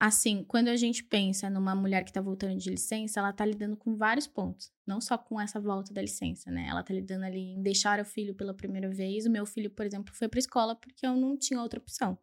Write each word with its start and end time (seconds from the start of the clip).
assim, 0.00 0.44
quando 0.44 0.68
a 0.68 0.76
gente 0.76 1.02
pensa 1.02 1.50
numa 1.50 1.74
mulher 1.74 2.04
que 2.04 2.10
está 2.10 2.20
voltando 2.20 2.56
de 2.56 2.70
licença, 2.70 3.18
ela 3.18 3.30
está 3.30 3.44
lidando 3.44 3.76
com 3.76 3.96
vários 3.96 4.26
pontos. 4.26 4.70
Não 4.86 5.00
só 5.00 5.18
com 5.18 5.40
essa 5.40 5.58
volta 5.58 5.92
da 5.92 6.00
licença, 6.00 6.50
né? 6.50 6.68
Ela 6.68 6.80
está 6.80 6.94
lidando 6.94 7.24
ali 7.24 7.54
em 7.54 7.62
deixar 7.62 8.00
o 8.00 8.04
filho 8.04 8.34
pela 8.34 8.54
primeira 8.54 8.88
vez. 8.88 9.26
O 9.26 9.30
meu 9.30 9.44
filho, 9.44 9.70
por 9.70 9.84
exemplo, 9.84 10.14
foi 10.14 10.28
para 10.28 10.38
escola 10.38 10.76
porque 10.76 11.04
eu 11.04 11.16
não 11.16 11.36
tinha 11.36 11.60
outra 11.60 11.80
opção. 11.80 12.16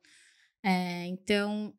É, 0.64 1.06
então, 1.08 1.74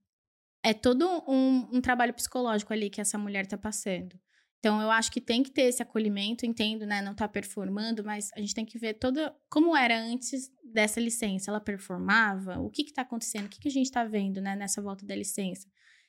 é 0.62 0.74
todo 0.74 1.06
um, 1.26 1.76
um, 1.76 1.80
trabalho 1.80 2.12
psicológico 2.12 2.72
ali 2.72 2.90
que 2.90 3.00
essa 3.00 3.16
mulher 3.16 3.44
está 3.44 3.56
passando. 3.56 4.18
Então, 4.58 4.82
eu 4.82 4.90
acho 4.90 5.10
que 5.12 5.20
tem 5.20 5.42
que 5.42 5.50
ter 5.50 5.62
esse 5.62 5.82
acolhimento, 5.82 6.44
entendo, 6.44 6.84
né? 6.84 7.00
Não 7.00 7.14
tá 7.14 7.28
performando, 7.28 8.04
mas 8.04 8.30
a 8.34 8.40
gente 8.40 8.54
tem 8.54 8.64
que 8.64 8.78
ver 8.78 8.94
toda 8.94 9.34
como 9.48 9.76
era 9.76 9.98
antes 9.98 10.50
dessa 10.64 11.00
licença. 11.00 11.50
Ela 11.50 11.60
performava? 11.60 12.58
O 12.58 12.68
que 12.68 12.84
que 12.84 12.92
tá 12.92 13.02
acontecendo? 13.02 13.46
O 13.46 13.48
que 13.48 13.60
que 13.60 13.68
a 13.68 13.72
gente 13.72 13.90
tá 13.90 14.04
vendo, 14.04 14.40
né, 14.40 14.56
nessa 14.56 14.82
volta 14.82 15.06
da 15.06 15.14
licença? 15.14 15.68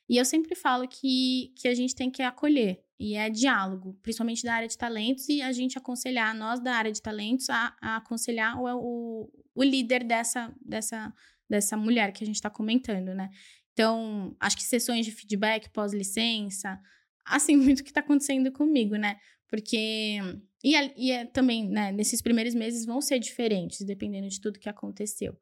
E 0.10 0.18
eu 0.18 0.26
sempre 0.26 0.55
falo 0.55 0.88
que, 0.88 1.54
que 1.56 1.68
a 1.68 1.75
gente 1.75 1.93
tem 1.93 2.10
que 2.10 2.21
acolher, 2.21 2.82
e 3.00 3.15
é 3.15 3.29
diálogo, 3.29 3.98
principalmente 4.02 4.43
da 4.43 4.54
área 4.54 4.68
de 4.68 4.78
talentos, 4.78 5.28
e 5.29 5.42
a 5.42 5.52
gente 5.52 5.78
aconselhar, 5.78 6.34
nós 6.34 6.60
da 6.60 6.74
área 6.74 6.92
de 6.92 7.02
talentos, 7.02 7.50
a, 7.50 7.75
a 7.82 7.98
aconselhar 7.98 8.60
o, 8.60 8.65
o, 8.65 9.29
o, 9.54 9.64
líder 9.64 10.04
dessa, 10.04 10.54
dessa, 10.65 11.14
dessa 11.50 11.78
mulher 11.78 12.12
que 12.12 12.24
a 12.24 12.28
gente 12.28 12.36
está 12.36 12.50
comentando, 12.50 13.14
né? 13.14 13.29
Então, 13.74 14.36
acho 14.39 14.57
que 14.57 14.64
sessões 14.64 15.06
de 15.06 15.12
feedback 15.12 15.70
pós-licença, 15.70 16.79
assim, 17.26 17.56
muito 17.57 17.82
o 17.82 17.84
que 17.84 17.92
está 17.92 18.00
acontecendo 18.00 18.51
comigo, 18.51 18.96
né? 18.96 19.18
Porque. 19.48 20.20
E, 20.64 20.74
e 20.98 21.12
é, 21.12 21.26
também, 21.26 21.70
né, 21.70 21.92
nesses 21.92 22.21
primeiros 22.21 22.56
meses 22.56 22.86
vão 22.86 23.00
ser 23.00 23.20
diferentes, 23.20 23.86
dependendo 23.86 24.28
de 24.28 24.42
tudo 24.42 24.60
que 24.60 24.68
aconteceu. 24.68 25.37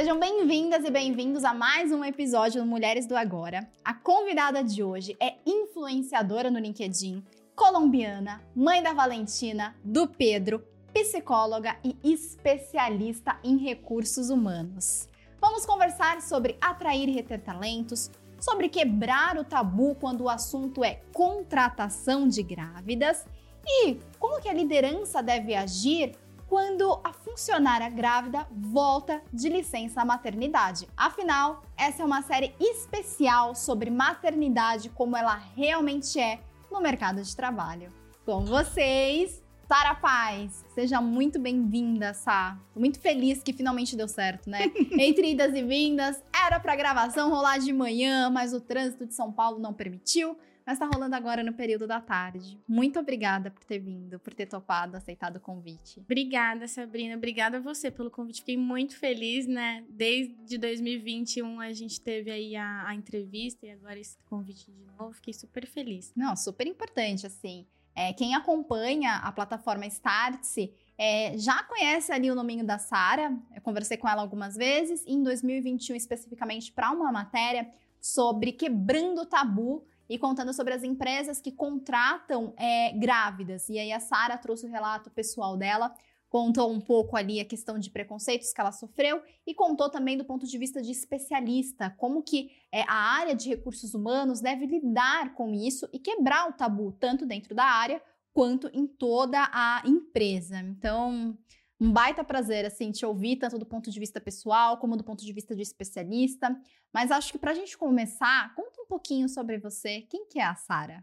Sejam 0.00 0.18
bem-vindas 0.18 0.82
e 0.82 0.90
bem-vindos 0.90 1.44
a 1.44 1.52
mais 1.52 1.92
um 1.92 2.02
episódio 2.02 2.62
do 2.62 2.66
Mulheres 2.66 3.06
do 3.06 3.14
Agora. 3.14 3.68
A 3.84 3.92
convidada 3.92 4.64
de 4.64 4.82
hoje 4.82 5.14
é 5.20 5.34
influenciadora 5.44 6.50
no 6.50 6.58
LinkedIn, 6.58 7.22
colombiana, 7.54 8.42
mãe 8.56 8.82
da 8.82 8.94
Valentina, 8.94 9.76
do 9.84 10.08
Pedro, 10.08 10.64
psicóloga 10.94 11.76
e 11.84 11.98
especialista 12.02 13.38
em 13.44 13.58
recursos 13.58 14.30
humanos. 14.30 15.06
Vamos 15.38 15.66
conversar 15.66 16.22
sobre 16.22 16.56
atrair 16.62 17.06
e 17.06 17.12
reter 17.12 17.42
talentos, 17.42 18.10
sobre 18.40 18.70
quebrar 18.70 19.36
o 19.36 19.44
tabu 19.44 19.94
quando 19.96 20.22
o 20.22 20.30
assunto 20.30 20.82
é 20.82 21.02
contratação 21.12 22.26
de 22.26 22.42
grávidas 22.42 23.26
e 23.66 23.98
como 24.18 24.40
que 24.40 24.48
a 24.48 24.54
liderança 24.54 25.22
deve 25.22 25.54
agir 25.54 26.16
quando 26.50 27.00
a 27.04 27.12
funcionária 27.12 27.88
grávida 27.88 28.44
volta 28.50 29.22
de 29.32 29.48
licença 29.48 30.04
maternidade. 30.04 30.88
Afinal, 30.96 31.62
essa 31.76 32.02
é 32.02 32.04
uma 32.04 32.22
série 32.22 32.52
especial 32.58 33.54
sobre 33.54 33.88
maternidade 33.88 34.88
como 34.88 35.16
ela 35.16 35.36
realmente 35.54 36.18
é 36.18 36.40
no 36.68 36.80
mercado 36.80 37.22
de 37.22 37.36
trabalho. 37.36 37.92
Com 38.26 38.44
vocês, 38.44 39.40
Sara 39.68 39.94
Paz. 39.94 40.64
Seja 40.74 41.00
muito 41.00 41.38
bem-vinda, 41.38 42.12
Sá. 42.14 42.58
Tô 42.74 42.80
muito 42.80 42.98
feliz 42.98 43.40
que 43.44 43.52
finalmente 43.52 43.94
deu 43.94 44.08
certo, 44.08 44.50
né? 44.50 44.72
Entre 44.98 45.30
idas 45.30 45.54
e 45.54 45.62
vindas, 45.62 46.20
era 46.34 46.58
pra 46.58 46.74
gravação 46.74 47.30
rolar 47.30 47.58
de 47.58 47.72
manhã, 47.72 48.28
mas 48.28 48.52
o 48.52 48.60
trânsito 48.60 49.06
de 49.06 49.14
São 49.14 49.30
Paulo 49.30 49.60
não 49.60 49.72
permitiu 49.72 50.36
mas 50.70 50.78
está 50.78 50.86
rolando 50.86 51.16
agora 51.16 51.42
no 51.42 51.52
período 51.52 51.84
da 51.84 52.00
tarde. 52.00 52.56
Muito 52.68 52.96
obrigada 53.00 53.50
por 53.50 53.64
ter 53.64 53.80
vindo, 53.80 54.20
por 54.20 54.32
ter 54.32 54.46
topado, 54.46 54.96
aceitado 54.96 55.34
o 55.34 55.40
convite. 55.40 55.98
Obrigada, 55.98 56.68
Sabrina. 56.68 57.16
Obrigada 57.16 57.56
a 57.56 57.60
você 57.60 57.90
pelo 57.90 58.08
convite. 58.08 58.38
Fiquei 58.38 58.56
muito 58.56 58.96
feliz, 58.96 59.48
né? 59.48 59.84
Desde 59.88 60.56
2021 60.58 61.58
a 61.58 61.72
gente 61.72 62.00
teve 62.00 62.30
aí 62.30 62.54
a, 62.54 62.86
a 62.86 62.94
entrevista 62.94 63.66
e 63.66 63.70
agora 63.72 63.98
esse 63.98 64.16
convite 64.26 64.70
de 64.70 64.84
novo. 64.96 65.12
Fiquei 65.12 65.34
super 65.34 65.66
feliz. 65.66 66.12
Não, 66.14 66.36
super 66.36 66.68
importante, 66.68 67.26
assim. 67.26 67.66
É, 67.92 68.12
quem 68.12 68.36
acompanha 68.36 69.16
a 69.16 69.32
plataforma 69.32 69.86
Startse 69.86 70.72
é, 70.96 71.36
já 71.36 71.64
conhece 71.64 72.12
ali 72.12 72.30
o 72.30 72.34
nominho 72.36 72.64
da 72.64 72.78
Sara. 72.78 73.36
Eu 73.52 73.60
conversei 73.60 73.96
com 73.96 74.08
ela 74.08 74.22
algumas 74.22 74.54
vezes. 74.54 75.02
Em 75.04 75.20
2021, 75.20 75.96
especificamente 75.96 76.70
para 76.70 76.92
uma 76.92 77.10
matéria 77.10 77.68
sobre 78.00 78.52
quebrando 78.52 79.22
o 79.22 79.26
tabu 79.26 79.84
e 80.10 80.18
contando 80.18 80.52
sobre 80.52 80.74
as 80.74 80.82
empresas 80.82 81.40
que 81.40 81.52
contratam 81.52 82.52
é, 82.56 82.92
grávidas. 82.98 83.68
E 83.68 83.78
aí 83.78 83.92
a 83.92 84.00
Sara 84.00 84.36
trouxe 84.36 84.66
o 84.66 84.68
relato 84.68 85.08
pessoal 85.08 85.56
dela, 85.56 85.94
contou 86.28 86.68
um 86.68 86.80
pouco 86.80 87.16
ali 87.16 87.38
a 87.38 87.44
questão 87.44 87.78
de 87.78 87.90
preconceitos 87.90 88.52
que 88.52 88.60
ela 88.60 88.72
sofreu 88.72 89.22
e 89.46 89.54
contou 89.54 89.88
também 89.88 90.18
do 90.18 90.24
ponto 90.24 90.48
de 90.48 90.58
vista 90.58 90.82
de 90.82 90.90
especialista, 90.90 91.94
como 91.96 92.24
que 92.24 92.50
é, 92.72 92.82
a 92.88 93.18
área 93.18 93.36
de 93.36 93.48
recursos 93.48 93.94
humanos 93.94 94.40
deve 94.40 94.66
lidar 94.66 95.32
com 95.34 95.54
isso 95.54 95.88
e 95.92 95.98
quebrar 96.00 96.48
o 96.48 96.54
tabu, 96.54 96.90
tanto 96.98 97.24
dentro 97.24 97.54
da 97.54 97.64
área 97.64 98.02
quanto 98.32 98.68
em 98.72 98.88
toda 98.88 99.48
a 99.52 99.80
empresa. 99.86 100.58
Então, 100.58 101.38
um 101.80 101.90
baita 101.90 102.22
prazer, 102.22 102.66
assim, 102.66 102.92
te 102.92 103.06
ouvir, 103.06 103.36
tanto 103.36 103.58
do 103.58 103.64
ponto 103.64 103.90
de 103.90 103.98
vista 103.98 104.20
pessoal 104.20 104.76
como 104.76 104.96
do 104.96 105.02
ponto 105.02 105.24
de 105.24 105.32
vista 105.32 105.56
de 105.56 105.62
especialista. 105.62 106.54
Mas 106.92 107.10
acho 107.10 107.32
que 107.32 107.38
para 107.38 107.52
a 107.52 107.54
gente 107.54 107.78
começar, 107.78 108.54
conta 108.54 108.82
um 108.82 108.86
pouquinho 108.86 109.28
sobre 109.28 109.58
você. 109.58 110.02
Quem 110.02 110.26
que 110.26 110.38
é 110.38 110.44
a 110.44 110.54
Sara? 110.54 111.02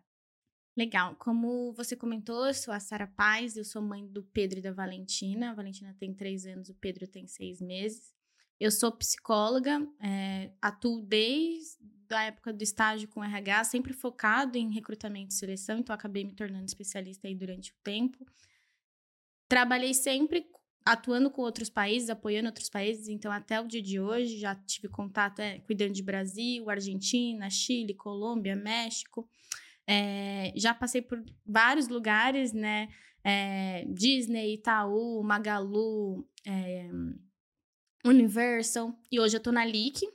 Legal. 0.77 1.15
Como 1.15 1.73
você 1.73 1.95
comentou, 1.95 2.45
eu 2.45 2.53
sou 2.53 2.71
a 2.71 2.79
Sara 2.79 3.07
Paz, 3.07 3.57
eu 3.57 3.65
sou 3.65 3.81
mãe 3.81 4.05
do 4.05 4.21
Pedro 4.21 4.59
e 4.59 4.61
da 4.61 4.71
Valentina. 4.71 5.49
A 5.49 5.55
Valentina 5.55 5.95
tem 5.99 6.13
três 6.13 6.45
anos, 6.45 6.69
o 6.69 6.75
Pedro 6.75 7.07
tem 7.07 7.25
seis 7.25 7.59
meses. 7.59 8.13
Eu 8.59 8.69
sou 8.69 8.91
psicóloga, 8.91 9.87
é, 9.99 10.51
atuo 10.61 11.01
desde 11.01 11.77
a 12.11 12.25
época 12.25 12.53
do 12.53 12.63
estágio 12.63 13.07
com 13.07 13.23
RH, 13.23 13.63
sempre 13.65 13.93
focado 13.93 14.57
em 14.57 14.71
recrutamento 14.71 15.33
e 15.33 15.37
seleção, 15.37 15.79
então 15.79 15.93
acabei 15.93 16.23
me 16.23 16.33
tornando 16.33 16.65
especialista 16.65 17.27
aí 17.27 17.35
durante 17.35 17.71
o 17.71 17.75
tempo. 17.83 18.25
Trabalhei 19.47 19.93
sempre 19.93 20.49
atuando 20.87 21.29
com 21.29 21.41
outros 21.41 21.69
países, 21.69 22.09
apoiando 22.09 22.47
outros 22.47 22.69
países. 22.69 23.09
Então, 23.09 23.31
até 23.31 23.59
o 23.59 23.67
dia 23.67 23.81
de 23.81 23.99
hoje, 23.99 24.37
já 24.37 24.55
tive 24.55 24.87
contato 24.87 25.39
é, 25.39 25.59
cuidando 25.59 25.91
de 25.91 26.01
Brasil, 26.01 26.69
Argentina, 26.69 27.49
Chile, 27.49 27.93
Colômbia, 27.93 28.55
México. 28.55 29.29
É, 29.85 30.53
já 30.55 30.73
passei 30.73 31.01
por 31.01 31.21
vários 31.45 31.87
lugares, 31.89 32.53
né? 32.53 32.87
É, 33.23 33.85
Disney, 33.89 34.53
Itaú, 34.53 35.21
Magalu, 35.23 36.25
é, 36.45 36.89
Universal. 38.05 38.97
E 39.11 39.19
hoje 39.19 39.35
eu 39.35 39.41
tô 39.41 39.51
na 39.51 39.65
LIC, 39.65 40.07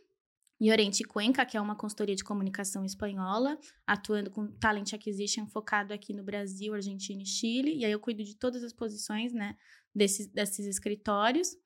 em 0.62 0.70
Oriente 0.70 1.02
Cuenca, 1.02 1.44
que 1.44 1.56
é 1.56 1.60
uma 1.60 1.74
consultoria 1.74 2.14
de 2.14 2.22
comunicação 2.22 2.84
espanhola, 2.84 3.58
atuando 3.84 4.30
com 4.30 4.46
talent 4.46 4.92
acquisition 4.92 5.44
focado 5.44 5.92
aqui 5.92 6.14
no 6.14 6.22
Brasil, 6.22 6.72
Argentina 6.72 7.20
e 7.20 7.26
Chile. 7.26 7.78
E 7.78 7.84
aí 7.84 7.90
eu 7.90 7.98
cuido 7.98 8.22
de 8.22 8.36
todas 8.36 8.62
as 8.62 8.72
posições, 8.72 9.32
né, 9.32 9.56
desses, 9.92 10.28
desses 10.28 10.64
escritórios. 10.64 11.56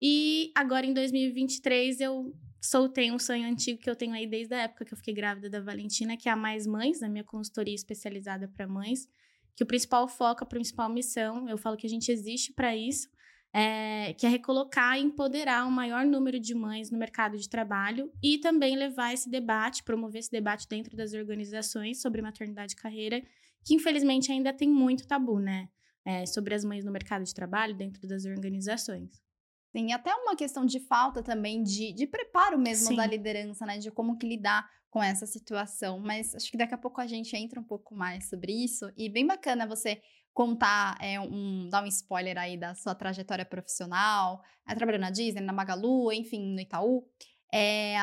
E 0.00 0.52
agora, 0.54 0.86
em 0.86 0.94
2023, 0.94 2.00
eu 2.00 2.32
soltei 2.62 3.10
um 3.10 3.18
sonho 3.18 3.44
antigo 3.44 3.80
que 3.80 3.90
eu 3.90 3.96
tenho 3.96 4.14
aí 4.14 4.24
desde 4.24 4.54
a 4.54 4.62
época 4.62 4.84
que 4.84 4.94
eu 4.94 4.98
fiquei 4.98 5.14
grávida 5.14 5.50
da 5.50 5.60
Valentina, 5.60 6.16
que 6.16 6.28
é 6.28 6.32
a 6.32 6.36
Mais 6.36 6.64
Mães, 6.64 7.02
a 7.02 7.08
minha 7.08 7.24
consultoria 7.24 7.74
especializada 7.74 8.46
para 8.46 8.68
mães, 8.68 9.08
que 9.56 9.64
o 9.64 9.66
principal 9.66 10.06
foco, 10.06 10.44
a 10.44 10.46
principal 10.46 10.88
missão, 10.88 11.48
eu 11.48 11.58
falo 11.58 11.76
que 11.76 11.88
a 11.88 11.90
gente 11.90 12.12
existe 12.12 12.52
para 12.52 12.76
isso, 12.76 13.08
é, 13.54 14.12
que 14.14 14.26
é 14.26 14.28
recolocar 14.28 14.98
e 14.98 15.02
empoderar 15.02 15.66
um 15.66 15.70
maior 15.70 16.04
número 16.04 16.40
de 16.40 16.54
mães 16.54 16.90
no 16.90 16.98
mercado 16.98 17.38
de 17.38 17.48
trabalho 17.48 18.10
e 18.22 18.38
também 18.38 18.76
levar 18.76 19.14
esse 19.14 19.30
debate, 19.30 19.84
promover 19.84 20.18
esse 20.18 20.30
debate 20.30 20.68
dentro 20.68 20.96
das 20.96 21.14
organizações 21.14 22.02
sobre 22.02 22.20
maternidade 22.20 22.72
e 22.72 22.76
carreira, 22.76 23.22
que 23.64 23.74
infelizmente 23.74 24.32
ainda 24.32 24.52
tem 24.52 24.68
muito 24.68 25.06
tabu, 25.06 25.38
né? 25.38 25.68
é, 26.04 26.26
sobre 26.26 26.54
as 26.54 26.64
mães 26.64 26.84
no 26.84 26.92
mercado 26.92 27.24
de 27.24 27.32
trabalho 27.32 27.74
dentro 27.74 28.06
das 28.06 28.24
organizações. 28.24 29.22
Sim, 29.74 29.92
até 29.92 30.14
uma 30.14 30.36
questão 30.36 30.64
de 30.64 30.78
falta 30.80 31.22
também 31.22 31.62
de, 31.62 31.92
de 31.92 32.06
preparo 32.06 32.58
mesmo 32.58 32.88
Sim. 32.88 32.96
da 32.96 33.06
liderança, 33.06 33.66
né? 33.66 33.78
De 33.78 33.90
como 33.90 34.16
que 34.16 34.28
lidar 34.28 34.68
com 34.88 35.02
essa 35.02 35.26
situação. 35.26 35.98
Mas 35.98 36.34
acho 36.34 36.50
que 36.50 36.56
daqui 36.56 36.74
a 36.74 36.78
pouco 36.78 37.00
a 37.00 37.06
gente 37.06 37.34
entra 37.34 37.58
um 37.58 37.64
pouco 37.64 37.94
mais 37.94 38.28
sobre 38.28 38.52
isso. 38.52 38.88
E 38.96 39.08
bem 39.08 39.26
bacana 39.26 39.66
você 39.66 40.00
contar, 40.34 40.98
é, 41.00 41.18
um, 41.20 41.68
dar 41.70 41.84
um 41.84 41.86
spoiler 41.86 42.36
aí 42.36 42.58
da 42.58 42.74
sua 42.74 42.94
trajetória 42.94 43.44
profissional, 43.44 44.42
é, 44.68 44.74
trabalhando 44.74 45.02
na 45.02 45.10
Disney, 45.10 45.40
na 45.40 45.52
Magalu, 45.52 46.12
enfim, 46.12 46.52
no 46.52 46.60
Itaú. 46.60 47.06
É, 47.52 47.94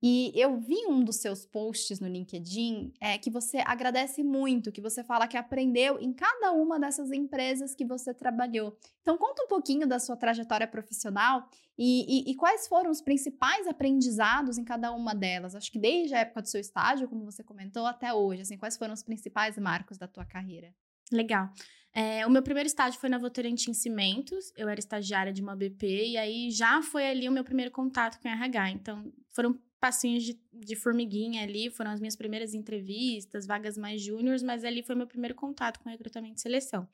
e 0.00 0.32
eu 0.34 0.58
vi 0.58 0.86
um 0.86 1.02
dos 1.02 1.16
seus 1.16 1.44
posts 1.44 1.98
no 1.98 2.06
LinkedIn 2.06 2.92
é, 3.00 3.18
que 3.18 3.30
você 3.30 3.58
agradece 3.58 4.22
muito, 4.22 4.70
que 4.70 4.80
você 4.80 5.02
fala 5.02 5.26
que 5.26 5.36
aprendeu 5.36 5.98
em 6.00 6.12
cada 6.12 6.52
uma 6.52 6.78
dessas 6.78 7.10
empresas 7.10 7.74
que 7.74 7.84
você 7.84 8.14
trabalhou. 8.14 8.78
Então, 9.02 9.18
conta 9.18 9.42
um 9.42 9.48
pouquinho 9.48 9.88
da 9.88 9.98
sua 9.98 10.16
trajetória 10.16 10.68
profissional 10.68 11.48
e, 11.76 12.28
e, 12.28 12.30
e 12.30 12.34
quais 12.36 12.68
foram 12.68 12.90
os 12.90 13.02
principais 13.02 13.66
aprendizados 13.66 14.56
em 14.56 14.64
cada 14.64 14.92
uma 14.92 15.14
delas. 15.14 15.56
Acho 15.56 15.70
que 15.70 15.80
desde 15.80 16.14
a 16.14 16.20
época 16.20 16.42
do 16.42 16.48
seu 16.48 16.60
estágio, 16.60 17.08
como 17.08 17.24
você 17.24 17.42
comentou, 17.42 17.84
até 17.84 18.14
hoje. 18.14 18.42
Assim, 18.42 18.56
quais 18.56 18.76
foram 18.76 18.94
os 18.94 19.02
principais 19.02 19.58
marcos 19.58 19.98
da 19.98 20.06
tua 20.06 20.24
carreira? 20.24 20.72
Legal. 21.12 21.50
É, 21.92 22.26
o 22.26 22.30
meu 22.30 22.42
primeiro 22.42 22.66
estágio 22.66 23.00
foi 23.00 23.08
na 23.08 23.18
Votorantim 23.18 23.72
Cimentos. 23.72 24.52
Eu 24.56 24.68
era 24.68 24.78
estagiária 24.78 25.32
de 25.32 25.42
uma 25.42 25.56
BP 25.56 26.10
e 26.10 26.16
aí 26.16 26.50
já 26.50 26.82
foi 26.82 27.06
ali 27.06 27.28
o 27.28 27.32
meu 27.32 27.44
primeiro 27.44 27.70
contato 27.70 28.20
com 28.20 28.28
RH. 28.28 28.70
Então, 28.70 29.12
foram 29.30 29.58
passinhos 29.80 30.24
de, 30.24 30.40
de 30.52 30.76
formiguinha 30.76 31.42
ali, 31.42 31.70
foram 31.70 31.90
as 31.90 32.00
minhas 32.00 32.16
primeiras 32.16 32.52
entrevistas, 32.54 33.46
vagas 33.46 33.78
mais 33.78 34.02
júniores, 34.02 34.42
mas 34.42 34.64
ali 34.64 34.82
foi 34.82 34.94
meu 34.94 35.06
primeiro 35.06 35.34
contato 35.34 35.80
com 35.80 35.88
recrutamento 35.88 36.38
e 36.38 36.40
seleção. 36.40 36.88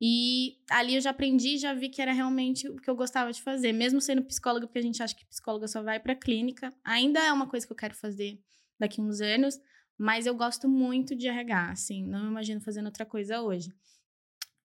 E 0.00 0.58
ali 0.70 0.96
eu 0.96 1.00
já 1.00 1.10
aprendi, 1.10 1.56
já 1.56 1.72
vi 1.72 1.88
que 1.88 2.02
era 2.02 2.12
realmente 2.12 2.68
o 2.68 2.76
que 2.76 2.90
eu 2.90 2.96
gostava 2.96 3.32
de 3.32 3.40
fazer, 3.40 3.72
mesmo 3.72 4.00
sendo 4.00 4.24
psicóloga, 4.24 4.66
porque 4.66 4.78
a 4.78 4.82
gente 4.82 5.02
acha 5.02 5.14
que 5.14 5.24
psicóloga 5.26 5.68
só 5.68 5.82
vai 5.82 6.00
para 6.00 6.14
clínica. 6.14 6.72
Ainda 6.84 7.20
é 7.20 7.32
uma 7.32 7.46
coisa 7.46 7.66
que 7.66 7.72
eu 7.72 7.76
quero 7.76 7.94
fazer 7.94 8.38
daqui 8.78 9.00
uns 9.00 9.20
anos, 9.20 9.58
mas 9.98 10.26
eu 10.26 10.34
gosto 10.34 10.68
muito 10.68 11.14
de 11.14 11.28
RH, 11.28 11.70
assim, 11.70 12.04
não 12.04 12.24
me 12.24 12.30
imagino 12.30 12.60
fazendo 12.60 12.86
outra 12.86 13.06
coisa 13.06 13.40
hoje. 13.40 13.72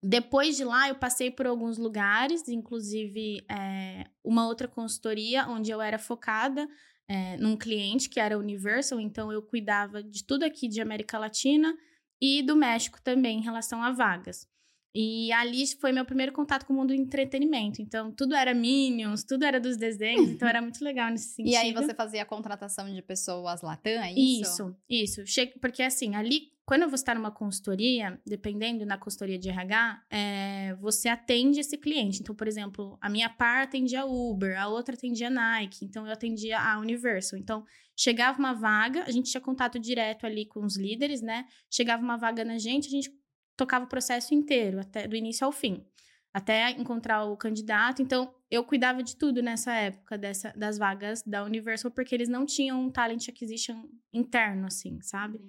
Depois 0.01 0.55
de 0.55 0.63
lá, 0.63 0.87
eu 0.87 0.95
passei 0.95 1.29
por 1.29 1.45
alguns 1.45 1.77
lugares, 1.77 2.47
inclusive 2.47 3.45
é, 3.49 4.05
uma 4.23 4.47
outra 4.47 4.67
consultoria, 4.67 5.45
onde 5.47 5.71
eu 5.71 5.81
era 5.81 5.99
focada 5.99 6.67
é, 7.07 7.35
num 7.37 7.57
cliente 7.57 8.07
que 8.07 8.19
era 8.19 8.37
Universal, 8.37 8.99
então 8.99 9.31
eu 9.31 9.41
cuidava 9.41 10.01
de 10.01 10.23
tudo 10.23 10.43
aqui 10.43 10.67
de 10.67 10.79
América 10.79 11.17
Latina 11.17 11.75
e 12.21 12.41
do 12.41 12.55
México 12.55 13.01
também 13.01 13.39
em 13.39 13.43
relação 13.43 13.83
a 13.83 13.91
vagas. 13.91 14.47
E 14.93 15.31
ali 15.33 15.65
foi 15.79 15.91
meu 15.91 16.03
primeiro 16.03 16.31
contato 16.31 16.65
com 16.65 16.73
o 16.73 16.75
mundo 16.75 16.87
do 16.89 16.93
entretenimento. 16.95 17.81
Então, 17.81 18.11
tudo 18.11 18.33
era 18.33 18.53
Minions, 18.53 19.23
tudo 19.23 19.45
era 19.45 19.59
dos 19.59 19.77
desenhos, 19.77 20.29
então 20.31 20.47
era 20.47 20.61
muito 20.61 20.83
legal 20.83 21.11
nesse 21.11 21.35
sentido. 21.35 21.53
E 21.53 21.55
aí 21.55 21.73
você 21.73 21.93
fazia 21.93 22.23
a 22.23 22.25
contratação 22.25 22.91
de 22.91 23.01
pessoas 23.01 23.61
Latam, 23.61 24.01
é 24.01 24.11
isso? 24.13 24.75
Isso, 24.89 25.23
isso. 25.23 25.59
Porque 25.61 25.83
assim, 25.83 26.15
ali, 26.15 26.51
quando 26.65 26.89
você 26.89 27.01
está 27.01 27.13
numa 27.13 27.31
consultoria, 27.31 28.19
dependendo 28.25 28.85
na 28.85 28.97
consultoria 28.97 29.37
de 29.37 29.49
RH, 29.49 30.01
é, 30.09 30.75
você 30.81 31.07
atende 31.07 31.59
esse 31.59 31.77
cliente. 31.77 32.21
Então, 32.21 32.33
por 32.35 32.47
exemplo, 32.47 32.97
a 32.99 33.09
minha 33.09 33.29
par 33.29 33.63
atendia 33.63 34.01
a 34.01 34.05
Uber, 34.05 34.59
a 34.59 34.67
outra 34.67 34.95
atendia 34.95 35.29
Nike, 35.29 35.85
então 35.85 36.07
eu 36.07 36.13
atendia 36.13 36.59
a 36.59 36.79
Universal. 36.79 37.37
Então, 37.39 37.63
chegava 37.95 38.39
uma 38.39 38.53
vaga, 38.53 39.03
a 39.03 39.11
gente 39.11 39.29
tinha 39.29 39.41
contato 39.41 39.77
direto 39.77 40.25
ali 40.25 40.45
com 40.45 40.63
os 40.63 40.77
líderes, 40.77 41.21
né? 41.21 41.45
Chegava 41.69 42.01
uma 42.01 42.17
vaga 42.17 42.45
na 42.45 42.57
gente, 42.57 42.87
a 42.87 42.91
gente 42.91 43.18
tocava 43.59 43.83
o 43.83 43.89
processo 43.89 44.33
inteiro, 44.33 44.79
até 44.79 45.05
do 45.05 45.17
início 45.17 45.45
ao 45.45 45.51
fim, 45.51 45.85
até 46.33 46.71
encontrar 46.71 47.25
o 47.25 47.35
candidato. 47.35 48.01
Então, 48.01 48.33
eu 48.49 48.63
cuidava 48.63 49.03
de 49.03 49.17
tudo 49.17 49.43
nessa 49.43 49.73
época 49.73 50.17
dessa, 50.17 50.53
das 50.55 50.77
vagas 50.77 51.21
da 51.23 51.43
Universal, 51.43 51.91
porque 51.91 52.15
eles 52.15 52.29
não 52.29 52.45
tinham 52.45 52.81
um 52.81 52.89
talent 52.89 53.27
acquisition 53.27 53.83
interno, 54.13 54.65
assim, 54.65 55.01
sabe? 55.01 55.41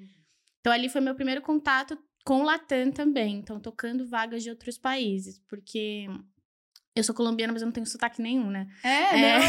Então, 0.59 0.73
ali 0.73 0.89
foi 0.89 1.01
meu 1.01 1.15
primeiro 1.15 1.41
contato 1.41 1.97
com 2.25 2.41
o 2.41 2.43
Latam 2.43 2.91
também. 2.91 3.37
Então, 3.37 3.61
tocando 3.61 4.09
vagas 4.09 4.43
de 4.43 4.51
outros 4.51 4.77
países, 4.77 5.39
porque 5.49 6.07
eu 6.95 7.05
sou 7.05 7.15
colombiana, 7.15 7.53
mas 7.53 7.63
eu 7.63 7.67
não 7.67 7.73
tenho 7.73 7.87
sotaque 7.87 8.21
nenhum, 8.21 8.51
né? 8.51 8.67
É, 8.83 8.89
é... 8.89 9.41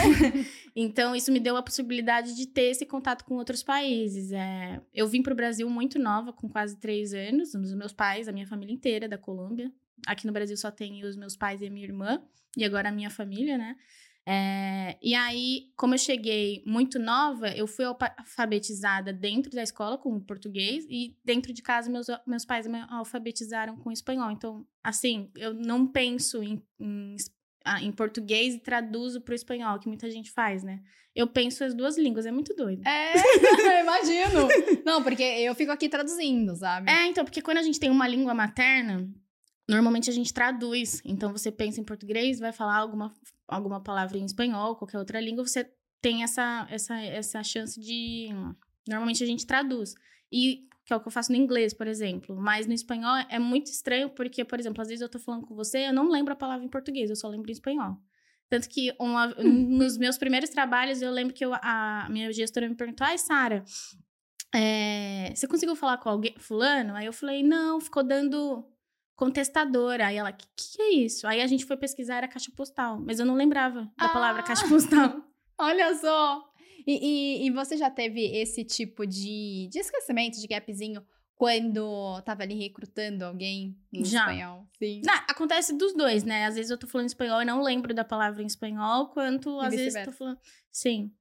então, 0.76 1.16
isso 1.16 1.32
me 1.32 1.40
deu 1.40 1.58
a 1.58 1.64
possibilidade 1.64 2.36
de 2.36 2.46
ter 2.46 2.70
esse 2.70 2.86
contato 2.86 3.26
com 3.26 3.36
outros 3.36 3.64
países. 3.64 4.32
É... 4.32 4.80
Eu 4.94 5.08
vim 5.08 5.24
para 5.24 5.34
o 5.34 5.36
Brasil 5.36 5.68
muito 5.70 5.98
nova, 5.98 6.32
com 6.32 6.48
quase 6.48 6.78
três 6.78 7.14
anos. 7.14 7.56
Os 7.56 7.74
meus 7.74 7.94
pais, 7.94 8.28
a 8.28 8.32
minha 8.32 8.46
família 8.46 8.74
inteira 8.74 9.10
da 9.10 9.18
Colômbia. 9.18 9.72
Aqui 10.06 10.28
no 10.28 10.34
Brasil 10.34 10.56
só 10.56 10.70
tem 10.70 11.04
os 11.04 11.16
meus 11.16 11.36
pais 11.36 11.62
e 11.62 11.68
a 11.68 11.72
minha 11.72 11.86
irmã. 11.86 12.22
E 12.56 12.64
agora 12.64 12.90
a 12.90 12.92
minha 12.92 13.10
família, 13.10 13.58
né? 13.58 13.76
É, 14.26 14.98
e 15.02 15.16
aí, 15.16 15.72
como 15.76 15.96
eu 15.96 15.98
cheguei 15.98 16.64
muito 16.66 17.00
nova, 17.00 17.50
eu 17.50 17.66
fui 17.66 17.86
alfabetizada 17.86 19.12
dentro 19.12 19.52
da 19.52 19.64
escola 19.64 19.98
com 19.98 20.20
português 20.20 20.86
e 20.90 21.18
dentro 21.24 21.52
de 21.52 21.62
casa 21.62 21.90
meus, 21.90 22.08
meus 22.28 22.46
pais 22.46 22.68
me 22.68 22.80
alfabetizaram 22.90 23.76
com 23.78 23.92
espanhol. 23.92 24.30
Então, 24.32 24.66
assim, 24.84 25.32
eu 25.36 25.54
não 25.54 25.88
penso 25.88 26.44
em, 26.44 26.62
em, 26.80 27.16
em 27.82 27.92
português 27.92 28.54
e 28.56 28.60
traduzo 28.60 29.22
para 29.22 29.32
o 29.32 29.36
espanhol, 29.36 29.80
que 29.80 29.88
muita 29.88 30.10
gente 30.12 30.32
faz, 30.32 30.64
né? 30.64 30.82
Eu 31.14 31.28
penso 31.28 31.64
as 31.64 31.74
duas 31.74 31.98
línguas, 31.98 32.26
é 32.26 32.32
muito 32.32 32.56
doido. 32.56 32.88
É, 32.88 33.14
imagino. 33.82 34.48
não, 34.86 35.04
porque 35.04 35.24
eu 35.24 35.54
fico 35.56 35.72
aqui 35.72 35.90
traduzindo, 35.90 36.56
sabe? 36.56 36.90
É, 36.90 37.08
então, 37.08 37.26
porque 37.26 37.42
quando 37.42 37.58
a 37.58 37.64
gente 37.64 37.80
tem 37.80 37.90
uma 37.90 38.08
língua 38.08 38.34
materna, 38.34 39.10
Normalmente 39.72 40.10
a 40.10 40.14
gente 40.14 40.34
traduz. 40.34 41.02
Então 41.06 41.32
você 41.32 41.50
pensa 41.50 41.80
em 41.80 41.84
português, 41.86 42.40
vai 42.40 42.52
falar 42.52 42.76
alguma, 42.76 43.14
alguma 43.48 43.80
palavra 43.80 44.18
em 44.18 44.26
espanhol, 44.26 44.76
qualquer 44.76 44.98
outra 44.98 45.22
língua, 45.22 45.48
você 45.48 45.72
tem 46.02 46.24
essa, 46.24 46.68
essa, 46.70 47.00
essa 47.00 47.42
chance 47.42 47.80
de. 47.80 48.28
Normalmente 48.86 49.24
a 49.24 49.28
gente 49.28 49.48
traduz. 49.48 49.96
E 50.30 50.68
que 50.84 50.92
é 50.92 50.96
o 50.96 51.00
que 51.00 51.08
eu 51.08 51.12
faço 51.12 51.32
no 51.32 51.38
inglês, 51.38 51.74
por 51.74 51.88
exemplo. 51.88 52.36
Mas 52.36 52.68
no 52.68 52.74
espanhol 52.74 53.16
é 53.30 53.40
muito 53.40 53.68
estranho, 53.68 54.10
porque, 54.10 54.44
por 54.44 54.60
exemplo, 54.60 54.82
às 54.82 54.90
vezes 54.90 55.02
eu 55.02 55.08
tô 55.08 55.20
falando 55.20 55.46
com 55.46 55.56
você, 55.56 55.88
eu 55.88 55.94
não 55.94 56.10
lembro 56.10 56.34
a 56.34 56.36
palavra 56.36 56.66
em 56.66 56.70
português, 56.70 57.10
eu 57.10 57.16
só 57.16 57.30
lembro 57.30 57.50
em 57.50 57.54
espanhol. 57.54 57.98
Tanto 58.50 58.68
que 58.68 58.94
uma, 59.00 59.28
nos 59.40 59.98
meus 59.98 60.18
primeiros 60.18 60.50
trabalhos, 60.50 61.02
eu 61.02 61.12
lembro 61.12 61.34
que 61.34 61.46
eu, 61.46 61.54
a 61.54 62.10
minha 62.10 62.30
gestora 62.34 62.68
me 62.68 62.76
perguntou: 62.76 63.08
ai, 63.08 63.18
Sara, 63.18 63.64
é, 64.54 65.32
você 65.34 65.48
conseguiu 65.48 65.78
falar 65.78 65.98
com 65.98 66.10
alguém, 66.10 66.36
fulano? 66.38 66.94
Aí 66.94 67.06
eu 67.06 67.14
falei, 67.14 67.42
não, 67.42 67.80
ficou 67.80 68.04
dando 68.04 68.66
contestadora. 69.16 70.08
Aí 70.08 70.18
ela, 70.18 70.30
o 70.30 70.34
que, 70.34 70.46
que, 70.56 70.82
é 70.82 70.90
isso? 70.96 71.28
Aí 71.28 71.42
a 71.42 71.48
gente 71.48 71.66
foi 71.66 71.78
pesquisar, 71.78 72.18
era 72.18 72.28
caixa 72.28 72.52
postal. 72.56 73.00
Mas 73.00 73.20
eu 73.20 73.26
não 73.26 73.36
lembrava 73.36 73.84
da 73.98 74.06
ah, 74.06 74.10
palavra 74.10 74.44
caixa 74.44 74.68
postal. 74.68 75.22
Olha 75.58 75.96
só! 75.96 76.44
E, 76.88 77.44
e, 77.44 77.48
e, 77.48 77.52
você 77.52 77.78
já 77.78 77.92
teve 77.92 78.26
esse 78.36 78.64
tipo 78.64 79.06
de, 79.06 79.70
de 79.72 79.80
esquecimento, 79.80 80.40
de 80.40 80.48
gapzinho, 80.48 81.06
quando 81.36 82.22
tava 82.22 82.44
ali 82.44 82.56
recrutando 82.56 83.26
alguém 83.26 83.76
em 83.94 84.06
já. 84.06 84.20
espanhol? 84.20 84.68
Sim. 84.78 85.02
Não, 85.06 85.14
acontece 85.28 85.76
dos 85.76 85.94
dois, 85.96 86.24
né? 86.24 86.46
Às 86.46 86.56
vezes 86.56 86.70
eu 86.70 86.78
tô 86.78 86.88
falando 86.88 87.08
espanhol 87.08 87.42
e 87.42 87.46
não 87.46 87.62
lembro 87.62 87.94
da 87.94 88.04
palavra 88.04 88.44
em 88.44 88.46
espanhol, 88.46 89.10
quanto 89.10 89.60
às 89.60 89.74
vezes 89.74 89.96
eu 89.96 90.06
tô 90.06 90.12
falando. 90.12 90.40
Sim. 90.72 91.12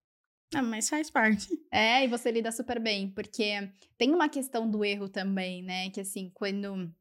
Ah, 0.54 0.62
mas 0.62 0.88
faz 0.88 1.10
parte. 1.10 1.48
É, 1.72 2.04
e 2.04 2.08
você 2.08 2.30
lida 2.32 2.50
super 2.50 2.80
bem, 2.80 3.08
porque 3.10 3.70
tem 3.96 4.12
uma 4.12 4.28
questão 4.28 4.68
do 4.68 4.84
erro 4.84 5.08
também, 5.08 5.62
né? 5.62 5.88
Que 5.90 6.00
assim, 6.00 6.30
quando 6.34 6.92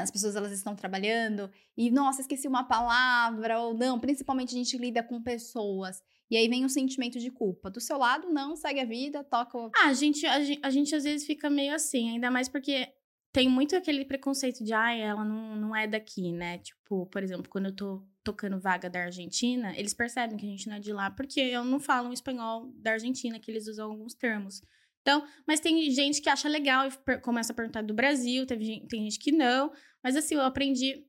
as 0.00 0.10
pessoas 0.10 0.34
elas 0.34 0.52
estão 0.52 0.74
trabalhando 0.74 1.50
e 1.76 1.90
nossa, 1.90 2.22
esqueci 2.22 2.48
uma 2.48 2.64
palavra 2.64 3.60
ou 3.60 3.74
não, 3.74 4.00
principalmente 4.00 4.54
a 4.54 4.58
gente 4.58 4.78
lida 4.78 5.02
com 5.02 5.22
pessoas. 5.22 6.02
E 6.30 6.36
aí 6.36 6.48
vem 6.48 6.64
o 6.64 6.68
sentimento 6.68 7.18
de 7.18 7.30
culpa. 7.30 7.70
Do 7.70 7.78
seu 7.78 7.98
lado, 7.98 8.32
não, 8.32 8.56
segue 8.56 8.80
a 8.80 8.86
vida, 8.86 9.22
toca. 9.22 9.58
O... 9.58 9.70
Ah, 9.76 9.88
a 9.88 9.92
gente, 9.92 10.24
a 10.24 10.42
gente, 10.42 10.60
a 10.64 10.70
gente 10.70 10.94
às 10.94 11.04
vezes 11.04 11.26
fica 11.26 11.50
meio 11.50 11.74
assim, 11.74 12.10
ainda 12.10 12.30
mais 12.30 12.48
porque 12.48 12.88
tem 13.32 13.48
muito 13.48 13.76
aquele 13.76 14.04
preconceito 14.04 14.64
de, 14.64 14.72
ai, 14.72 15.02
ah, 15.02 15.06
ela 15.06 15.24
não, 15.24 15.56
não 15.56 15.76
é 15.76 15.86
daqui, 15.86 16.32
né? 16.32 16.58
Tipo, 16.58 17.06
por 17.06 17.22
exemplo, 17.22 17.50
quando 17.50 17.66
eu 17.66 17.76
tô 17.76 18.02
tocando 18.24 18.58
vaga 18.60 18.88
da 18.88 19.04
Argentina, 19.04 19.76
eles 19.76 19.92
percebem 19.92 20.36
que 20.38 20.46
a 20.46 20.48
gente 20.48 20.68
não 20.68 20.76
é 20.76 20.80
de 20.80 20.92
lá, 20.92 21.10
porque 21.10 21.40
eu 21.40 21.64
não 21.64 21.80
falo 21.80 22.08
um 22.08 22.12
espanhol 22.12 22.72
da 22.76 22.92
Argentina, 22.92 23.38
que 23.38 23.50
eles 23.50 23.66
usam 23.66 23.90
alguns 23.90 24.14
termos. 24.14 24.62
Então, 25.02 25.26
mas 25.46 25.60
tem 25.60 25.90
gente 25.90 26.22
que 26.22 26.28
acha 26.28 26.48
legal 26.48 26.86
e 26.86 27.18
começa 27.18 27.52
a 27.52 27.56
perguntar 27.56 27.82
do 27.82 27.92
Brasil, 27.92 28.46
teve 28.46 28.86
tem 28.88 29.02
gente 29.02 29.18
que 29.18 29.32
não. 29.32 29.72
Mas 30.02 30.16
assim, 30.16 30.36
eu 30.36 30.42
aprendi 30.42 31.04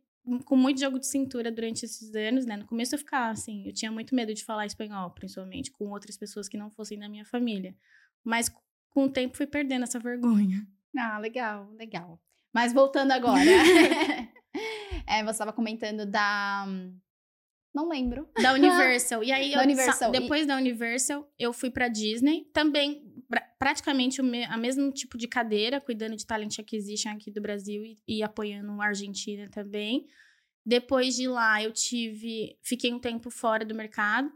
com 0.46 0.56
muito 0.56 0.80
jogo 0.80 1.00
de 1.00 1.08
cintura 1.08 1.52
durante 1.52 1.86
esses 1.86 2.14
anos, 2.16 2.46
né? 2.46 2.58
No 2.58 2.66
começo 2.66 2.96
eu 2.96 3.00
ficava 3.00 3.32
assim, 3.32 3.68
eu 3.68 3.74
tinha 3.74 3.92
muito 3.92 4.16
medo 4.16 4.34
de 4.34 4.44
falar 4.44 4.66
espanhol, 4.66 5.12
principalmente 5.12 5.72
com 5.72 5.90
outras 5.90 6.18
pessoas 6.18 6.50
que 6.50 6.58
não 6.58 6.72
fossem 6.72 6.98
da 6.98 7.08
minha 7.08 7.26
família. 7.26 7.76
Mas 8.24 8.50
com 8.90 9.06
o 9.06 9.10
tempo 9.10 9.38
fui 9.38 9.46
perdendo 9.48 9.84
essa 9.84 10.00
vergonha. 10.00 10.66
Ah, 10.98 11.20
legal, 11.20 11.72
legal. 11.74 12.20
Mas 12.54 12.74
voltando 12.74 13.12
agora. 13.12 13.44
é, 15.08 15.24
você 15.24 15.32
estava 15.32 15.54
comentando 15.54 16.06
da 16.06 16.66
não 17.74 17.90
lembro. 17.90 18.30
Da 18.40 18.54
Universal. 18.54 19.24
E 19.24 19.32
aí, 19.32 19.52
da 19.56 19.58
eu, 19.58 19.64
Universal. 19.64 20.12
depois 20.12 20.44
e... 20.44 20.46
da 20.46 20.56
Universal, 20.56 21.28
eu 21.40 21.52
fui 21.52 21.72
pra 21.72 21.88
Disney. 21.88 22.46
Também, 22.54 23.04
praticamente, 23.58 24.22
o 24.22 24.24
me, 24.24 24.44
a 24.46 24.58
mesmo 24.58 24.92
tipo 24.92 25.18
de 25.18 25.28
cadeira, 25.28 25.82
cuidando 25.82 26.16
de 26.16 26.26
Talent 26.26 26.60
Acquisition 26.60 27.12
aqui 27.12 27.32
do 27.32 27.42
Brasil 27.42 27.84
e, 27.84 28.00
e 28.08 28.24
apoiando 28.24 28.82
a 28.82 28.86
Argentina 28.86 29.50
também. 29.50 30.06
Depois 30.66 31.16
de 31.16 31.28
lá, 31.28 31.62
eu 31.62 31.72
tive... 31.72 32.58
Fiquei 32.62 32.94
um 32.94 33.00
tempo 33.00 33.30
fora 33.30 33.66
do 33.66 33.76
mercado. 33.76 34.32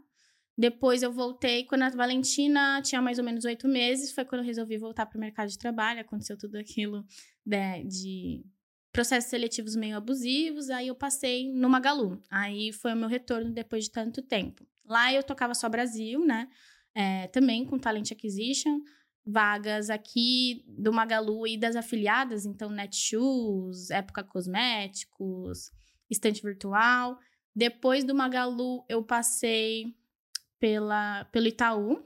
Depois 0.56 1.02
eu 1.02 1.12
voltei, 1.12 1.64
quando 1.64 1.82
a 1.82 1.90
Valentina 1.90 2.82
tinha 2.82 3.00
mais 3.00 3.18
ou 3.18 3.24
menos 3.24 3.44
oito 3.44 3.68
meses, 3.68 4.10
foi 4.10 4.24
quando 4.24 4.40
eu 4.40 4.46
resolvi 4.46 4.76
voltar 4.76 5.06
para 5.06 5.16
o 5.16 5.20
mercado 5.20 5.48
de 5.48 5.56
trabalho. 5.56 6.00
Aconteceu 6.00 6.36
tudo 6.36 6.56
aquilo 6.56 7.06
né, 7.46 7.84
de 7.84 8.44
processos 8.92 9.30
seletivos 9.30 9.76
meio 9.76 9.96
abusivos, 9.96 10.70
aí 10.70 10.88
eu 10.88 10.94
passei 10.94 11.52
no 11.52 11.70
Magalu. 11.70 12.20
Aí 12.28 12.72
foi 12.72 12.92
o 12.92 12.96
meu 12.96 13.08
retorno 13.08 13.52
depois 13.52 13.84
de 13.84 13.92
tanto 13.92 14.20
tempo. 14.20 14.66
Lá 14.84 15.12
eu 15.12 15.22
tocava 15.22 15.54
só 15.54 15.68
Brasil, 15.68 16.24
né? 16.24 16.48
É, 16.94 17.28
também 17.28 17.64
com 17.64 17.78
Talent 17.78 18.10
Acquisition, 18.10 18.80
vagas 19.24 19.90
aqui 19.90 20.64
do 20.66 20.92
Magalu 20.92 21.46
e 21.46 21.56
das 21.56 21.76
afiliadas, 21.76 22.46
então 22.46 22.70
Netshoes, 22.70 23.90
Época 23.90 24.24
Cosméticos, 24.24 25.70
Estante 26.10 26.42
Virtual. 26.42 27.18
Depois 27.54 28.04
do 28.04 28.14
Magalu, 28.14 28.84
eu 28.88 29.02
passei 29.02 29.94
pela, 30.58 31.24
pelo 31.26 31.46
Itaú. 31.46 32.02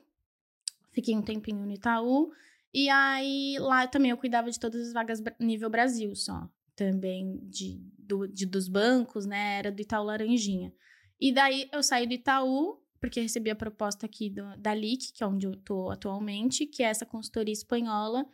Fiquei 0.92 1.16
um 1.16 1.22
tempinho 1.22 1.64
no 1.64 1.72
Itaú. 1.72 2.32
E 2.74 2.88
aí, 2.88 3.56
lá 3.58 3.86
também 3.86 4.10
eu 4.10 4.16
cuidava 4.16 4.50
de 4.50 4.58
todas 4.58 4.88
as 4.88 4.92
vagas 4.92 5.22
nível 5.38 5.70
Brasil 5.70 6.14
só. 6.14 6.48
também 6.74 7.38
de, 7.48 7.78
do, 7.98 8.26
de, 8.26 8.46
dos 8.46 8.66
bancos, 8.66 9.26
né? 9.26 9.58
Era 9.58 9.70
do 9.70 9.80
Itaú 9.80 10.04
Laranjinha. 10.04 10.72
E 11.20 11.32
daí 11.32 11.68
eu 11.72 11.82
saí 11.82 12.06
do 12.06 12.14
Itaú, 12.14 12.81
porque 13.02 13.21
recebi 13.21 13.50
a 13.50 13.56
proposta 13.56 14.06
aqui 14.06 14.30
do, 14.30 14.56
da 14.56 14.73
LIC, 14.73 15.12
que 15.12 15.25
é 15.25 15.26
onde 15.26 15.44
eu 15.44 15.54
estou 15.54 15.90
atualmente, 15.90 16.64
que 16.64 16.85
é 16.85 16.87
essa 16.87 17.04
consultoria 17.04 17.52
espanhola, 17.52 18.25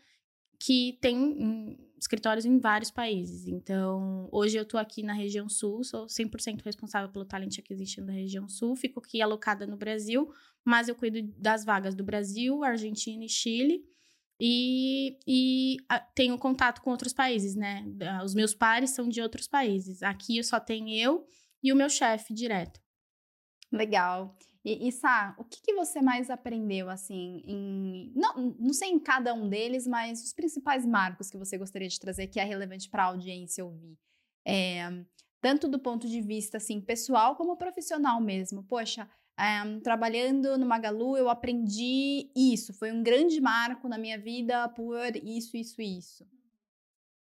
que 0.61 0.99
tem 1.01 1.75
escritórios 1.99 2.45
em 2.45 2.59
vários 2.59 2.91
países. 2.91 3.47
Então, 3.47 4.29
hoje 4.31 4.59
eu 4.59 4.65
estou 4.65 4.79
aqui 4.79 5.03
na 5.03 5.15
região 5.15 5.49
sul, 5.49 5.83
sou 5.83 6.05
100% 6.05 6.61
responsável 6.63 7.09
pelo 7.09 7.25
Talent 7.25 7.59
Acquisition 7.59 8.05
da 8.05 8.13
região 8.13 8.47
sul, 8.47 8.77
fico 8.77 9.01
aqui 9.01 9.23
alocada 9.23 9.67
no 9.67 9.75
Brasil, 9.79 10.31
mas 10.63 10.87
eu 10.87 10.95
cuido 10.95 11.23
das 11.39 11.65
vagas 11.65 11.95
do 11.95 12.05
Brasil, 12.05 12.63
Argentina 12.63 13.25
e 13.25 13.29
Chile. 13.29 13.83
E, 14.39 15.19
e 15.27 15.79
a, 15.89 15.99
tenho 15.99 16.37
contato 16.37 16.83
com 16.83 16.91
outros 16.91 17.15
países, 17.15 17.55
né? 17.55 17.87
Os 18.23 18.35
meus 18.35 18.53
pares 18.53 18.91
são 18.91 19.09
de 19.09 19.23
outros 19.23 19.49
países. 19.49 20.03
Aqui 20.03 20.45
só 20.45 20.61
tenho 20.61 20.91
eu 20.91 21.27
e 21.63 21.73
o 21.73 21.77
meu 21.77 21.89
chefe 21.89 22.35
direto. 22.35 22.79
Legal. 23.73 24.37
E, 24.69 24.89
e 24.89 24.93
Sá, 24.93 25.35
o 25.39 25.45
que, 25.45 25.63
que, 25.63 25.73
você 25.73 26.03
mais 26.03 26.29
aprendeu, 26.29 26.91
assim, 26.91 27.43
em, 27.47 28.13
não, 28.15 28.55
não 28.59 28.75
sei 28.75 28.91
em 28.91 28.99
cada 28.99 29.33
um 29.33 29.49
deles, 29.49 29.87
mas 29.87 30.23
os 30.23 30.35
principais 30.35 30.85
marcos 30.85 31.31
que 31.31 31.39
você 31.39 31.57
gostaria 31.57 31.89
de 31.89 31.99
trazer 31.99 32.27
que 32.27 32.39
é 32.39 32.45
relevante 32.45 32.91
para 32.91 33.05
a 33.05 33.07
audiência 33.07 33.65
ouvir? 33.65 33.97
É, 34.47 35.05
tanto 35.41 35.69
do 35.69 35.79
ponto 35.79 36.07
de 36.07 36.21
vista, 36.21 36.59
assim, 36.59 36.83
pessoal 36.83 37.35
como 37.35 37.57
profissional 37.57 38.21
mesmo. 38.21 38.63
Poxa, 38.63 39.09
é, 39.39 39.81
trabalhando 39.81 40.59
no 40.59 40.67
Magalu, 40.67 41.17
eu 41.17 41.31
aprendi 41.31 42.31
isso. 42.37 42.75
Foi 42.75 42.93
um 42.93 43.03
grande 43.03 43.41
marco 43.41 43.89
na 43.89 43.97
minha 43.97 44.19
vida 44.19 44.69
por 44.69 45.17
isso, 45.17 45.57
isso, 45.57 45.81
isso. 45.81 46.27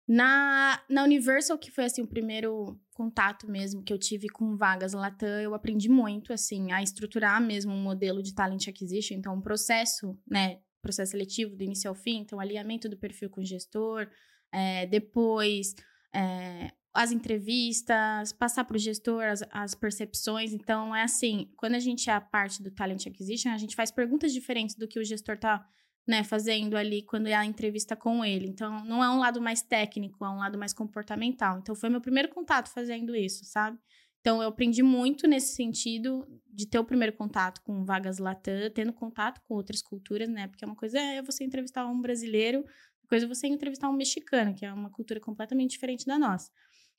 Na, 0.06 0.82
na 0.88 1.04
Universal, 1.04 1.56
que 1.58 1.70
foi 1.70 1.84
assim 1.84 2.02
o 2.02 2.06
primeiro 2.06 2.78
contato 2.92 3.48
mesmo 3.48 3.82
que 3.82 3.92
eu 3.92 3.98
tive 3.98 4.28
com 4.28 4.56
vagas 4.56 4.92
Latam, 4.92 5.40
eu 5.40 5.54
aprendi 5.54 5.88
muito 5.88 6.32
assim 6.32 6.72
a 6.72 6.82
estruturar 6.82 7.40
mesmo 7.40 7.72
um 7.72 7.82
modelo 7.82 8.22
de 8.22 8.34
talent 8.34 8.68
acquisition, 8.68 9.14
então 9.14 9.34
um 9.34 9.40
processo, 9.40 10.18
né, 10.28 10.60
processo 10.82 11.12
seletivo 11.12 11.56
do 11.56 11.62
início 11.62 11.88
ao 11.88 11.94
fim, 11.94 12.18
então 12.18 12.40
alinhamento 12.40 12.88
do 12.88 12.96
perfil 12.96 13.30
com 13.30 13.40
o 13.40 13.44
gestor, 13.44 14.08
é, 14.52 14.86
depois 14.86 15.74
é, 16.14 16.72
as 16.94 17.10
entrevistas, 17.10 18.32
passar 18.32 18.64
para 18.64 18.76
o 18.76 18.78
gestor 18.78 19.22
as, 19.24 19.42
as, 19.50 19.74
percepções. 19.74 20.52
Então, 20.52 20.94
é 20.94 21.02
assim, 21.02 21.50
quando 21.56 21.74
a 21.74 21.78
gente 21.78 22.10
é 22.10 22.12
a 22.12 22.20
parte 22.20 22.62
do 22.62 22.70
Talent 22.70 23.06
Acquisition, 23.06 23.50
a 23.50 23.56
gente 23.56 23.74
faz 23.74 23.90
perguntas 23.90 24.32
diferentes 24.32 24.76
do 24.76 24.86
que 24.86 24.98
o 24.98 25.04
gestor 25.04 25.36
está 25.36 25.66
né, 26.06 26.24
fazendo 26.24 26.76
ali 26.76 27.02
quando 27.02 27.28
é 27.28 27.34
a 27.34 27.44
entrevista 27.44 27.94
com 27.94 28.24
ele. 28.24 28.46
Então, 28.46 28.84
não 28.84 29.02
é 29.02 29.10
um 29.10 29.18
lado 29.18 29.40
mais 29.40 29.62
técnico, 29.62 30.24
é 30.24 30.28
um 30.28 30.38
lado 30.38 30.58
mais 30.58 30.72
comportamental. 30.72 31.58
Então, 31.58 31.74
foi 31.74 31.88
meu 31.88 32.00
primeiro 32.00 32.28
contato 32.28 32.68
fazendo 32.68 33.14
isso, 33.14 33.44
sabe? 33.44 33.78
Então, 34.20 34.40
eu 34.40 34.48
aprendi 34.48 34.82
muito 34.82 35.26
nesse 35.26 35.54
sentido 35.54 36.26
de 36.46 36.66
ter 36.66 36.78
o 36.78 36.84
primeiro 36.84 37.12
contato 37.12 37.60
com 37.62 37.84
vagas 37.84 38.18
Latam, 38.18 38.70
tendo 38.72 38.92
contato 38.92 39.40
com 39.42 39.54
outras 39.54 39.82
culturas, 39.82 40.28
né? 40.28 40.46
Porque 40.46 40.64
é 40.64 40.66
uma 40.66 40.76
coisa 40.76 40.98
é 40.98 41.22
você 41.22 41.44
entrevistar 41.44 41.86
um 41.86 42.00
brasileiro, 42.00 42.60
uma 42.60 43.08
coisa 43.08 43.26
é 43.26 43.28
você 43.28 43.46
entrevistar 43.48 43.88
um 43.88 43.96
mexicano, 43.96 44.54
que 44.54 44.64
é 44.64 44.72
uma 44.72 44.90
cultura 44.90 45.18
completamente 45.18 45.72
diferente 45.72 46.06
da 46.06 46.18
nossa. 46.18 46.50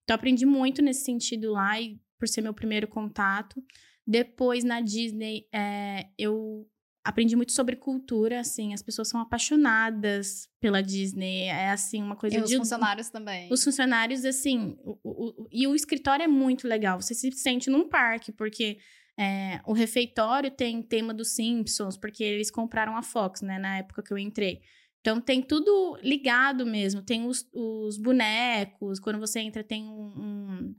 Então, 0.04 0.16
aprendi 0.16 0.46
muito 0.46 0.82
nesse 0.82 1.06
sentido 1.06 1.52
lá, 1.52 1.80
e 1.80 1.98
por 2.20 2.28
ser 2.28 2.42
meu 2.42 2.54
primeiro 2.54 2.88
contato. 2.88 3.64
Depois, 4.06 4.64
na 4.66 4.82
Disney, 4.82 5.48
é, 5.54 6.10
eu 6.18 6.68
aprendi 7.04 7.36
muito 7.36 7.52
sobre 7.52 7.76
cultura, 7.76 8.40
assim, 8.40 8.74
as 8.74 8.82
pessoas 8.82 9.10
são 9.10 9.20
apaixonadas 9.20 10.48
pela 10.60 10.82
Disney, 10.82 11.44
é 11.44 11.70
assim, 11.70 12.02
uma 12.02 12.16
coisa 12.16 12.38
e 12.38 12.40
de... 12.40 12.46
os 12.46 12.54
funcionários 12.54 13.10
também. 13.10 13.52
Os 13.52 13.64
funcionários, 13.64 14.24
assim, 14.24 14.78
o, 14.84 14.98
o, 15.04 15.44
o, 15.44 15.48
e 15.52 15.68
o 15.68 15.76
escritório 15.76 16.24
é 16.24 16.28
muito 16.28 16.68
legal, 16.68 17.02
você 17.02 17.14
se 17.14 17.30
sente 17.34 17.70
num 17.70 17.90
parque, 17.90 18.32
porque 18.32 18.78
é, 19.20 19.60
o 19.66 19.74
refeitório 19.74 20.50
tem 20.50 20.82
tema 20.82 21.14
dos 21.14 21.36
Simpsons, 21.36 21.98
porque 21.98 22.24
eles 22.24 22.50
compraram 22.50 22.96
a 22.96 23.04
Fox, 23.04 23.42
né, 23.42 23.60
na 23.60 23.80
época 23.80 24.02
que 24.02 24.14
eu 24.14 24.18
entrei. 24.18 24.62
Então 25.02 25.20
tem 25.20 25.42
tudo 25.42 25.98
ligado 26.02 26.66
mesmo, 26.66 27.02
tem 27.02 27.28
os, 27.28 27.46
os 27.54 27.98
bonecos, 27.98 29.00
quando 29.02 29.20
você 29.20 29.42
entra 29.42 29.62
tem 29.62 29.84
um, 29.84 30.14
um 30.18 30.76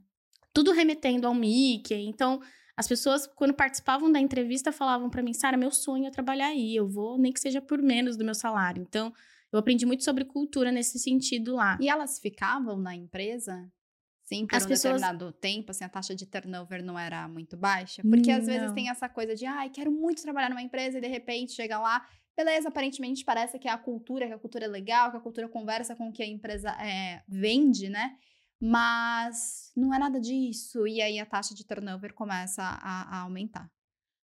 tudo 0.51 0.71
remetendo 0.71 1.27
ao 1.27 1.35
Mickey, 1.35 2.07
então 2.07 2.41
as 2.77 2.87
pessoas, 2.87 3.25
quando 3.25 3.53
participavam 3.53 4.11
da 4.11 4.19
entrevista, 4.19 4.71
falavam 4.71 5.09
para 5.09 5.23
mim, 5.23 5.33
Sara, 5.33 5.55
meu 5.55 5.71
sonho 5.71 6.07
é 6.07 6.11
trabalhar 6.11 6.47
aí, 6.47 6.75
eu 6.75 6.87
vou, 6.87 7.17
nem 7.17 7.31
que 7.31 7.39
seja 7.39 7.61
por 7.61 7.81
menos 7.81 8.17
do 8.17 8.25
meu 8.25 8.35
salário. 8.35 8.81
Então, 8.81 9.13
eu 9.51 9.59
aprendi 9.59 9.85
muito 9.85 10.03
sobre 10.03 10.25
cultura 10.25 10.71
nesse 10.71 10.99
sentido 10.99 11.55
lá. 11.55 11.77
E 11.79 11.87
elas 11.87 12.19
ficavam 12.19 12.77
na 12.77 12.93
empresa? 12.93 13.71
Sim, 14.23 14.45
por 14.45 14.55
As 14.55 14.65
um 14.65 14.67
pessoas... 14.67 14.95
determinado 14.95 15.31
tempo, 15.33 15.71
assim, 15.71 15.83
a 15.83 15.89
taxa 15.89 16.15
de 16.15 16.25
turnover 16.25 16.83
não 16.83 16.97
era 16.97 17.27
muito 17.27 17.55
baixa? 17.55 18.01
Porque 18.01 18.31
às 18.31 18.47
vezes 18.47 18.71
tem 18.73 18.89
essa 18.89 19.07
coisa 19.07 19.35
de, 19.35 19.45
ai, 19.45 19.69
quero 19.69 19.91
muito 19.91 20.21
trabalhar 20.21 20.49
numa 20.49 20.61
empresa 20.61 20.97
e 20.97 21.01
de 21.01 21.07
repente 21.07 21.53
chega 21.53 21.79
lá, 21.79 22.05
beleza, 22.35 22.67
aparentemente 22.67 23.23
parece 23.23 23.57
que 23.57 23.67
é 23.67 23.71
a 23.71 23.77
cultura, 23.77 24.27
que 24.27 24.33
a 24.33 24.39
cultura 24.39 24.65
é 24.65 24.67
legal, 24.67 25.11
que 25.11 25.17
a 25.17 25.21
cultura 25.21 25.47
conversa 25.47 25.95
com 25.95 26.09
o 26.09 26.11
que 26.11 26.23
a 26.23 26.27
empresa 26.27 26.71
é, 26.71 27.21
vende, 27.27 27.87
né? 27.87 28.17
Mas 28.61 29.71
não 29.75 29.93
é 29.93 29.99
nada 29.99 30.19
disso. 30.19 30.87
E 30.87 31.01
aí 31.01 31.19
a 31.19 31.25
taxa 31.25 31.53
de 31.53 31.65
turnover 31.65 32.13
começa 32.13 32.61
a, 32.63 33.17
a 33.17 33.21
aumentar. 33.21 33.69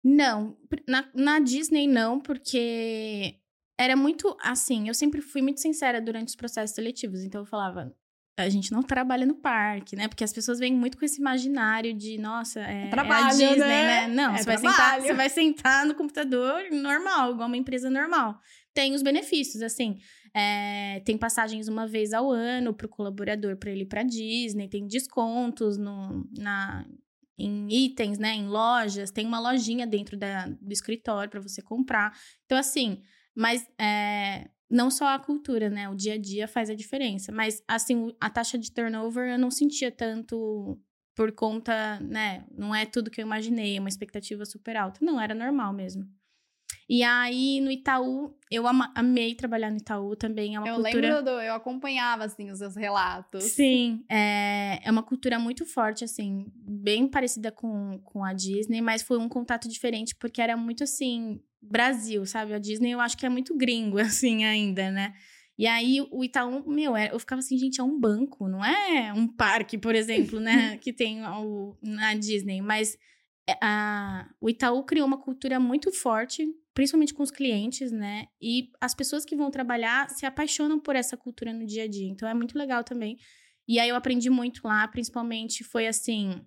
Não, 0.04 0.56
na, 0.88 1.08
na 1.14 1.38
Disney 1.38 1.86
não, 1.86 2.20
porque 2.20 3.36
era 3.78 3.96
muito 3.96 4.36
assim. 4.40 4.88
Eu 4.88 4.94
sempre 4.94 5.20
fui 5.20 5.42
muito 5.42 5.60
sincera 5.60 6.00
durante 6.00 6.28
os 6.28 6.36
processos 6.36 6.74
seletivos. 6.74 7.22
Então 7.22 7.42
eu 7.42 7.46
falava, 7.46 7.94
a 8.36 8.48
gente 8.48 8.72
não 8.72 8.82
trabalha 8.82 9.26
no 9.26 9.34
parque, 9.34 9.94
né? 9.94 10.08
Porque 10.08 10.24
as 10.24 10.32
pessoas 10.32 10.58
vêm 10.58 10.74
muito 10.74 10.98
com 10.98 11.04
esse 11.04 11.20
imaginário 11.20 11.92
de, 11.94 12.18
nossa, 12.18 12.60
é, 12.60 12.88
trabalho, 12.88 13.24
é 13.24 13.26
a 13.26 13.30
Disney, 13.30 13.58
né? 13.58 14.06
né? 14.06 14.08
Não, 14.08 14.34
é 14.34 14.38
você, 14.38 14.44
vai 14.44 14.58
sentar, 14.58 15.00
você 15.00 15.14
vai 15.14 15.28
sentar 15.28 15.86
no 15.86 15.94
computador 15.94 16.64
normal, 16.70 17.32
igual 17.32 17.46
uma 17.46 17.56
empresa 17.56 17.90
normal. 17.90 18.38
Tem 18.74 18.94
os 18.94 19.02
benefícios, 19.02 19.62
assim. 19.62 19.98
É, 20.34 21.00
tem 21.00 21.18
passagens 21.18 21.68
uma 21.68 21.86
vez 21.86 22.12
ao 22.12 22.30
ano 22.30 22.72
para 22.72 22.86
o 22.86 22.88
colaborador 22.88 23.56
para 23.56 23.70
ele 23.70 23.82
ir 23.82 23.86
para 23.86 24.02
Disney, 24.02 24.68
tem 24.68 24.86
descontos 24.86 25.76
no, 25.76 26.26
na, 26.36 26.86
em 27.38 27.68
itens, 27.70 28.18
né, 28.18 28.34
em 28.34 28.46
lojas, 28.46 29.10
tem 29.10 29.26
uma 29.26 29.40
lojinha 29.40 29.86
dentro 29.86 30.16
da, 30.16 30.46
do 30.46 30.72
escritório 30.72 31.30
para 31.30 31.40
você 31.40 31.60
comprar. 31.60 32.16
Então, 32.46 32.56
assim, 32.56 33.02
mas 33.34 33.68
é, 33.78 34.48
não 34.70 34.90
só 34.90 35.08
a 35.08 35.18
cultura, 35.18 35.68
né, 35.68 35.88
o 35.88 35.94
dia 35.94 36.14
a 36.14 36.18
dia 36.18 36.48
faz 36.48 36.70
a 36.70 36.74
diferença. 36.74 37.30
Mas, 37.30 37.62
assim, 37.68 38.14
a 38.20 38.30
taxa 38.30 38.58
de 38.58 38.72
turnover 38.72 39.28
eu 39.28 39.38
não 39.38 39.50
sentia 39.50 39.90
tanto 39.90 40.80
por 41.14 41.32
conta, 41.32 42.00
né, 42.00 42.46
não 42.50 42.74
é 42.74 42.86
tudo 42.86 43.10
que 43.10 43.20
eu 43.20 43.26
imaginei, 43.26 43.76
é 43.76 43.80
uma 43.80 43.88
expectativa 43.88 44.44
super 44.46 44.76
alta. 44.76 45.04
Não, 45.04 45.20
era 45.20 45.34
normal 45.34 45.72
mesmo. 45.74 46.08
E 46.88 47.02
aí, 47.02 47.60
no 47.60 47.70
Itaú, 47.70 48.36
eu 48.50 48.64
amei 48.94 49.34
trabalhar 49.34 49.70
no 49.70 49.78
Itaú 49.78 50.14
também. 50.14 50.56
É 50.56 50.58
uma 50.60 50.68
eu 50.68 50.74
cultura... 50.76 51.08
lembro, 51.08 51.24
do, 51.24 51.40
eu 51.40 51.54
acompanhava, 51.54 52.24
assim, 52.24 52.50
os 52.50 52.58
seus 52.58 52.76
relatos. 52.76 53.44
Sim, 53.44 54.04
é, 54.08 54.80
é 54.84 54.90
uma 54.90 55.02
cultura 55.02 55.38
muito 55.38 55.64
forte, 55.64 56.04
assim, 56.04 56.46
bem 56.54 57.08
parecida 57.08 57.50
com, 57.50 57.98
com 58.04 58.24
a 58.24 58.32
Disney, 58.32 58.80
mas 58.80 59.02
foi 59.02 59.18
um 59.18 59.28
contato 59.28 59.68
diferente, 59.68 60.14
porque 60.14 60.42
era 60.42 60.56
muito, 60.56 60.84
assim, 60.84 61.40
Brasil, 61.62 62.26
sabe? 62.26 62.52
A 62.52 62.58
Disney 62.58 62.90
eu 62.90 63.00
acho 63.00 63.16
que 63.16 63.24
é 63.24 63.28
muito 63.28 63.56
gringo, 63.56 63.98
assim, 64.00 64.44
ainda, 64.44 64.90
né? 64.90 65.14
E 65.56 65.66
aí, 65.66 66.04
o 66.10 66.24
Itaú, 66.24 66.68
meu, 66.68 66.96
é, 66.96 67.12
eu 67.12 67.18
ficava 67.18 67.38
assim, 67.38 67.56
gente, 67.56 67.80
é 67.80 67.84
um 67.84 67.98
banco, 67.98 68.48
não 68.48 68.64
é 68.64 69.12
um 69.12 69.28
parque, 69.28 69.78
por 69.78 69.94
exemplo, 69.94 70.40
né? 70.40 70.76
que 70.82 70.92
tem 70.92 71.24
o, 71.24 71.76
na 71.82 72.14
Disney, 72.14 72.60
mas... 72.60 72.98
É, 73.48 73.56
a, 73.60 74.28
o 74.40 74.48
Itaú 74.48 74.84
criou 74.84 75.06
uma 75.06 75.20
cultura 75.20 75.58
muito 75.58 75.90
forte 75.92 76.46
principalmente 76.74 77.12
com 77.14 77.22
os 77.22 77.30
clientes, 77.30 77.92
né? 77.92 78.26
E 78.40 78.70
as 78.80 78.94
pessoas 78.94 79.24
que 79.24 79.36
vão 79.36 79.50
trabalhar 79.50 80.08
se 80.10 80.24
apaixonam 80.24 80.80
por 80.80 80.96
essa 80.96 81.16
cultura 81.16 81.52
no 81.52 81.66
dia 81.66 81.84
a 81.84 81.88
dia. 81.88 82.08
Então 82.08 82.28
é 82.28 82.34
muito 82.34 82.56
legal 82.56 82.82
também. 82.82 83.18
E 83.68 83.78
aí 83.78 83.88
eu 83.88 83.96
aprendi 83.96 84.30
muito 84.30 84.62
lá, 84.64 84.86
principalmente 84.88 85.64
foi 85.64 85.86
assim, 85.86 86.40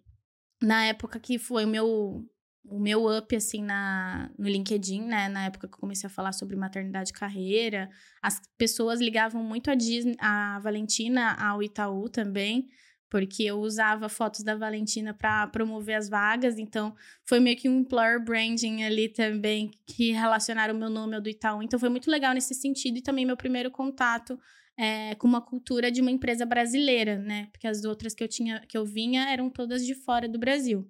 na 0.62 0.86
época 0.86 1.20
que 1.20 1.38
foi 1.38 1.66
o 1.66 1.68
meu 1.68 2.26
o 2.68 2.80
meu 2.80 3.06
up 3.16 3.36
assim 3.36 3.62
na 3.62 4.32
no 4.40 4.50
LinkedIn, 4.50 5.04
né, 5.04 5.30
na 5.30 5.46
época 5.46 5.68
que 5.68 5.76
eu 5.76 5.80
comecei 5.80 6.08
a 6.08 6.10
falar 6.10 6.32
sobre 6.32 6.56
maternidade 6.56 7.12
e 7.12 7.14
carreira, 7.14 7.88
as 8.24 8.42
pessoas 8.58 9.00
ligavam 9.00 9.44
muito 9.44 9.70
a 9.70 9.76
Disney, 9.76 10.16
a 10.20 10.60
Valentina 10.60 11.36
ao 11.36 11.62
Itaú 11.62 12.10
também 12.10 12.68
porque 13.16 13.44
eu 13.44 13.62
usava 13.62 14.10
fotos 14.10 14.44
da 14.44 14.58
Valentina 14.58 15.14
para 15.14 15.48
promover 15.48 15.96
as 15.96 16.10
vagas, 16.10 16.60
então 16.60 16.94
foi 17.24 17.40
meio 17.40 17.56
que 17.56 17.70
um 17.70 17.80
employer 17.80 18.22
branding 18.22 18.84
ali 18.84 19.08
também 19.08 19.72
que 19.88 20.12
relacionaram 20.12 20.76
o 20.76 20.78
meu 20.78 20.90
nome 20.90 21.16
ao 21.16 21.22
do 21.22 21.30
Itaú. 21.30 21.64
Então 21.64 21.80
foi 21.80 21.88
muito 21.88 22.12
legal 22.12 22.34
nesse 22.34 22.54
sentido 22.54 22.98
e 22.98 23.02
também 23.02 23.26
meu 23.26 23.38
primeiro 23.38 23.72
contato 23.72 24.38
é, 24.78 25.16
com 25.16 25.30
uma 25.30 25.40
cultura 25.40 25.90
de 25.90 26.02
uma 26.02 26.12
empresa 26.12 26.46
brasileira, 26.46 27.18
né? 27.18 27.48
Porque 27.54 27.66
as 27.66 27.86
outras 27.86 28.14
que 28.14 28.22
eu 28.22 28.28
tinha, 28.28 28.60
que 28.68 28.78
eu 28.78 28.86
vinha 28.86 29.32
eram 29.32 29.50
todas 29.50 29.86
de 29.86 29.96
fora 29.96 30.28
do 30.28 30.38
Brasil. 30.38 30.86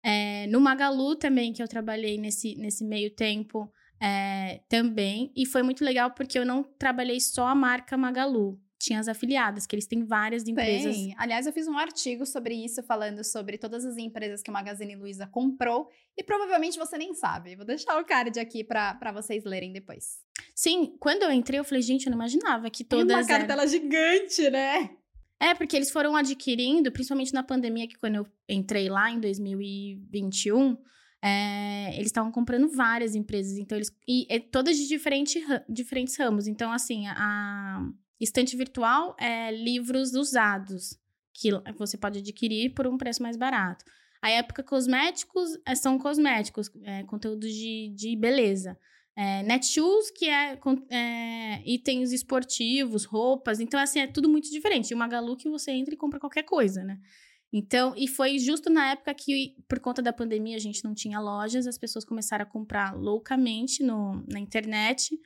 É, 0.00 0.46
no 0.46 0.60
Magalu 0.60 1.16
também, 1.16 1.52
que 1.52 1.60
eu 1.60 1.66
trabalhei 1.66 2.18
nesse, 2.18 2.54
nesse 2.54 2.84
meio 2.84 3.10
tempo 3.10 3.68
é, 4.00 4.60
também, 4.68 5.32
e 5.34 5.44
foi 5.44 5.64
muito 5.64 5.84
legal 5.84 6.12
porque 6.12 6.38
eu 6.38 6.46
não 6.46 6.62
trabalhei 6.62 7.18
só 7.18 7.48
a 7.48 7.54
marca 7.56 7.96
Magalu, 7.96 8.60
tinha 8.88 9.00
as 9.00 9.08
afiliadas, 9.08 9.66
que 9.66 9.74
eles 9.74 9.86
têm 9.86 10.02
várias 10.02 10.48
empresas. 10.48 10.96
Tem. 10.96 11.14
Aliás, 11.18 11.46
eu 11.46 11.52
fiz 11.52 11.68
um 11.68 11.76
artigo 11.76 12.24
sobre 12.24 12.54
isso, 12.54 12.82
falando 12.82 13.22
sobre 13.22 13.58
todas 13.58 13.84
as 13.84 13.98
empresas 13.98 14.42
que 14.42 14.50
o 14.50 14.52
Magazine 14.52 14.96
Luiza 14.96 15.26
comprou. 15.26 15.88
E 16.16 16.24
provavelmente 16.24 16.78
você 16.78 16.96
nem 16.96 17.14
sabe. 17.14 17.54
Vou 17.54 17.66
deixar 17.66 18.00
o 18.00 18.04
card 18.04 18.40
aqui 18.40 18.64
para 18.64 19.12
vocês 19.12 19.44
lerem 19.44 19.72
depois. 19.72 20.20
Sim, 20.54 20.96
quando 20.98 21.22
eu 21.22 21.30
entrei, 21.30 21.60
eu 21.60 21.64
falei, 21.64 21.82
gente, 21.82 22.06
eu 22.06 22.10
não 22.10 22.16
imaginava 22.16 22.70
que 22.70 22.82
todas. 22.82 23.14
Uma 23.14 23.26
cartela 23.26 23.62
eram... 23.62 23.70
gigante, 23.70 24.50
né? 24.50 24.90
É, 25.38 25.54
porque 25.54 25.76
eles 25.76 25.90
foram 25.90 26.16
adquirindo, 26.16 26.90
principalmente 26.90 27.32
na 27.32 27.42
pandemia, 27.42 27.86
que 27.86 27.98
quando 27.98 28.16
eu 28.16 28.26
entrei 28.48 28.88
lá 28.88 29.10
em 29.10 29.20
2021, 29.20 30.76
é, 31.22 31.94
eles 31.94 32.06
estavam 32.06 32.32
comprando 32.32 32.68
várias 32.68 33.14
empresas, 33.14 33.56
então 33.58 33.76
eles. 33.76 33.94
E, 34.08 34.26
e 34.34 34.40
todas 34.40 34.76
de 34.76 34.88
diferente, 34.88 35.44
diferentes 35.68 36.16
ramos. 36.16 36.48
Então, 36.48 36.72
assim, 36.72 37.06
a 37.06 37.86
estante 38.20 38.56
virtual 38.56 39.16
é 39.18 39.50
livros 39.52 40.14
usados, 40.14 40.98
que 41.32 41.50
você 41.76 41.96
pode 41.96 42.18
adquirir 42.18 42.74
por 42.74 42.86
um 42.86 42.98
preço 42.98 43.22
mais 43.22 43.36
barato. 43.36 43.84
A 44.20 44.30
época 44.30 44.62
cosméticos 44.62 45.50
é, 45.64 45.74
são 45.74 45.98
cosméticos, 45.98 46.70
é, 46.82 47.04
conteúdos 47.04 47.52
de, 47.52 47.92
de 47.94 48.16
beleza. 48.16 48.76
É, 49.14 49.42
Netshoes, 49.42 50.10
que 50.10 50.28
é, 50.28 50.58
é, 50.90 51.62
itens 51.64 52.12
esportivos, 52.12 53.04
roupas. 53.04 53.58
Então, 53.60 53.78
assim, 53.78 54.00
é 54.00 54.06
tudo 54.06 54.28
muito 54.28 54.50
diferente. 54.50 54.94
O 54.94 54.96
Magalu 54.96 55.36
que 55.36 55.48
você 55.48 55.72
entra 55.72 55.94
e 55.94 55.96
compra 55.96 56.20
qualquer 56.20 56.44
coisa, 56.44 56.84
né? 56.84 57.00
Então, 57.52 57.94
e 57.96 58.06
foi 58.06 58.38
justo 58.38 58.68
na 58.68 58.92
época 58.92 59.14
que, 59.14 59.56
por 59.68 59.80
conta 59.80 60.02
da 60.02 60.12
pandemia, 60.12 60.56
a 60.56 60.60
gente 60.60 60.84
não 60.84 60.94
tinha 60.94 61.18
lojas, 61.18 61.66
as 61.66 61.78
pessoas 61.78 62.04
começaram 62.04 62.44
a 62.44 62.46
comprar 62.46 62.94
loucamente 62.94 63.82
no, 63.82 64.22
na 64.28 64.38
internet. 64.38 65.18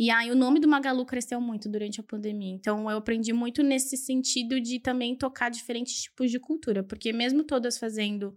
E 0.00 0.10
aí 0.10 0.30
o 0.30 0.34
nome 0.34 0.58
do 0.58 0.66
Magalu 0.66 1.04
cresceu 1.04 1.38
muito 1.42 1.68
durante 1.68 2.00
a 2.00 2.02
pandemia. 2.02 2.54
Então 2.54 2.90
eu 2.90 2.96
aprendi 2.96 3.34
muito 3.34 3.62
nesse 3.62 3.98
sentido 3.98 4.58
de 4.58 4.80
também 4.80 5.14
tocar 5.14 5.50
diferentes 5.50 6.04
tipos 6.04 6.30
de 6.30 6.40
cultura, 6.40 6.82
porque 6.82 7.12
mesmo 7.12 7.44
todas 7.44 7.76
fazendo 7.76 8.34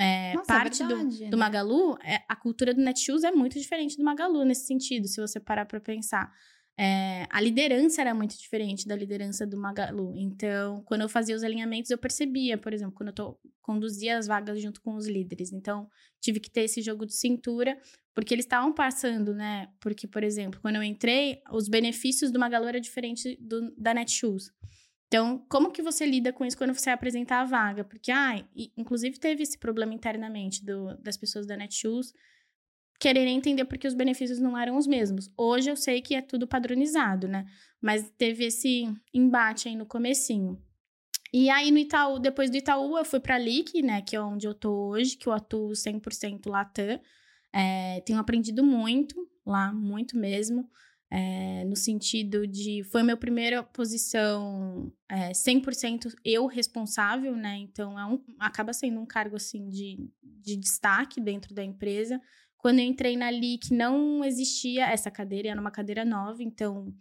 é, 0.00 0.32
Nossa, 0.32 0.54
é 0.54 0.56
parte 0.56 0.82
é 0.82 0.86
verdade, 0.86 1.18
do, 1.18 1.24
né? 1.24 1.30
do, 1.30 1.36
Magalu, 1.36 1.98
é, 2.02 2.24
a 2.26 2.34
cultura 2.34 2.72
do 2.72 2.80
Netshoes 2.80 3.24
é 3.24 3.30
muito 3.30 3.60
diferente 3.60 3.94
do 3.98 4.02
Magalu 4.02 4.42
nesse 4.42 4.64
sentido, 4.66 5.06
se 5.06 5.20
você 5.20 5.38
parar 5.38 5.66
para 5.66 5.78
pensar. 5.78 6.32
É, 6.78 7.26
a 7.30 7.40
liderança 7.40 8.00
era 8.00 8.14
muito 8.14 8.36
diferente 8.36 8.88
da 8.88 8.96
liderança 8.96 9.46
do 9.46 9.56
Magalu. 9.56 10.14
Então, 10.16 10.82
quando 10.84 11.02
eu 11.02 11.08
fazia 11.08 11.36
os 11.36 11.44
alinhamentos, 11.44 11.90
eu 11.90 11.98
percebia, 11.98 12.56
por 12.56 12.72
exemplo, 12.72 12.94
quando 12.94 13.08
eu 13.08 13.14
tô, 13.14 13.38
conduzia 13.60 14.16
as 14.16 14.26
vagas 14.26 14.60
junto 14.60 14.80
com 14.80 14.94
os 14.94 15.06
líderes. 15.06 15.52
Então, 15.52 15.88
tive 16.20 16.40
que 16.40 16.50
ter 16.50 16.62
esse 16.62 16.80
jogo 16.80 17.04
de 17.04 17.14
cintura, 17.14 17.78
porque 18.14 18.34
eles 18.34 18.44
estavam 18.44 18.72
passando, 18.72 19.34
né? 19.34 19.68
Porque, 19.80 20.06
por 20.06 20.24
exemplo, 20.24 20.60
quando 20.60 20.76
eu 20.76 20.82
entrei, 20.82 21.42
os 21.50 21.68
benefícios 21.68 22.30
do 22.30 22.38
Magalu 22.38 22.68
era 22.68 22.80
diferente 22.80 23.36
do, 23.40 23.70
da 23.76 23.92
Netshoes. 23.92 24.50
Então, 25.08 25.44
como 25.46 25.70
que 25.70 25.82
você 25.82 26.06
lida 26.06 26.32
com 26.32 26.42
isso 26.42 26.56
quando 26.56 26.72
você 26.72 26.88
apresentar 26.88 27.42
a 27.42 27.44
vaga? 27.44 27.84
Porque, 27.84 28.10
ah, 28.10 28.42
inclusive 28.78 29.18
teve 29.18 29.42
esse 29.42 29.58
problema 29.58 29.92
internamente 29.92 30.64
do, 30.64 30.96
das 30.96 31.18
pessoas 31.18 31.46
da 31.46 31.54
Netshoes 31.54 32.14
quererem 33.02 33.36
entender 33.36 33.64
porque 33.64 33.88
os 33.88 33.94
benefícios 33.94 34.38
não 34.38 34.56
eram 34.56 34.76
os 34.76 34.86
mesmos. 34.86 35.28
Hoje 35.36 35.68
eu 35.68 35.74
sei 35.74 36.00
que 36.00 36.14
é 36.14 36.22
tudo 36.22 36.46
padronizado, 36.46 37.26
né? 37.26 37.44
Mas 37.80 38.08
teve 38.16 38.44
esse 38.44 38.84
embate 39.12 39.68
aí 39.68 39.74
no 39.74 39.84
comecinho. 39.84 40.56
E 41.34 41.50
aí 41.50 41.72
no 41.72 41.78
Itaú, 41.78 42.20
depois 42.20 42.48
do 42.48 42.56
Itaú, 42.56 42.96
eu 42.96 43.04
fui 43.04 43.18
para 43.18 43.34
a 43.34 43.38
LIC, 43.38 43.82
né, 43.82 44.02
que 44.02 44.14
é 44.14 44.20
onde 44.20 44.46
eu 44.46 44.54
tô 44.54 44.90
hoje, 44.90 45.16
que 45.16 45.26
eu 45.26 45.32
atuo 45.32 45.72
100% 45.72 46.48
Latam. 46.48 47.00
É, 47.52 48.00
tenho 48.02 48.20
aprendido 48.20 48.62
muito 48.62 49.16
lá, 49.44 49.72
muito 49.72 50.16
mesmo. 50.16 50.70
É, 51.10 51.64
no 51.64 51.74
sentido 51.74 52.46
de 52.46 52.84
foi 52.84 53.02
minha 53.02 53.16
primeira 53.16 53.64
posição 53.64 54.92
é, 55.10 55.32
100% 55.32 56.14
eu 56.24 56.46
responsável, 56.46 57.34
né? 57.34 57.56
Então 57.56 57.98
é 57.98 58.06
um, 58.06 58.22
acaba 58.38 58.72
sendo 58.72 59.00
um 59.00 59.06
cargo 59.06 59.34
assim 59.34 59.68
de, 59.68 60.08
de 60.22 60.56
destaque 60.56 61.20
dentro 61.20 61.52
da 61.52 61.64
empresa. 61.64 62.20
Quando 62.62 62.78
eu 62.78 62.84
entrei 62.84 63.16
na 63.16 63.28
LIC, 63.28 63.74
não 63.74 64.24
existia 64.24 64.86
essa 64.86 65.10
cadeira, 65.10 65.48
era 65.48 65.60
uma 65.60 65.72
cadeira 65.72 66.04
nova, 66.04 66.44
então 66.44 66.94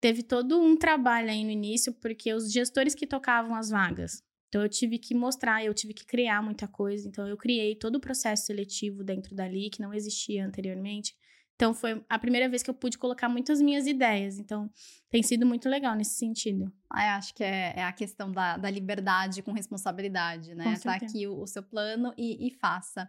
teve 0.00 0.24
todo 0.24 0.60
um 0.60 0.76
trabalho 0.76 1.30
aí 1.30 1.44
no 1.44 1.50
início, 1.50 1.94
porque 1.94 2.34
os 2.34 2.52
gestores 2.52 2.96
que 2.96 3.06
tocavam 3.06 3.54
as 3.54 3.70
vagas. 3.70 4.24
Então 4.48 4.60
eu 4.60 4.68
tive 4.68 4.98
que 4.98 5.14
mostrar, 5.14 5.64
eu 5.64 5.72
tive 5.72 5.94
que 5.94 6.04
criar 6.04 6.42
muita 6.42 6.66
coisa. 6.66 7.06
Então 7.06 7.28
eu 7.28 7.36
criei 7.36 7.76
todo 7.76 7.94
o 7.96 8.00
processo 8.00 8.46
seletivo 8.46 9.04
dentro 9.04 9.36
da 9.36 9.46
LIC, 9.46 9.80
não 9.80 9.94
existia 9.94 10.44
anteriormente. 10.44 11.14
Então 11.54 11.72
foi 11.72 12.04
a 12.08 12.18
primeira 12.18 12.48
vez 12.48 12.64
que 12.64 12.70
eu 12.70 12.74
pude 12.74 12.98
colocar 12.98 13.28
muitas 13.28 13.62
minhas 13.62 13.86
ideias. 13.86 14.40
Então 14.40 14.68
tem 15.10 15.22
sido 15.22 15.46
muito 15.46 15.68
legal 15.68 15.94
nesse 15.94 16.14
sentido. 16.14 16.72
Ah, 16.90 17.06
eu 17.06 17.12
acho 17.12 17.32
que 17.34 17.44
é, 17.44 17.74
é 17.76 17.84
a 17.84 17.92
questão 17.92 18.32
da, 18.32 18.56
da, 18.56 18.68
liberdade 18.68 19.42
com 19.42 19.52
responsabilidade, 19.52 20.56
né? 20.56 20.76
Tá 20.82 20.96
aqui 20.96 21.28
o, 21.28 21.40
o 21.40 21.46
seu 21.46 21.62
plano 21.62 22.12
e, 22.18 22.48
e 22.48 22.50
faça. 22.50 23.08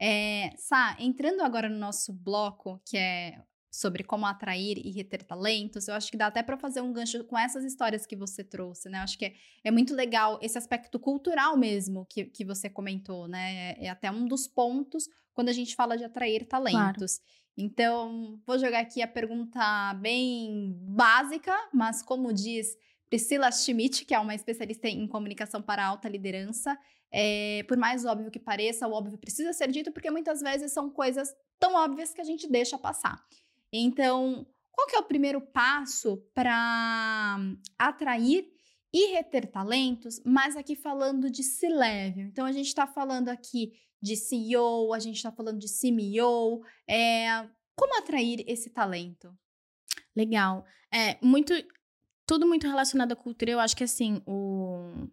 É, 0.00 0.50
Sá, 0.56 0.96
entrando 0.98 1.42
agora 1.42 1.68
no 1.68 1.78
nosso 1.78 2.12
bloco, 2.12 2.80
que 2.84 2.96
é 2.96 3.42
sobre 3.70 4.02
como 4.02 4.24
atrair 4.24 4.78
e 4.78 4.90
reter 4.90 5.22
talentos, 5.22 5.86
eu 5.86 5.94
acho 5.94 6.10
que 6.10 6.16
dá 6.16 6.28
até 6.28 6.42
para 6.42 6.56
fazer 6.56 6.80
um 6.80 6.92
gancho 6.92 7.22
com 7.24 7.38
essas 7.38 7.62
histórias 7.62 8.06
que 8.06 8.16
você 8.16 8.42
trouxe, 8.42 8.88
né? 8.88 8.98
Eu 8.98 9.02
acho 9.02 9.18
que 9.18 9.26
é, 9.26 9.34
é 9.64 9.70
muito 9.70 9.94
legal 9.94 10.38
esse 10.40 10.56
aspecto 10.56 10.98
cultural 10.98 11.56
mesmo 11.58 12.06
que, 12.06 12.24
que 12.24 12.44
você 12.44 12.70
comentou, 12.70 13.28
né? 13.28 13.74
É, 13.78 13.86
é 13.86 13.88
até 13.90 14.10
um 14.10 14.26
dos 14.26 14.48
pontos 14.48 15.08
quando 15.34 15.50
a 15.50 15.52
gente 15.52 15.74
fala 15.74 15.96
de 15.96 16.04
atrair 16.04 16.46
talentos. 16.46 17.18
Claro. 17.18 17.36
Então, 17.58 18.40
vou 18.46 18.58
jogar 18.58 18.80
aqui 18.80 19.02
a 19.02 19.08
pergunta 19.08 19.94
bem 19.94 20.74
básica, 20.78 21.54
mas 21.72 22.02
como 22.02 22.32
diz 22.32 22.76
Priscila 23.08 23.50
Schmidt, 23.52 24.04
que 24.04 24.14
é 24.14 24.18
uma 24.18 24.34
especialista 24.34 24.88
em 24.88 25.06
comunicação 25.06 25.62
para 25.62 25.84
alta 25.84 26.08
liderança, 26.08 26.78
é, 27.12 27.62
por 27.68 27.76
mais 27.76 28.04
óbvio 28.04 28.30
que 28.30 28.38
pareça, 28.38 28.86
o 28.86 28.92
óbvio 28.92 29.18
precisa 29.18 29.52
ser 29.52 29.70
dito, 29.70 29.92
porque 29.92 30.10
muitas 30.10 30.40
vezes 30.40 30.72
são 30.72 30.90
coisas 30.90 31.34
tão 31.58 31.74
óbvias 31.74 32.12
que 32.12 32.20
a 32.20 32.24
gente 32.24 32.48
deixa 32.48 32.78
passar. 32.78 33.24
Então, 33.72 34.46
qual 34.72 34.86
que 34.86 34.96
é 34.96 34.98
o 34.98 35.04
primeiro 35.04 35.40
passo 35.40 36.18
para 36.34 37.38
atrair 37.78 38.46
e 38.92 39.12
reter 39.12 39.46
talentos, 39.46 40.22
mas 40.24 40.56
aqui 40.56 40.74
falando 40.74 41.30
de 41.30 41.42
C-level. 41.42 42.24
Então, 42.24 42.46
a 42.46 42.52
gente 42.52 42.68
está 42.68 42.86
falando 42.86 43.28
aqui 43.28 43.72
de 44.00 44.16
CEO, 44.16 44.94
a 44.94 44.98
gente 44.98 45.16
está 45.16 45.30
falando 45.30 45.58
de 45.58 45.66
CMO. 45.68 46.64
É, 46.88 47.46
como 47.74 47.98
atrair 47.98 48.42
esse 48.46 48.70
talento? 48.70 49.36
Legal. 50.14 50.64
É 50.92 51.18
muito. 51.22 51.52
Tudo 52.26 52.46
muito 52.46 52.66
relacionado 52.66 53.12
à 53.12 53.16
cultura. 53.16 53.50
Eu 53.50 53.60
acho 53.60 53.76
que 53.76 53.84
assim, 53.84 54.22
o, 54.26 55.08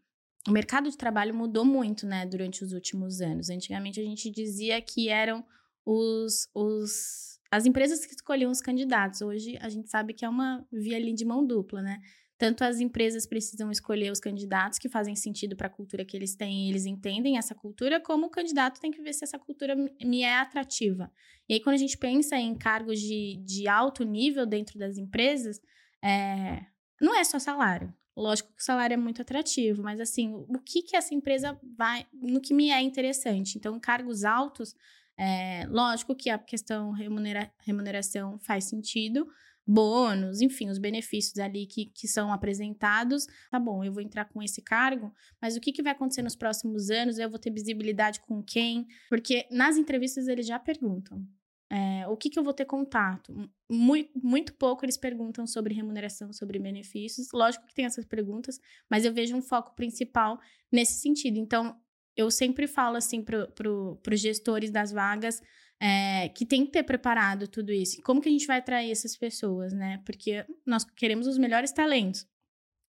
o 0.47 0.51
mercado 0.51 0.89
de 0.89 0.97
trabalho 0.97 1.33
mudou 1.33 1.63
muito, 1.63 2.05
né, 2.05 2.25
durante 2.25 2.63
os 2.63 2.73
últimos 2.73 3.21
anos. 3.21 3.49
Antigamente 3.49 3.99
a 3.99 4.03
gente 4.03 4.29
dizia 4.29 4.81
que 4.81 5.09
eram 5.09 5.45
os, 5.85 6.49
os 6.53 7.33
as 7.51 7.65
empresas 7.65 8.03
que 8.05 8.13
escolhiam 8.13 8.51
os 8.51 8.61
candidatos. 8.61 9.21
Hoje 9.21 9.57
a 9.61 9.69
gente 9.69 9.89
sabe 9.89 10.13
que 10.13 10.25
é 10.25 10.29
uma 10.29 10.65
via 10.71 10.97
ali 10.97 11.13
de 11.13 11.23
mão 11.23 11.45
dupla, 11.45 11.81
né? 11.81 12.01
Tanto 12.35 12.63
as 12.63 12.79
empresas 12.79 13.27
precisam 13.27 13.69
escolher 13.69 14.11
os 14.11 14.19
candidatos 14.19 14.79
que 14.79 14.89
fazem 14.89 15.15
sentido 15.15 15.55
para 15.55 15.67
a 15.67 15.69
cultura 15.69 16.03
que 16.03 16.17
eles 16.17 16.35
têm, 16.35 16.67
eles 16.67 16.85
entendem 16.85 17.37
essa 17.37 17.53
cultura, 17.53 18.01
como 18.01 18.25
o 18.25 18.29
candidato 18.29 18.81
tem 18.81 18.91
que 18.91 19.01
ver 19.01 19.13
se 19.13 19.23
essa 19.23 19.37
cultura 19.37 19.75
me 19.75 20.23
é 20.23 20.33
atrativa. 20.33 21.11
E 21.47 21.53
aí, 21.53 21.59
quando 21.61 21.75
a 21.75 21.79
gente 21.79 21.97
pensa 21.97 22.35
em 22.35 22.55
cargos 22.55 22.99
de, 22.99 23.37
de 23.45 23.67
alto 23.67 24.03
nível 24.03 24.45
dentro 24.45 24.79
das 24.79 24.97
empresas, 24.97 25.61
é, 26.03 26.65
não 26.99 27.15
é 27.15 27.23
só 27.23 27.37
salário. 27.37 27.93
Lógico 28.15 28.53
que 28.53 28.61
o 28.61 28.65
salário 28.65 28.93
é 28.93 28.97
muito 28.97 29.21
atrativo, 29.21 29.81
mas 29.81 29.99
assim, 29.99 30.33
o 30.33 30.59
que 30.59 30.83
que 30.83 30.95
essa 30.95 31.15
empresa 31.15 31.59
vai, 31.75 32.05
no 32.13 32.39
que 32.39 32.53
me 32.53 32.69
é 32.69 32.81
interessante? 32.81 33.57
Então, 33.57 33.79
cargos 33.79 34.23
altos, 34.23 34.75
é, 35.17 35.65
lógico 35.67 36.15
que 36.15 36.29
a 36.29 36.37
questão 36.37 36.91
remunera, 36.91 37.51
remuneração 37.59 38.37
faz 38.39 38.65
sentido, 38.65 39.27
bônus, 39.65 40.41
enfim, 40.41 40.69
os 40.69 40.77
benefícios 40.77 41.37
ali 41.39 41.65
que, 41.65 41.85
que 41.87 42.07
são 42.07 42.31
apresentados. 42.31 43.25
Tá 43.49 43.59
bom, 43.59 43.83
eu 43.83 43.91
vou 43.91 44.01
entrar 44.01 44.25
com 44.25 44.41
esse 44.41 44.61
cargo, 44.61 45.13
mas 45.41 45.55
o 45.55 45.61
que, 45.61 45.71
que 45.71 45.81
vai 45.81 45.93
acontecer 45.93 46.21
nos 46.21 46.35
próximos 46.35 46.89
anos? 46.89 47.17
Eu 47.17 47.29
vou 47.29 47.39
ter 47.39 47.51
visibilidade 47.51 48.19
com 48.19 48.43
quem? 48.43 48.87
Porque 49.09 49.47
nas 49.49 49.77
entrevistas 49.77 50.27
eles 50.27 50.45
já 50.45 50.59
perguntam. 50.59 51.25
É, 51.75 52.07
o 52.07 52.15
que, 52.15 52.29
que 52.29 52.37
eu 52.37 52.43
vou 52.43 52.53
ter 52.53 52.65
contato? 52.65 53.33
Muito, 53.67 54.11
muito 54.21 54.53
pouco 54.53 54.85
eles 54.85 54.95
perguntam 54.95 55.47
sobre 55.47 55.73
remuneração, 55.73 56.31
sobre 56.31 56.59
benefícios. 56.59 57.29
Lógico 57.33 57.65
que 57.65 57.73
tem 57.73 57.85
essas 57.85 58.05
perguntas, 58.05 58.59
mas 58.87 59.05
eu 59.05 59.11
vejo 59.11 59.35
um 59.35 59.41
foco 59.41 59.73
principal 59.75 60.39
nesse 60.71 60.99
sentido. 61.01 61.37
Então, 61.37 61.75
eu 62.15 62.29
sempre 62.29 62.67
falo 62.67 62.95
assim 62.95 63.23
para 63.23 63.47
pro, 63.47 63.99
os 64.07 64.19
gestores 64.19 64.69
das 64.69 64.91
vagas 64.91 65.41
é, 65.79 66.29
que 66.29 66.45
tem 66.45 66.63
que 66.63 66.71
ter 66.71 66.83
preparado 66.83 67.47
tudo 67.47 67.71
isso. 67.71 67.99
Como 68.03 68.21
que 68.21 68.29
a 68.29 68.31
gente 68.31 68.45
vai 68.45 68.59
atrair 68.59 68.91
essas 68.91 69.17
pessoas, 69.17 69.73
né? 69.73 69.99
Porque 70.05 70.45
nós 70.63 70.83
queremos 70.83 71.25
os 71.25 71.39
melhores 71.39 71.71
talentos. 71.71 72.27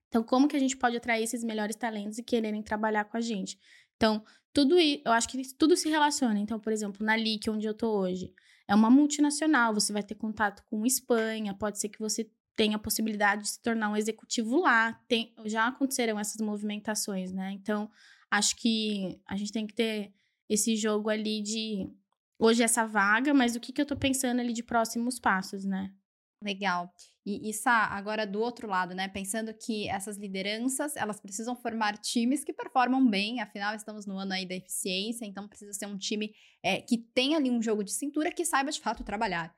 Então, 0.08 0.22
como 0.22 0.48
que 0.48 0.56
a 0.56 0.58
gente 0.58 0.76
pode 0.78 0.96
atrair 0.96 1.22
esses 1.22 1.44
melhores 1.44 1.76
talentos 1.76 2.16
e 2.16 2.22
quererem 2.22 2.62
trabalhar 2.62 3.04
com 3.04 3.18
a 3.18 3.20
gente? 3.20 3.58
Então, 3.96 4.24
tudo 4.54 4.78
eu 4.80 5.12
acho 5.12 5.28
que 5.28 5.54
tudo 5.54 5.76
se 5.76 5.90
relaciona. 5.90 6.38
Então, 6.38 6.58
por 6.58 6.72
exemplo, 6.72 7.04
na 7.04 7.14
LIC, 7.14 7.50
onde 7.50 7.66
eu 7.66 7.74
tô 7.74 7.92
hoje, 8.00 8.32
é 8.70 8.74
uma 8.74 8.88
multinacional, 8.88 9.74
você 9.74 9.92
vai 9.92 10.00
ter 10.00 10.14
contato 10.14 10.62
com 10.64 10.86
Espanha, 10.86 11.52
pode 11.52 11.80
ser 11.80 11.88
que 11.88 11.98
você 11.98 12.30
tem 12.54 12.72
a 12.72 12.78
possibilidade 12.78 13.42
de 13.42 13.48
se 13.48 13.60
tornar 13.60 13.90
um 13.90 13.96
executivo 13.96 14.60
lá. 14.60 14.92
Tem, 15.08 15.34
já 15.44 15.66
aconteceram 15.66 16.20
essas 16.20 16.40
movimentações, 16.40 17.32
né? 17.32 17.50
Então, 17.50 17.90
acho 18.30 18.54
que 18.54 19.20
a 19.26 19.36
gente 19.36 19.50
tem 19.50 19.66
que 19.66 19.74
ter 19.74 20.12
esse 20.48 20.76
jogo 20.76 21.10
ali 21.10 21.42
de 21.42 21.90
hoje 22.38 22.62
essa 22.62 22.86
vaga, 22.86 23.34
mas 23.34 23.56
o 23.56 23.60
que, 23.60 23.72
que 23.72 23.82
eu 23.82 23.86
tô 23.86 23.96
pensando 23.96 24.38
ali 24.38 24.52
de 24.52 24.62
próximos 24.62 25.18
passos, 25.18 25.64
né? 25.64 25.92
Legal. 26.40 26.94
E, 27.30 27.50
e 27.50 27.54
Sá, 27.54 27.86
agora 27.86 28.26
do 28.26 28.40
outro 28.40 28.66
lado, 28.66 28.92
né? 28.92 29.06
Pensando 29.06 29.54
que 29.54 29.88
essas 29.88 30.16
lideranças, 30.16 30.96
elas 30.96 31.20
precisam 31.20 31.54
formar 31.54 31.96
times 31.96 32.42
que 32.42 32.52
performam 32.52 33.06
bem, 33.08 33.40
afinal 33.40 33.72
estamos 33.76 34.04
no 34.04 34.18
ano 34.18 34.32
aí 34.32 34.44
da 34.44 34.56
eficiência, 34.56 35.24
então 35.24 35.46
precisa 35.46 35.72
ser 35.72 35.86
um 35.86 35.96
time 35.96 36.34
é, 36.60 36.80
que 36.80 36.98
tenha 36.98 37.36
ali 37.36 37.48
um 37.48 37.62
jogo 37.62 37.84
de 37.84 37.92
cintura, 37.92 38.32
que 38.32 38.44
saiba 38.44 38.72
de 38.72 38.80
fato 38.80 39.04
trabalhar. 39.04 39.54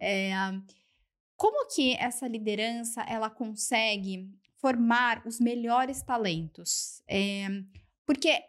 É, 0.00 0.32
como 1.36 1.68
que 1.72 1.94
essa 1.94 2.26
liderança, 2.26 3.02
ela 3.02 3.30
consegue 3.30 4.28
formar 4.56 5.22
os 5.24 5.38
melhores 5.38 6.02
talentos? 6.02 7.02
É, 7.06 7.46
porque 8.04 8.42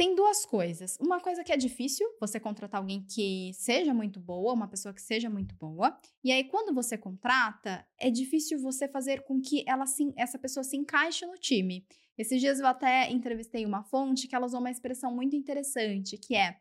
tem 0.00 0.14
duas 0.14 0.46
coisas. 0.46 0.96
Uma 0.98 1.20
coisa 1.20 1.44
que 1.44 1.52
é 1.52 1.58
difícil, 1.58 2.08
você 2.18 2.40
contratar 2.40 2.80
alguém 2.80 3.04
que 3.04 3.52
seja 3.52 3.92
muito 3.92 4.18
boa, 4.18 4.54
uma 4.54 4.66
pessoa 4.66 4.94
que 4.94 5.02
seja 5.02 5.28
muito 5.28 5.54
boa. 5.56 5.94
E 6.24 6.32
aí, 6.32 6.44
quando 6.44 6.74
você 6.74 6.96
contrata, 6.96 7.86
é 7.98 8.10
difícil 8.10 8.58
você 8.58 8.88
fazer 8.88 9.24
com 9.24 9.42
que 9.42 9.62
ela 9.68 9.84
se, 9.84 10.10
essa 10.16 10.38
pessoa 10.38 10.64
se 10.64 10.74
encaixe 10.74 11.26
no 11.26 11.34
time. 11.34 11.86
Esses 12.16 12.40
dias 12.40 12.60
eu 12.60 12.66
até 12.66 13.10
entrevistei 13.10 13.66
uma 13.66 13.82
fonte 13.82 14.26
que 14.26 14.34
ela 14.34 14.46
usou 14.46 14.60
uma 14.60 14.70
expressão 14.70 15.14
muito 15.14 15.36
interessante, 15.36 16.16
que 16.16 16.34
é, 16.34 16.56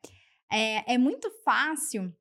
é, 0.52 0.95
é 0.95 0.97
muito 0.97 1.32
fácil 1.45 2.13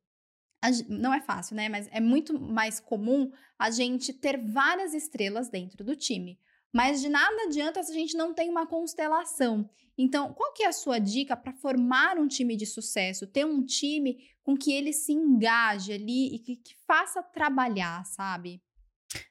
não 0.89 1.15
é 1.15 1.21
fácil, 1.21 1.55
né? 1.55 1.69
Mas 1.69 1.89
é 1.93 2.01
muito 2.01 2.39
mais 2.39 2.81
comum 2.81 3.31
a 3.57 3.71
gente 3.71 4.13
ter 4.13 4.39
várias 4.39 4.93
estrelas 4.93 5.49
dentro 5.49 5.85
do 5.85 5.95
time. 5.95 6.39
Mas 6.73 7.01
de 7.01 7.09
nada 7.09 7.45
adianta 7.45 7.83
se 7.83 7.91
a 7.91 7.95
gente 7.95 8.17
não 8.17 8.35
tem 8.35 8.51
uma 8.51 8.67
constelação. 8.67 9.69
Então, 9.97 10.33
qual 10.33 10.53
que 10.53 10.63
é 10.63 10.69
a 10.69 10.73
sua 10.73 10.99
dica 10.99 11.37
para 11.37 11.53
formar 11.53 12.19
um 12.19 12.29
time 12.29 12.57
de 12.57 12.67
sucesso? 12.67 13.27
Ter 13.27 13.45
um 13.45 13.65
time 13.65 14.19
com 14.43 14.57
que 14.57 14.73
ele 14.73 14.93
se 14.93 15.13
engaje 15.13 15.93
ali 15.93 16.35
e 16.35 16.39
que, 16.39 16.57
que 16.57 16.75
faça 16.87 17.23
trabalhar, 17.23 18.05
sabe? 18.05 18.63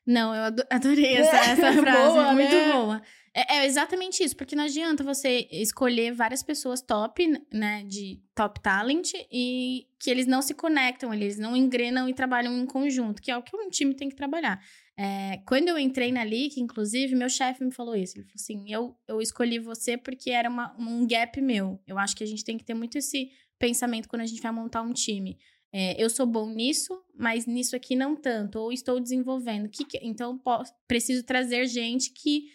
Não, 0.05 0.33
eu 0.35 0.43
adorei 0.69 1.15
essa, 1.17 1.37
essa 1.37 1.73
frase, 1.73 2.13
boa, 2.13 2.33
muito 2.33 2.55
né? 2.55 2.73
boa. 2.73 3.01
É, 3.33 3.57
é, 3.57 3.65
exatamente 3.67 4.23
isso, 4.23 4.35
porque 4.35 4.55
não 4.55 4.63
adianta 4.63 5.03
você 5.03 5.47
escolher 5.51 6.11
várias 6.11 6.41
pessoas 6.41 6.81
top, 6.81 7.27
né, 7.53 7.83
de 7.83 8.19
top 8.33 8.59
talent, 8.61 9.11
e 9.31 9.85
que 9.99 10.09
eles 10.09 10.25
não 10.25 10.41
se 10.41 10.55
conectam, 10.55 11.13
eles 11.13 11.37
não 11.37 11.55
engrenam 11.55 12.09
e 12.09 12.15
trabalham 12.15 12.57
em 12.57 12.65
conjunto, 12.65 13.21
que 13.21 13.29
é 13.29 13.37
o 13.37 13.43
que 13.43 13.55
um 13.55 13.69
time 13.69 13.93
tem 13.93 14.09
que 14.09 14.15
trabalhar. 14.15 14.59
É, 14.99 15.37
quando 15.45 15.67
eu 15.67 15.77
entrei 15.77 16.11
na 16.11 16.23
LIC, 16.23 16.59
inclusive, 16.59 17.15
meu 17.15 17.29
chefe 17.29 17.63
me 17.63 17.71
falou 17.71 17.95
isso. 17.95 18.17
Ele 18.17 18.23
falou 18.23 18.35
assim: 18.35 18.63
eu, 18.67 18.97
eu 19.07 19.21
escolhi 19.21 19.59
você 19.59 19.95
porque 19.95 20.31
era 20.31 20.49
uma, 20.49 20.75
um 20.79 21.05
gap 21.05 21.39
meu. 21.39 21.79
Eu 21.85 21.99
acho 21.99 22.15
que 22.15 22.23
a 22.23 22.27
gente 22.27 22.43
tem 22.43 22.57
que 22.57 22.65
ter 22.65 22.73
muito 22.73 22.97
esse 22.97 23.29
pensamento 23.59 24.09
quando 24.09 24.23
a 24.23 24.25
gente 24.25 24.41
vai 24.41 24.51
montar 24.51 24.81
um 24.81 24.93
time. 24.93 25.37
É, 25.71 26.01
eu 26.01 26.09
sou 26.09 26.25
bom 26.25 26.49
nisso, 26.49 26.99
mas 27.15 27.45
nisso 27.45 27.75
aqui 27.75 27.95
não 27.95 28.15
tanto, 28.15 28.57
ou 28.57 28.71
estou 28.71 28.99
desenvolvendo. 28.99 29.69
Que 29.69 29.85
que, 29.85 29.99
então, 30.01 30.35
posso, 30.37 30.73
preciso 30.87 31.23
trazer 31.23 31.67
gente 31.67 32.11
que, 32.11 32.45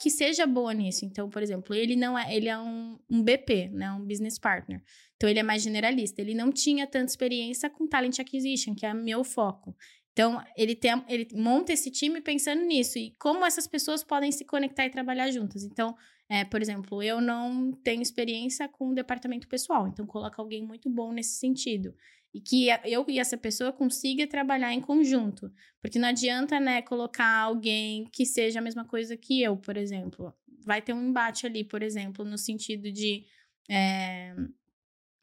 que 0.00 0.08
seja 0.08 0.46
boa 0.46 0.72
nisso. 0.72 1.04
Então, 1.04 1.28
por 1.28 1.42
exemplo, 1.42 1.74
ele 1.74 1.96
não 1.96 2.18
é, 2.18 2.34
ele 2.34 2.48
é 2.48 2.58
um, 2.58 2.98
um 3.10 3.22
BP, 3.22 3.68
né, 3.70 3.90
um 3.92 4.06
business 4.06 4.38
partner. 4.38 4.82
Então, 5.16 5.28
ele 5.28 5.40
é 5.40 5.42
mais 5.42 5.62
generalista. 5.62 6.22
Ele 6.22 6.34
não 6.34 6.50
tinha 6.50 6.86
tanta 6.86 7.10
experiência 7.10 7.68
com 7.68 7.86
talent 7.86 8.18
acquisition, 8.20 8.74
que 8.74 8.86
é 8.86 8.94
meu 8.94 9.24
foco. 9.24 9.76
Então, 10.14 10.40
ele, 10.56 10.76
tem, 10.76 10.92
ele 11.08 11.26
monta 11.34 11.72
esse 11.72 11.90
time 11.90 12.20
pensando 12.20 12.62
nisso 12.62 12.96
e 12.96 13.12
como 13.18 13.44
essas 13.44 13.66
pessoas 13.66 14.04
podem 14.04 14.30
se 14.30 14.44
conectar 14.44 14.86
e 14.86 14.90
trabalhar 14.90 15.28
juntas. 15.32 15.64
Então, 15.64 15.96
é, 16.28 16.44
por 16.44 16.62
exemplo, 16.62 17.02
eu 17.02 17.20
não 17.20 17.72
tenho 17.72 18.00
experiência 18.00 18.68
com 18.68 18.90
o 18.90 18.94
departamento 18.94 19.48
pessoal, 19.48 19.88
então 19.88 20.06
coloca 20.06 20.40
alguém 20.40 20.64
muito 20.64 20.88
bom 20.88 21.12
nesse 21.12 21.40
sentido. 21.40 21.92
E 22.32 22.40
que 22.40 22.68
eu 22.84 23.04
e 23.08 23.18
essa 23.18 23.36
pessoa 23.36 23.72
consiga 23.72 24.24
trabalhar 24.26 24.72
em 24.72 24.80
conjunto. 24.80 25.52
Porque 25.82 25.98
não 25.98 26.08
adianta, 26.08 26.58
né, 26.60 26.80
colocar 26.82 27.40
alguém 27.40 28.08
que 28.12 28.24
seja 28.24 28.60
a 28.60 28.62
mesma 28.62 28.84
coisa 28.84 29.16
que 29.16 29.42
eu, 29.42 29.56
por 29.56 29.76
exemplo. 29.76 30.32
Vai 30.64 30.80
ter 30.80 30.92
um 30.92 31.08
embate 31.08 31.44
ali, 31.44 31.62
por 31.64 31.82
exemplo, 31.82 32.24
no 32.24 32.38
sentido 32.38 32.90
de. 32.90 33.24
É, 33.68 34.34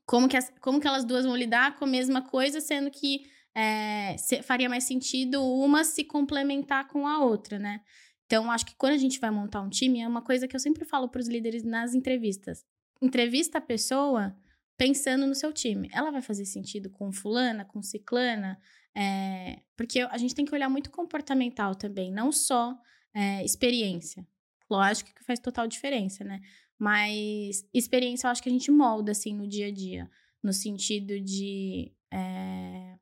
como, 0.06 0.28
que 0.28 0.38
as, 0.38 0.54
como 0.62 0.80
que 0.80 0.88
elas 0.88 1.04
duas 1.06 1.26
vão 1.26 1.36
lidar 1.36 1.78
com 1.78 1.86
a 1.86 1.88
mesma 1.88 2.22
coisa, 2.22 2.62
sendo 2.62 2.92
que 2.92 3.26
é, 3.56 4.16
faria 4.44 4.70
mais 4.70 4.86
sentido 4.86 5.44
uma 5.44 5.84
se 5.84 6.04
complementar 6.04 6.88
com 6.88 7.08
a 7.08 7.20
outra, 7.20 7.60
né? 7.60 7.82
Então, 8.26 8.50
acho 8.50 8.66
que 8.66 8.76
quando 8.76 8.94
a 8.94 8.98
gente 8.98 9.20
vai 9.20 9.30
montar 9.30 9.62
um 9.62 9.70
time, 9.70 10.00
é 10.00 10.08
uma 10.08 10.22
coisa 10.22 10.48
que 10.48 10.56
eu 10.56 10.60
sempre 10.60 10.86
falo 10.86 11.10
para 11.10 11.20
os 11.20 11.28
líderes 11.28 11.64
nas 11.64 11.94
entrevistas. 11.94 12.64
Entrevista 13.02 13.58
a 13.58 13.62
pessoa 13.62 14.34
pensando 14.78 15.28
no 15.28 15.36
seu 15.36 15.52
time. 15.52 15.90
Ela 15.92 16.12
vai 16.12 16.22
fazer 16.22 16.46
sentido 16.46 16.90
com 16.90 17.12
fulana, 17.12 17.66
com 17.66 17.82
ciclana? 17.82 18.58
É, 18.96 19.62
porque 19.76 20.00
a 20.00 20.18
gente 20.18 20.34
tem 20.34 20.46
que 20.46 20.56
olhar 20.56 20.70
muito 20.70 20.90
comportamental 20.90 21.76
também, 21.76 22.12
não 22.12 22.32
só 22.32 22.78
é, 23.14 23.44
experiência. 23.44 24.26
Lógico 24.70 25.14
que 25.14 25.26
faz 25.26 25.40
total 25.40 25.68
diferença, 25.68 26.24
né? 26.24 26.40
Mas 26.80 27.68
experiência 27.74 28.28
eu 28.28 28.32
acho 28.32 28.42
que 28.42 28.50
a 28.50 28.52
gente 28.52 28.72
molda, 28.72 29.12
assim, 29.12 29.36
no 29.36 29.46
dia 29.48 29.68
a 29.68 29.72
dia. 29.72 30.10
No 30.42 30.54
sentido 30.54 31.20
de... 31.20 31.92
É, 32.14 32.98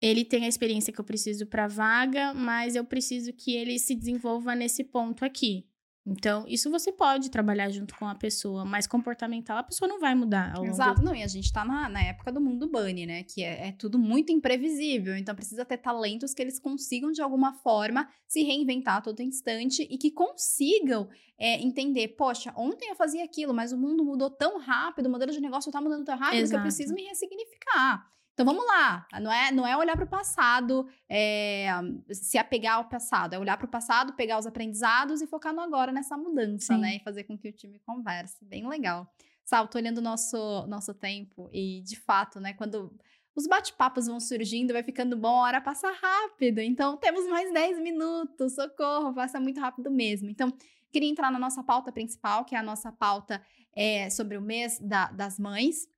ele 0.00 0.24
tem 0.24 0.44
a 0.44 0.48
experiência 0.48 0.92
que 0.92 1.00
eu 1.00 1.04
preciso 1.04 1.46
para 1.46 1.66
vaga, 1.66 2.32
mas 2.34 2.76
eu 2.76 2.84
preciso 2.84 3.32
que 3.32 3.54
ele 3.56 3.78
se 3.78 3.94
desenvolva 3.94 4.54
nesse 4.54 4.84
ponto 4.84 5.24
aqui. 5.24 5.66
Então, 6.10 6.44
isso 6.48 6.70
você 6.70 6.90
pode 6.90 7.30
trabalhar 7.30 7.68
junto 7.68 7.94
com 7.94 8.08
a 8.08 8.14
pessoa, 8.14 8.64
mas 8.64 8.86
comportamental 8.86 9.58
a 9.58 9.62
pessoa 9.62 9.86
não 9.86 10.00
vai 10.00 10.14
mudar. 10.14 10.54
Exato, 10.64 11.02
não, 11.02 11.14
e 11.14 11.22
a 11.22 11.26
gente 11.26 11.52
tá 11.52 11.64
na, 11.64 11.86
na 11.86 12.02
época 12.02 12.32
do 12.32 12.40
mundo 12.40 12.66
bunny, 12.66 13.04
né? 13.04 13.24
Que 13.24 13.42
é, 13.42 13.68
é, 13.68 13.72
tudo 13.72 13.98
muito 13.98 14.32
imprevisível, 14.32 15.16
então 15.16 15.34
precisa 15.34 15.66
ter 15.66 15.76
talentos 15.76 16.32
que 16.32 16.40
eles 16.40 16.58
consigam, 16.58 17.12
de 17.12 17.20
alguma 17.20 17.52
forma, 17.52 18.08
se 18.26 18.42
reinventar 18.42 18.96
a 18.96 19.00
todo 19.02 19.20
instante 19.20 19.82
e 19.82 19.98
que 19.98 20.10
consigam 20.10 21.10
é, 21.38 21.60
entender, 21.60 22.08
poxa, 22.08 22.54
ontem 22.56 22.88
eu 22.88 22.96
fazia 22.96 23.22
aquilo, 23.22 23.52
mas 23.52 23.72
o 23.72 23.76
mundo 23.76 24.02
mudou 24.02 24.30
tão 24.30 24.58
rápido, 24.58 25.06
o 25.06 25.10
modelo 25.10 25.30
de 25.30 25.40
negócio 25.40 25.70
tá 25.70 25.80
mudando 25.80 26.06
tão 26.06 26.16
rápido 26.16 26.40
Exato. 26.40 26.50
que 26.50 26.56
eu 26.56 26.62
preciso 26.62 26.94
me 26.94 27.02
ressignificar. 27.02 28.10
Então 28.38 28.46
vamos 28.46 28.64
lá, 28.66 29.04
não 29.20 29.32
é, 29.32 29.50
não 29.50 29.66
é 29.66 29.76
olhar 29.76 29.96
para 29.96 30.04
o 30.04 30.08
passado, 30.08 30.88
é, 31.08 31.66
se 32.08 32.38
apegar 32.38 32.76
ao 32.76 32.84
passado, 32.84 33.34
é 33.34 33.38
olhar 33.38 33.56
para 33.56 33.66
o 33.66 33.68
passado, 33.68 34.12
pegar 34.12 34.38
os 34.38 34.46
aprendizados 34.46 35.20
e 35.20 35.26
focar 35.26 35.52
no 35.52 35.60
agora 35.60 35.90
nessa 35.90 36.16
mudança, 36.16 36.72
Sim. 36.72 36.80
né? 36.80 36.96
E 36.98 37.00
fazer 37.00 37.24
com 37.24 37.36
que 37.36 37.48
o 37.48 37.52
time 37.52 37.80
converse. 37.80 38.44
Bem 38.44 38.68
legal. 38.68 39.12
Sal, 39.44 39.66
tô 39.66 39.76
olhando 39.76 39.98
o 39.98 40.00
nosso, 40.00 40.64
nosso 40.68 40.94
tempo 40.94 41.50
e, 41.52 41.82
de 41.82 41.98
fato, 41.98 42.38
né, 42.38 42.52
quando 42.52 42.96
os 43.34 43.48
bate-papos 43.48 44.06
vão 44.06 44.20
surgindo, 44.20 44.72
vai 44.72 44.84
ficando 44.84 45.16
bom, 45.16 45.40
a 45.42 45.46
hora 45.48 45.60
passa 45.60 45.90
rápido. 45.90 46.60
Então, 46.60 46.96
temos 46.96 47.28
mais 47.28 47.52
10 47.52 47.80
minutos, 47.80 48.54
socorro, 48.54 49.12
passa 49.14 49.40
muito 49.40 49.58
rápido 49.58 49.90
mesmo. 49.90 50.30
Então, 50.30 50.56
queria 50.92 51.10
entrar 51.10 51.32
na 51.32 51.40
nossa 51.40 51.64
pauta 51.64 51.90
principal, 51.90 52.44
que 52.44 52.54
é 52.54 52.58
a 52.58 52.62
nossa 52.62 52.92
pauta 52.92 53.44
é, 53.74 54.08
sobre 54.10 54.36
o 54.36 54.40
mês 54.40 54.78
da, 54.78 55.10
das 55.10 55.40
mães, 55.40 55.88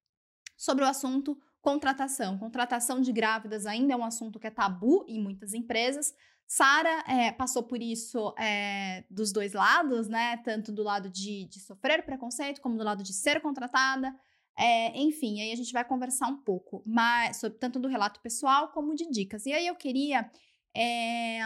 sobre 0.56 0.84
o 0.84 0.88
assunto 0.88 1.38
Contratação. 1.60 2.38
Contratação 2.38 3.00
de 3.00 3.12
grávidas 3.12 3.66
ainda 3.66 3.92
é 3.92 3.96
um 3.96 4.04
assunto 4.04 4.38
que 4.38 4.46
é 4.46 4.50
tabu 4.50 5.04
em 5.06 5.20
muitas 5.20 5.52
empresas. 5.52 6.14
Sara 6.46 7.04
é, 7.06 7.30
passou 7.30 7.62
por 7.62 7.80
isso 7.80 8.34
é, 8.36 9.04
dos 9.08 9.30
dois 9.30 9.52
lados, 9.52 10.08
né? 10.08 10.38
Tanto 10.38 10.72
do 10.72 10.82
lado 10.82 11.08
de, 11.08 11.44
de, 11.44 11.60
sofrer 11.60 12.04
preconceito, 12.04 12.60
como 12.60 12.76
do 12.76 12.82
lado 12.82 13.02
de 13.02 13.12
ser 13.12 13.40
contratada. 13.40 14.12
É, 14.58 14.98
enfim, 14.98 15.40
aí 15.40 15.52
a 15.52 15.56
gente 15.56 15.72
vai 15.72 15.84
conversar 15.84 16.26
um 16.26 16.38
pouco 16.38 16.82
mais 16.84 17.36
sobre 17.36 17.58
tanto 17.58 17.78
do 17.78 17.88
relato 17.88 18.20
pessoal 18.20 18.68
como 18.72 18.94
de 18.94 19.08
dicas. 19.08 19.46
E 19.46 19.52
aí 19.52 19.66
eu 19.66 19.76
queria 19.76 20.28
é, 20.74 21.40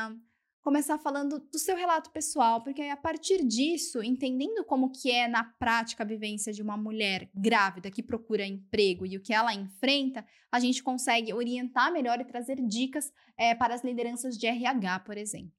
começar 0.65 0.97
falando 0.99 1.39
do 1.39 1.59
seu 1.59 1.77
relato 1.77 2.11
pessoal, 2.11 2.63
porque 2.65 2.81
a 2.81 2.97
partir 2.97 3.45
disso, 3.45 4.03
entendendo 4.03 4.65
como 4.65 4.91
que 4.91 5.11
é 5.11 5.29
na 5.29 5.45
prática 5.45 6.03
a 6.03 6.07
vivência 6.07 6.55
de 6.55 6.63
uma 6.63 6.75
mulher 6.75 7.29
grávida 7.35 7.91
que 7.91 8.03
procura 8.03 8.47
emprego 8.47 9.05
e 9.05 9.19
o 9.19 9.21
que 9.21 9.35
ela 9.35 9.53
enfrenta, 9.53 10.25
a 10.51 10.59
gente 10.59 10.83
consegue 10.83 11.35
orientar 11.35 11.93
melhor 11.93 12.19
e 12.19 12.25
trazer 12.25 12.57
dicas 12.67 13.13
é, 13.37 13.55
para 13.55 13.75
as 13.75 13.85
lideranças 13.85 14.39
de 14.39 14.47
RH, 14.47 15.01
por 15.01 15.19
exemplo. 15.19 15.53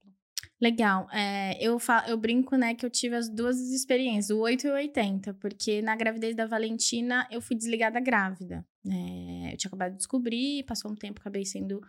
Legal. 0.60 1.08
É, 1.12 1.56
eu, 1.63 1.78
falo, 1.78 2.08
eu 2.08 2.18
brinco, 2.18 2.56
né, 2.56 2.74
que 2.74 2.84
eu 2.84 2.89
tive 2.89 3.15
as 3.15 3.30
duas 3.30 3.60
experiências, 3.60 4.36
o 4.36 4.39
8 4.39 4.65
e 4.65 4.70
o 4.72 4.74
80, 4.74 5.34
porque 5.36 5.84
na 5.84 5.96
gravidez 5.96 6.36
da 6.36 6.48
Valentina 6.48 7.28
eu 7.30 7.41
fui 7.41 7.56
desligada 7.56 8.00
grávida. 8.00 8.65
É, 8.89 9.54
eu 9.54 9.58
tinha 9.58 9.70
acabado 9.70 9.91
de 9.91 9.98
descobrir, 9.98 10.63
passou 10.63 10.89
um 10.89 10.96
tempo, 10.96 11.20
acabei 11.20 11.46
sendo 11.46 11.80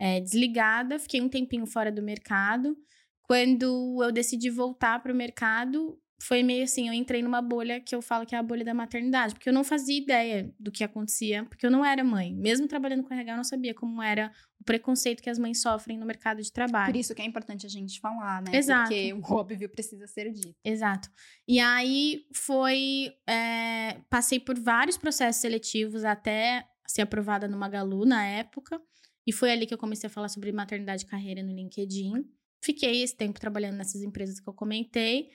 é, 0.00 0.18
desligada, 0.18 0.98
fiquei 0.98 1.20
um 1.20 1.28
tempinho 1.28 1.66
fora 1.66 1.92
do 1.92 2.02
mercado. 2.02 2.74
Quando 3.22 4.02
eu 4.02 4.10
decidi 4.10 4.48
voltar 4.48 5.00
para 5.02 5.12
o 5.12 5.14
mercado, 5.14 6.00
foi 6.22 6.42
meio 6.42 6.64
assim, 6.64 6.88
eu 6.88 6.94
entrei 6.94 7.22
numa 7.22 7.40
bolha 7.40 7.80
que 7.80 7.94
eu 7.94 8.00
falo 8.00 8.26
que 8.26 8.34
é 8.34 8.38
a 8.38 8.42
bolha 8.42 8.64
da 8.64 8.74
maternidade, 8.74 9.34
porque 9.34 9.48
eu 9.48 9.52
não 9.52 9.62
fazia 9.62 9.96
ideia 9.96 10.52
do 10.58 10.72
que 10.72 10.82
acontecia, 10.82 11.44
porque 11.44 11.64
eu 11.64 11.70
não 11.70 11.84
era 11.84 12.02
mãe. 12.02 12.34
Mesmo 12.34 12.66
trabalhando 12.66 13.04
com 13.04 13.12
RH, 13.12 13.32
eu 13.32 13.36
não 13.36 13.44
sabia 13.44 13.74
como 13.74 14.02
era 14.02 14.32
o 14.58 14.64
preconceito 14.64 15.22
que 15.22 15.30
as 15.30 15.38
mães 15.38 15.60
sofrem 15.60 15.98
no 15.98 16.06
mercado 16.06 16.42
de 16.42 16.50
trabalho. 16.50 16.92
Por 16.92 16.98
isso 16.98 17.14
que 17.14 17.22
é 17.22 17.24
importante 17.24 17.66
a 17.66 17.68
gente 17.68 18.00
falar, 18.00 18.42
né? 18.42 18.56
Exato. 18.56 18.88
Porque 18.88 19.12
o 19.12 19.22
óbvio 19.32 19.68
precisa 19.68 20.06
ser 20.06 20.30
dito. 20.32 20.56
Exato. 20.64 21.08
E 21.46 21.60
aí 21.60 22.24
foi. 22.34 23.12
É, 23.28 23.98
passei 24.08 24.40
por 24.40 24.58
vários 24.58 24.96
processos 24.96 25.40
seletivos 25.40 26.04
até 26.04 26.66
ser 26.86 27.02
aprovada 27.02 27.46
no 27.46 27.56
Magalu 27.56 28.04
na 28.04 28.26
época. 28.26 28.80
E 29.30 29.32
foi 29.32 29.52
ali 29.52 29.64
que 29.64 29.72
eu 29.72 29.78
comecei 29.78 30.08
a 30.08 30.10
falar 30.10 30.28
sobre 30.28 30.50
maternidade 30.50 31.04
e 31.04 31.06
carreira 31.06 31.40
no 31.40 31.52
LinkedIn. 31.52 32.24
Fiquei 32.60 33.00
esse 33.00 33.16
tempo 33.16 33.38
trabalhando 33.38 33.76
nessas 33.76 34.02
empresas 34.02 34.40
que 34.40 34.48
eu 34.48 34.52
comentei. 34.52 35.30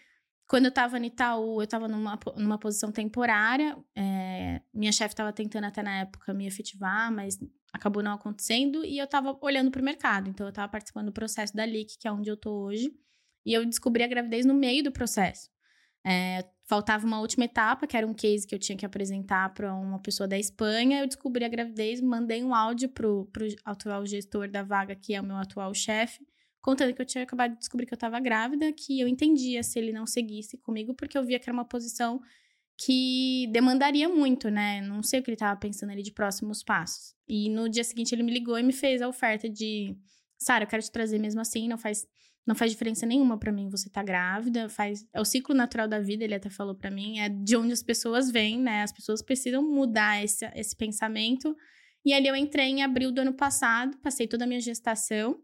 Quando 0.50 0.66
eu 0.66 0.70
estava 0.70 1.00
no 1.00 1.06
Itaú, 1.06 1.62
eu 1.62 1.64
estava 1.64 1.88
numa, 1.88 2.20
numa 2.36 2.60
posição 2.60 2.92
temporária. 2.92 3.78
É, 3.96 4.62
minha 4.74 4.92
chefe 4.92 5.14
estava 5.14 5.32
tentando 5.32 5.64
até 5.64 5.82
na 5.82 6.02
época 6.02 6.34
me 6.34 6.46
efetivar, 6.46 7.10
mas 7.10 7.40
acabou 7.72 8.04
não 8.04 8.12
acontecendo. 8.12 8.84
E 8.84 8.98
eu 8.98 9.06
estava 9.06 9.40
olhando 9.42 9.72
para 9.72 9.82
o 9.82 9.86
mercado. 9.86 10.30
Então, 10.30 10.46
eu 10.46 10.50
estava 10.50 10.70
participando 10.70 11.06
do 11.06 11.14
processo 11.14 11.56
da 11.56 11.66
LIC, 11.66 11.98
que 11.98 12.06
é 12.06 12.12
onde 12.12 12.30
eu 12.30 12.36
estou 12.36 12.66
hoje. 12.66 12.92
E 13.46 13.54
eu 13.54 13.66
descobri 13.66 14.04
a 14.04 14.08
gravidez 14.08 14.46
no 14.46 14.54
meio 14.54 14.84
do 14.84 14.92
processo. 14.92 15.50
É, 16.06 16.46
faltava 16.68 17.06
uma 17.06 17.20
última 17.20 17.46
etapa, 17.46 17.88
que 17.88 17.98
era 17.98 18.06
um 18.06 18.14
case 18.14 18.46
que 18.46 18.54
eu 18.54 18.60
tinha 18.60 18.78
que 18.78 18.86
apresentar 18.86 19.54
para 19.54 19.74
uma 19.74 20.00
pessoa 20.00 20.28
da 20.28 20.38
Espanha. 20.38 21.02
Eu 21.02 21.08
descobri 21.08 21.44
a 21.44 21.50
gravidez, 21.50 22.00
mandei 22.02 22.44
um 22.44 22.54
áudio 22.54 22.90
para 22.90 23.08
o 23.08 23.28
atual 23.64 24.06
gestor 24.06 24.50
da 24.50 24.64
vaga, 24.64 24.96
que 24.96 25.16
é 25.16 25.22
o 25.22 25.24
meu 25.24 25.38
atual 25.38 25.74
chefe 25.74 26.26
contando 26.66 26.96
que 26.96 27.02
eu 27.02 27.06
tinha 27.06 27.24
acabado 27.24 27.52
de 27.52 27.60
descobrir 27.60 27.86
que 27.86 27.94
eu 27.94 27.96
estava 27.96 28.20
grávida, 28.20 28.74
que 28.74 29.00
eu 29.00 29.08
entendia 29.08 29.62
se 29.62 29.78
ele 29.78 29.94
não 29.94 30.08
seguisse 30.08 30.58
comigo, 30.58 30.96
porque 30.96 31.16
eu 31.16 31.24
via 31.24 31.38
que 31.38 31.48
era 31.48 31.54
uma 31.54 31.64
posição 31.64 32.20
que 32.76 33.48
demandaria 33.52 34.10
muito, 34.10 34.50
né? 34.50 34.82
Não 34.82 35.04
sei 35.04 35.20
o 35.20 35.24
que 35.24 35.30
ele 35.30 35.36
estava 35.36 35.60
pensando 35.60 35.92
ali 35.92 36.02
de 36.02 36.12
próximos 36.12 36.64
passos. 36.64 37.14
E 37.28 37.50
no 37.52 37.70
dia 37.70 37.84
seguinte 37.84 38.16
ele 38.16 38.24
me 38.24 38.34
ligou 38.34 38.58
e 38.58 38.64
me 38.64 38.74
fez 38.74 39.00
a 39.04 39.08
oferta 39.08 39.48
de, 39.48 39.96
Sara, 40.40 40.64
eu 40.64 40.68
quero 40.68 40.82
te 40.82 40.92
trazer 40.92 41.20
mesmo 41.20 41.40
assim, 41.40 41.68
não 41.68 41.78
faz 41.78 42.08
não 42.46 42.56
faz 42.56 42.72
diferença 42.72 43.06
nenhuma 43.06 43.38
para 43.38 43.52
mim 43.52 43.70
você 43.70 43.90
tá 43.90 44.04
grávida, 44.04 44.70
faz 44.70 45.06
é 45.14 45.20
o 45.20 45.26
ciclo 45.26 45.56
natural 45.56 45.88
da 45.88 46.00
vida, 46.00 46.24
ele 46.24 46.36
até 46.36 46.50
falou 46.50 46.76
para 46.76 46.92
mim, 46.92 47.20
é 47.20 47.30
de 47.30 47.56
onde 47.58 47.74
as 47.74 47.82
pessoas 47.82 48.32
vêm, 48.32 48.60
né? 48.60 48.84
As 48.84 48.92
pessoas 48.92 49.22
precisam 49.22 49.64
mudar 49.64 50.24
esse, 50.24 50.46
esse 50.56 50.76
pensamento. 50.76 51.56
E 52.06 52.14
ali 52.14 52.28
eu 52.28 52.36
entrei 52.36 52.68
em 52.68 52.84
abril 52.84 53.12
do 53.12 53.22
ano 53.22 53.34
passado, 53.34 53.98
passei 53.98 54.28
toda 54.28 54.44
a 54.44 54.48
minha 54.48 54.62
gestação 54.62 55.42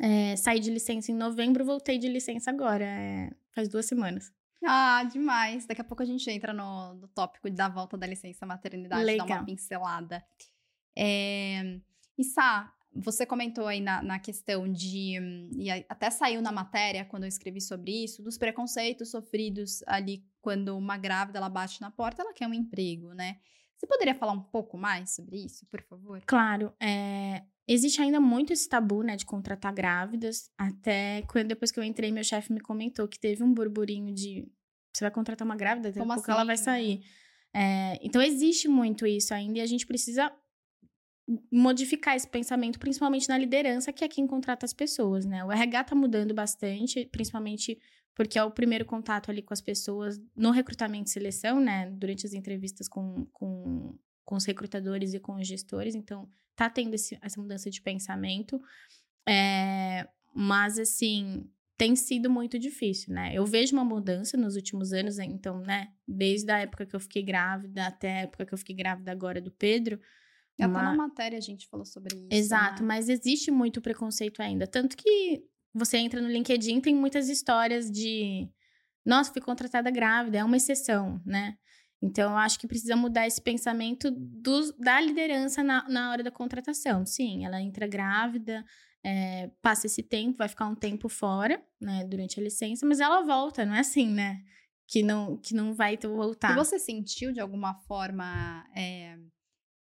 é, 0.00 0.34
saí 0.36 0.58
de 0.58 0.70
licença 0.70 1.10
em 1.12 1.14
novembro, 1.14 1.64
voltei 1.64 1.98
de 1.98 2.08
licença 2.08 2.50
agora, 2.50 2.84
é, 2.84 3.30
faz 3.52 3.68
duas 3.68 3.86
semanas. 3.86 4.32
Ah, 4.66 5.04
demais. 5.04 5.66
Daqui 5.66 5.80
a 5.80 5.84
pouco 5.84 6.02
a 6.02 6.06
gente 6.06 6.28
entra 6.30 6.52
no, 6.52 6.94
no 6.94 7.08
tópico 7.08 7.50
da 7.50 7.68
volta 7.68 7.96
da 7.96 8.06
licença 8.06 8.46
maternidade, 8.46 9.04
Legal. 9.04 9.26
dar 9.26 9.36
uma 9.36 9.44
pincelada. 9.44 10.24
É, 10.96 11.80
e 12.16 12.24
Sá, 12.24 12.72
você 12.94 13.26
comentou 13.26 13.66
aí 13.66 13.80
na, 13.80 14.02
na 14.02 14.18
questão 14.18 14.70
de. 14.70 15.18
E 15.56 15.70
até 15.70 16.10
saiu 16.10 16.40
na 16.40 16.52
matéria, 16.52 17.04
quando 17.04 17.24
eu 17.24 17.28
escrevi 17.28 17.60
sobre 17.60 18.04
isso, 18.04 18.22
dos 18.22 18.38
preconceitos 18.38 19.10
sofridos 19.10 19.82
ali 19.86 20.24
quando 20.40 20.76
uma 20.76 20.96
grávida 20.96 21.38
ela 21.38 21.48
bate 21.48 21.80
na 21.80 21.90
porta, 21.90 22.22
ela 22.22 22.34
quer 22.34 22.46
um 22.46 22.54
emprego, 22.54 23.12
né? 23.12 23.38
Você 23.76 23.86
poderia 23.86 24.14
falar 24.14 24.32
um 24.32 24.42
pouco 24.42 24.78
mais 24.78 25.14
sobre 25.14 25.44
isso, 25.44 25.66
por 25.66 25.82
favor? 25.82 26.22
Claro. 26.26 26.72
É, 26.80 27.42
Existe 27.66 28.02
ainda 28.02 28.20
muito 28.20 28.52
esse 28.52 28.68
tabu, 28.68 29.02
né, 29.02 29.16
de 29.16 29.24
contratar 29.24 29.72
grávidas. 29.72 30.50
Até 30.56 31.22
quando 31.22 31.48
depois 31.48 31.72
que 31.72 31.80
eu 31.80 31.84
entrei, 31.84 32.12
meu 32.12 32.22
chefe 32.22 32.52
me 32.52 32.60
comentou 32.60 33.08
que 33.08 33.18
teve 33.18 33.42
um 33.42 33.54
burburinho 33.54 34.12
de 34.12 34.46
você 34.92 35.04
vai 35.04 35.10
contratar 35.10 35.44
uma 35.44 35.56
grávida, 35.56 35.88
daqui 35.88 35.98
a 35.98 36.04
pouco 36.04 36.20
assim? 36.20 36.30
ela 36.30 36.44
vai 36.44 36.56
sair. 36.56 37.02
É, 37.52 37.98
então 38.02 38.20
existe 38.20 38.68
muito 38.68 39.06
isso 39.06 39.32
ainda 39.32 39.58
e 39.58 39.62
a 39.62 39.66
gente 39.66 39.86
precisa 39.86 40.30
modificar 41.50 42.14
esse 42.14 42.28
pensamento, 42.28 42.78
principalmente 42.78 43.28
na 43.28 43.38
liderança, 43.38 43.92
que 43.92 44.04
é 44.04 44.08
quem 44.08 44.26
contrata 44.26 44.66
as 44.66 44.74
pessoas, 44.74 45.24
né? 45.24 45.42
O 45.44 45.50
RH 45.50 45.84
tá 45.84 45.94
mudando 45.94 46.34
bastante, 46.34 47.06
principalmente 47.06 47.78
porque 48.14 48.38
é 48.38 48.44
o 48.44 48.50
primeiro 48.50 48.84
contato 48.84 49.30
ali 49.30 49.42
com 49.42 49.52
as 49.52 49.60
pessoas 49.60 50.20
no 50.36 50.50
recrutamento 50.50 51.08
e 51.08 51.12
seleção, 51.12 51.60
né? 51.60 51.90
Durante 51.90 52.26
as 52.26 52.32
entrevistas 52.32 52.88
com, 52.88 53.26
com, 53.32 53.98
com 54.24 54.36
os 54.36 54.44
recrutadores 54.44 55.14
e 55.14 55.20
com 55.20 55.34
os 55.36 55.46
gestores. 55.46 55.94
Então, 55.94 56.28
tá 56.54 56.70
tendo 56.70 56.94
esse, 56.94 57.18
essa 57.20 57.40
mudança 57.40 57.70
de 57.70 57.80
pensamento. 57.80 58.60
É, 59.26 60.06
mas, 60.32 60.78
assim, 60.78 61.48
tem 61.76 61.96
sido 61.96 62.30
muito 62.30 62.58
difícil, 62.58 63.12
né? 63.12 63.32
Eu 63.34 63.44
vejo 63.44 63.74
uma 63.74 63.84
mudança 63.84 64.36
nos 64.36 64.54
últimos 64.54 64.92
anos, 64.92 65.18
então, 65.18 65.60
né? 65.60 65.88
Desde 66.06 66.52
a 66.52 66.58
época 66.58 66.86
que 66.86 66.94
eu 66.94 67.00
fiquei 67.00 67.22
grávida 67.22 67.86
até 67.86 68.12
a 68.12 68.20
época 68.20 68.46
que 68.46 68.54
eu 68.54 68.58
fiquei 68.58 68.76
grávida 68.76 69.10
agora 69.10 69.40
do 69.40 69.50
Pedro. 69.50 69.98
Até 70.58 70.66
uma... 70.66 70.82
na 70.82 70.94
matéria 70.94 71.38
a 71.38 71.40
gente 71.40 71.66
falou 71.68 71.84
sobre 71.84 72.16
isso. 72.16 72.28
Exato, 72.30 72.82
né? 72.82 72.88
mas 72.88 73.08
existe 73.08 73.50
muito 73.50 73.80
preconceito 73.80 74.40
ainda. 74.40 74.66
Tanto 74.66 74.96
que 74.96 75.44
você 75.74 75.98
entra 75.98 76.20
no 76.20 76.28
LinkedIn, 76.28 76.80
tem 76.80 76.94
muitas 76.94 77.28
histórias 77.28 77.90
de. 77.90 78.48
Nossa, 79.04 79.32
fui 79.32 79.42
contratada 79.42 79.90
grávida, 79.90 80.38
é 80.38 80.44
uma 80.44 80.56
exceção, 80.56 81.20
né? 81.26 81.56
Então, 82.00 82.32
eu 82.32 82.36
acho 82.36 82.58
que 82.58 82.66
precisa 82.66 82.94
mudar 82.94 83.26
esse 83.26 83.40
pensamento 83.40 84.10
do, 84.10 84.72
da 84.78 85.00
liderança 85.00 85.62
na, 85.62 85.88
na 85.88 86.10
hora 86.10 86.22
da 86.22 86.30
contratação. 86.30 87.04
Sim, 87.06 87.46
ela 87.46 87.60
entra 87.60 87.86
grávida, 87.86 88.64
é, 89.02 89.50
passa 89.62 89.86
esse 89.86 90.02
tempo, 90.02 90.38
vai 90.38 90.48
ficar 90.48 90.66
um 90.66 90.74
tempo 90.74 91.08
fora, 91.08 91.62
né, 91.80 92.04
durante 92.04 92.38
a 92.38 92.42
licença, 92.42 92.86
mas 92.86 93.00
ela 93.00 93.22
volta, 93.22 93.64
não 93.64 93.74
é 93.74 93.80
assim, 93.80 94.08
né? 94.08 94.42
Que 94.86 95.02
não, 95.02 95.38
que 95.38 95.54
não 95.54 95.72
vai 95.72 95.96
voltar. 95.96 96.52
E 96.52 96.56
você 96.56 96.78
sentiu 96.78 97.32
de 97.32 97.40
alguma 97.40 97.74
forma 97.86 98.66
é, 98.76 99.16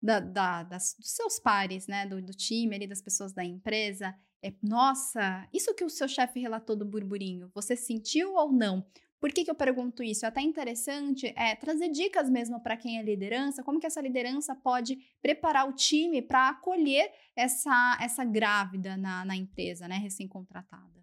da, 0.02 0.20
da, 0.20 0.62
das, 0.62 0.96
dos 0.98 1.10
seus 1.10 1.38
pares, 1.38 1.86
né, 1.86 2.06
do, 2.06 2.22
do 2.22 2.32
time 2.32 2.74
ali, 2.74 2.86
das 2.86 3.02
pessoas 3.02 3.32
da 3.32 3.44
empresa, 3.44 4.14
é, 4.42 4.52
nossa, 4.62 5.46
isso 5.52 5.74
que 5.74 5.84
o 5.84 5.90
seu 5.90 6.08
chefe 6.08 6.40
relatou 6.40 6.74
do 6.74 6.84
burburinho, 6.84 7.50
você 7.54 7.76
sentiu 7.76 8.34
ou 8.34 8.50
não? 8.50 8.86
Por 9.20 9.30
que, 9.30 9.44
que 9.44 9.50
eu 9.50 9.54
pergunto 9.54 10.02
isso? 10.02 10.24
É 10.24 10.28
até 10.28 10.40
interessante 10.40 11.26
é, 11.36 11.54
trazer 11.54 11.90
dicas 11.90 12.30
mesmo 12.30 12.58
para 12.62 12.74
quem 12.74 12.98
é 12.98 13.02
liderança, 13.02 13.62
como 13.62 13.78
que 13.78 13.86
essa 13.86 14.00
liderança 14.00 14.54
pode 14.54 14.96
preparar 15.20 15.68
o 15.68 15.74
time 15.74 16.22
para 16.22 16.48
acolher 16.48 17.12
essa, 17.36 17.98
essa 18.00 18.24
grávida 18.24 18.96
na, 18.96 19.22
na 19.26 19.36
empresa, 19.36 19.86
né, 19.86 19.96
recém-contratada. 19.98 21.00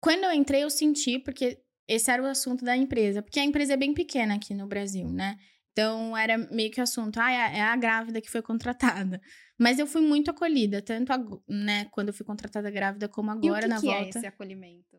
Quando 0.00 0.24
eu 0.24 0.32
entrei, 0.32 0.64
eu 0.64 0.70
senti, 0.70 1.18
porque 1.18 1.62
esse 1.86 2.10
era 2.10 2.22
o 2.22 2.26
assunto 2.26 2.64
da 2.64 2.74
empresa, 2.74 3.22
porque 3.22 3.40
a 3.40 3.44
empresa 3.44 3.74
é 3.74 3.76
bem 3.76 3.92
pequena 3.92 4.36
aqui 4.36 4.54
no 4.54 4.66
Brasil, 4.66 5.08
né? 5.08 5.38
Então 5.76 6.16
era 6.16 6.38
meio 6.38 6.70
que 6.70 6.80
o 6.80 6.82
assunto, 6.82 7.18
ah, 7.18 7.30
é 7.30 7.60
a 7.60 7.76
grávida 7.76 8.18
que 8.22 8.30
foi 8.30 8.40
contratada. 8.40 9.20
Mas 9.58 9.78
eu 9.78 9.86
fui 9.86 10.00
muito 10.00 10.30
acolhida, 10.30 10.80
tanto 10.80 11.12
a, 11.12 11.18
né, 11.46 11.84
quando 11.90 12.08
eu 12.08 12.14
fui 12.14 12.24
contratada 12.24 12.70
grávida 12.70 13.08
como 13.08 13.30
agora 13.30 13.46
e 13.46 13.50
o 13.50 13.62
que 13.62 13.68
na 13.68 13.80
que 13.80 13.86
volta. 13.86 14.06
É 14.06 14.08
esse 14.08 14.26
acolhimento? 14.26 14.96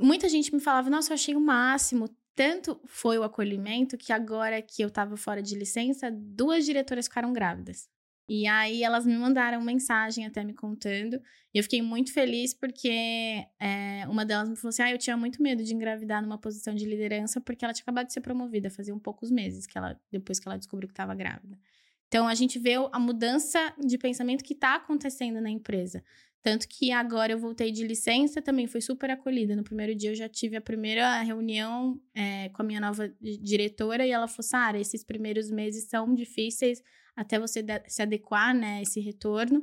muita 0.00 0.28
gente 0.28 0.54
me 0.54 0.60
falava, 0.60 0.90
nossa, 0.90 1.12
eu 1.12 1.14
achei 1.14 1.34
o 1.34 1.40
máximo. 1.40 2.08
Tanto 2.34 2.80
foi 2.84 3.18
o 3.18 3.22
acolhimento 3.22 3.96
que 3.96 4.12
agora 4.12 4.60
que 4.60 4.82
eu 4.82 4.90
tava 4.90 5.16
fora 5.16 5.42
de 5.42 5.54
licença, 5.54 6.10
duas 6.12 6.66
diretoras 6.66 7.06
ficaram 7.06 7.32
grávidas. 7.32 7.88
E 8.28 8.46
aí 8.46 8.82
elas 8.82 9.06
me 9.06 9.16
mandaram 9.16 9.60
mensagem 9.60 10.26
até 10.26 10.42
me 10.42 10.52
contando. 10.52 11.20
E 11.54 11.58
eu 11.58 11.62
fiquei 11.62 11.80
muito 11.80 12.12
feliz 12.12 12.52
porque 12.52 13.46
é, 13.60 14.04
uma 14.08 14.24
delas 14.24 14.48
me 14.48 14.56
falou 14.56 14.70
assim: 14.70 14.82
ah, 14.82 14.90
eu 14.90 14.98
tinha 14.98 15.16
muito 15.16 15.40
medo 15.42 15.62
de 15.62 15.72
engravidar 15.72 16.22
numa 16.22 16.38
posição 16.38 16.74
de 16.74 16.84
liderança, 16.84 17.40
porque 17.40 17.64
ela 17.64 17.72
tinha 17.72 17.84
acabado 17.84 18.06
de 18.06 18.12
ser 18.12 18.20
promovida, 18.20 18.68
fazia 18.70 18.94
um 18.94 18.98
poucos 18.98 19.30
meses 19.30 19.66
que 19.66 19.78
ela, 19.78 19.98
depois 20.10 20.40
que 20.40 20.48
ela 20.48 20.56
descobriu 20.56 20.88
que 20.88 20.92
estava 20.92 21.14
grávida. 21.14 21.56
Então 22.08 22.26
a 22.28 22.34
gente 22.34 22.58
vê 22.58 22.74
a 22.92 22.98
mudança 22.98 23.74
de 23.78 23.98
pensamento 23.98 24.44
que 24.44 24.54
está 24.54 24.76
acontecendo 24.76 25.40
na 25.40 25.50
empresa. 25.50 26.04
Tanto 26.46 26.68
que 26.68 26.92
agora 26.92 27.32
eu 27.32 27.40
voltei 27.40 27.72
de 27.72 27.84
licença, 27.84 28.40
também 28.40 28.68
fui 28.68 28.80
super 28.80 29.10
acolhida. 29.10 29.56
No 29.56 29.64
primeiro 29.64 29.96
dia 29.96 30.12
eu 30.12 30.14
já 30.14 30.28
tive 30.28 30.54
a 30.54 30.60
primeira 30.60 31.20
reunião 31.22 32.00
é, 32.14 32.50
com 32.50 32.62
a 32.62 32.64
minha 32.64 32.78
nova 32.78 33.12
diretora 33.20 34.06
e 34.06 34.12
ela 34.12 34.28
falou: 34.28 34.44
Sara, 34.44 34.78
esses 34.78 35.02
primeiros 35.02 35.50
meses 35.50 35.88
são 35.88 36.14
difíceis 36.14 36.80
até 37.16 37.36
você 37.36 37.64
se 37.88 38.00
adequar, 38.00 38.54
né, 38.54 38.80
esse 38.80 39.00
retorno. 39.00 39.60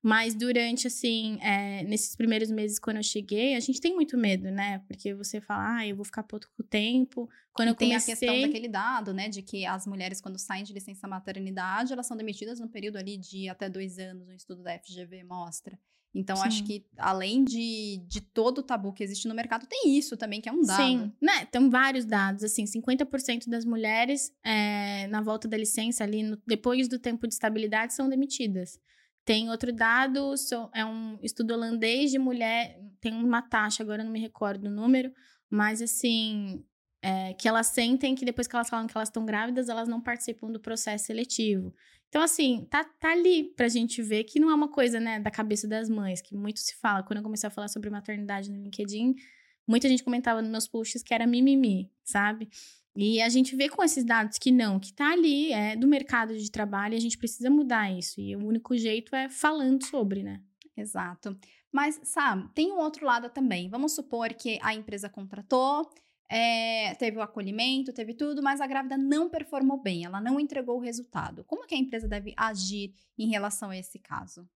Mas 0.00 0.32
durante, 0.32 0.86
assim, 0.86 1.36
é, 1.40 1.82
nesses 1.82 2.14
primeiros 2.14 2.48
meses, 2.48 2.78
quando 2.78 2.98
eu 2.98 3.02
cheguei, 3.02 3.56
a 3.56 3.60
gente 3.60 3.80
tem 3.80 3.92
muito 3.92 4.16
medo, 4.16 4.52
né? 4.52 4.84
Porque 4.86 5.12
você 5.12 5.40
fala, 5.40 5.78
ah, 5.78 5.86
eu 5.88 5.96
vou 5.96 6.04
ficar 6.04 6.22
pouco 6.22 6.62
tempo. 6.62 7.28
Quando 7.52 7.68
e 7.68 7.70
eu 7.72 7.74
tem 7.74 7.88
comecei... 7.88 8.14
a 8.14 8.16
questão 8.16 8.40
daquele 8.40 8.68
dado, 8.68 9.12
né, 9.12 9.28
de 9.28 9.42
que 9.42 9.66
as 9.66 9.84
mulheres, 9.84 10.20
quando 10.20 10.38
saem 10.38 10.62
de 10.62 10.72
licença 10.72 11.08
maternidade, 11.08 11.92
elas 11.92 12.06
são 12.06 12.16
demitidas 12.16 12.60
no 12.60 12.68
período 12.68 12.98
ali 12.98 13.16
de 13.16 13.48
até 13.48 13.68
dois 13.68 13.98
anos, 13.98 14.28
um 14.28 14.32
estudo 14.32 14.62
da 14.62 14.78
FGV 14.78 15.24
mostra. 15.24 15.76
Então, 16.14 16.36
Sim. 16.36 16.42
acho 16.42 16.64
que 16.64 16.84
além 16.98 17.44
de, 17.44 18.02
de 18.08 18.20
todo 18.20 18.58
o 18.58 18.62
tabu 18.62 18.92
que 18.92 19.02
existe 19.02 19.28
no 19.28 19.34
mercado, 19.34 19.66
tem 19.66 19.96
isso 19.96 20.16
também, 20.16 20.40
que 20.40 20.48
é 20.48 20.52
um 20.52 20.62
dado. 20.62 20.82
Sim, 20.82 21.12
né? 21.20 21.44
Tem 21.46 21.70
vários 21.70 22.04
dados, 22.04 22.42
assim, 22.42 22.64
50% 22.64 23.48
das 23.48 23.64
mulheres 23.64 24.32
é, 24.44 25.06
na 25.06 25.20
volta 25.20 25.46
da 25.46 25.56
licença 25.56 26.02
ali, 26.02 26.22
no, 26.22 26.36
depois 26.46 26.88
do 26.88 26.98
tempo 26.98 27.28
de 27.28 27.34
estabilidade, 27.34 27.94
são 27.94 28.08
demitidas. 28.08 28.78
Tem 29.24 29.50
outro 29.50 29.72
dado, 29.72 30.34
é 30.74 30.84
um 30.84 31.18
estudo 31.22 31.54
holandês 31.54 32.10
de 32.10 32.18
mulher, 32.18 32.80
tem 33.00 33.14
uma 33.14 33.42
taxa, 33.42 33.82
agora 33.82 34.02
não 34.02 34.10
me 34.10 34.18
recordo 34.18 34.64
o 34.66 34.70
número, 34.70 35.12
mas 35.48 35.80
assim, 35.80 36.64
é, 37.02 37.34
que 37.34 37.46
elas 37.46 37.68
sentem 37.68 38.14
que 38.16 38.24
depois 38.24 38.48
que 38.48 38.56
elas 38.56 38.68
falam 38.68 38.86
que 38.86 38.96
elas 38.96 39.08
estão 39.08 39.24
grávidas, 39.24 39.68
elas 39.68 39.88
não 39.88 40.00
participam 40.00 40.50
do 40.50 40.58
processo 40.58 41.06
seletivo. 41.06 41.72
Então, 42.10 42.22
assim, 42.22 42.66
tá, 42.68 42.82
tá 42.82 43.12
ali 43.12 43.44
pra 43.54 43.68
gente 43.68 44.02
ver 44.02 44.24
que 44.24 44.40
não 44.40 44.50
é 44.50 44.54
uma 44.54 44.68
coisa, 44.68 44.98
né, 44.98 45.20
da 45.20 45.30
cabeça 45.30 45.68
das 45.68 45.88
mães, 45.88 46.20
que 46.20 46.34
muito 46.34 46.58
se 46.58 46.74
fala. 46.74 47.04
Quando 47.04 47.18
eu 47.18 47.22
comecei 47.22 47.46
a 47.46 47.50
falar 47.50 47.68
sobre 47.68 47.88
maternidade 47.88 48.50
no 48.50 48.60
LinkedIn, 48.60 49.14
muita 49.64 49.88
gente 49.88 50.02
comentava 50.02 50.42
nos 50.42 50.50
meus 50.50 50.66
posts 50.66 51.04
que 51.04 51.14
era 51.14 51.24
mimimi, 51.24 51.88
sabe? 52.02 52.48
E 52.96 53.22
a 53.22 53.28
gente 53.28 53.54
vê 53.54 53.68
com 53.68 53.80
esses 53.84 54.04
dados 54.04 54.38
que 54.38 54.50
não, 54.50 54.80
que 54.80 54.92
tá 54.92 55.12
ali, 55.12 55.52
é 55.52 55.76
do 55.76 55.86
mercado 55.86 56.36
de 56.36 56.50
trabalho 56.50 56.94
e 56.94 56.96
a 56.96 57.00
gente 57.00 57.16
precisa 57.16 57.48
mudar 57.48 57.96
isso. 57.96 58.20
E 58.20 58.34
o 58.34 58.44
único 58.44 58.76
jeito 58.76 59.14
é 59.14 59.28
falando 59.28 59.86
sobre, 59.86 60.24
né? 60.24 60.42
Exato. 60.76 61.38
Mas, 61.70 62.00
sabe, 62.02 62.50
tem 62.52 62.72
um 62.72 62.78
outro 62.78 63.06
lado 63.06 63.30
também. 63.30 63.68
Vamos 63.68 63.92
supor 63.94 64.34
que 64.34 64.58
a 64.62 64.74
empresa 64.74 65.08
contratou, 65.08 65.88
é, 66.30 66.94
teve 66.94 67.16
o 67.16 67.22
acolhimento, 67.22 67.92
teve 67.92 68.14
tudo, 68.14 68.40
mas 68.40 68.60
a 68.60 68.66
grávida 68.66 68.96
não 68.96 69.28
performou 69.28 69.82
bem, 69.82 70.04
ela 70.04 70.20
não 70.20 70.38
entregou 70.38 70.76
o 70.76 70.80
resultado. 70.80 71.42
Como 71.42 71.66
que 71.66 71.74
a 71.74 71.78
empresa 71.78 72.06
deve 72.06 72.32
agir 72.36 72.94
em 73.18 73.28
relação 73.28 73.70
a 73.70 73.76
esse 73.76 73.98
caso? 73.98 74.48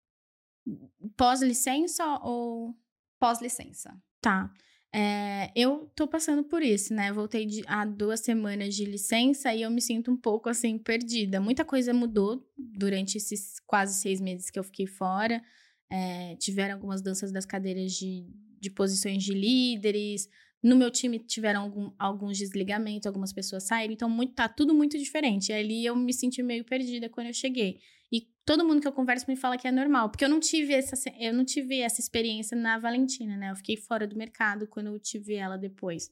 Pós-licença 1.17 2.21
ou. 2.23 2.77
Pós-licença. 3.19 4.01
Tá. 4.21 4.53
É, 4.95 5.51
eu 5.57 5.91
tô 5.97 6.07
passando 6.07 6.45
por 6.45 6.63
isso, 6.63 6.95
né? 6.95 7.13
Voltei 7.13 7.45
de, 7.45 7.65
há 7.67 7.85
duas 7.85 8.21
semanas 8.21 8.77
de 8.77 8.85
licença 8.85 9.53
e 9.53 9.63
eu 9.63 9.71
me 9.71 9.83
sinto 9.83 10.13
um 10.13 10.17
pouco 10.17 10.49
assim, 10.49 10.79
perdida. 10.79 11.41
Muita 11.41 11.65
coisa 11.65 11.93
mudou 11.93 12.49
durante 12.57 13.17
esses 13.17 13.59
quase 13.67 14.01
seis 14.01 14.21
meses 14.21 14.49
que 14.49 14.59
eu 14.59 14.63
fiquei 14.63 14.87
fora. 14.87 15.43
É, 15.91 16.37
tiveram 16.37 16.75
algumas 16.75 17.03
danças 17.03 17.33
das 17.33 17.45
cadeiras 17.45 17.93
de, 17.95 18.25
de 18.61 18.71
posições 18.71 19.25
de 19.25 19.35
líderes, 19.35 20.29
no 20.65 20.75
meu 20.75 20.91
time 20.91 21.19
tiveram 21.19 21.61
algum, 21.61 21.93
alguns 21.99 22.39
desligamentos, 22.39 23.07
algumas 23.07 23.35
pessoas 23.35 23.65
saíram, 23.65 23.93
então 23.93 24.09
muito, 24.09 24.33
tá 24.33 24.49
tudo 24.49 24.75
muito 24.75 24.97
diferente. 24.97 25.51
E 25.51 25.53
ali 25.53 25.85
eu 25.85 25.95
me 25.95 26.13
senti 26.13 26.43
meio 26.43 26.65
perdida 26.65 27.07
quando 27.11 27.27
eu 27.27 27.35
cheguei. 27.35 27.81
E 28.11 28.23
todo 28.47 28.65
mundo 28.65 28.81
que 28.81 28.89
eu 28.89 28.93
converso 28.93 29.27
me 29.29 29.37
fala 29.37 29.59
que 29.59 29.69
é 29.69 29.71
normal, 29.71 30.09
porque 30.09 30.25
eu 30.25 30.29
não 30.29 30.41
tive 30.41 30.73
essa, 30.73 30.97
eu 31.21 31.35
não 31.35 31.45
tive 31.45 31.81
essa 31.81 32.01
experiência 32.01 32.57
na 32.57 32.79
Valentina, 32.79 33.37
né? 33.37 33.51
Eu 33.51 33.57
fiquei 33.57 33.77
fora 33.77 34.07
do 34.07 34.17
mercado 34.17 34.67
quando 34.67 34.87
eu 34.87 34.99
tive 34.99 35.35
ela 35.35 35.59
depois. 35.59 36.11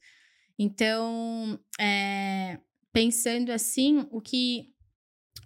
Então, 0.59 1.59
é, 1.81 2.59
pensando 2.93 3.53
assim, 3.53 4.07
o 4.11 4.21
que 4.21 4.71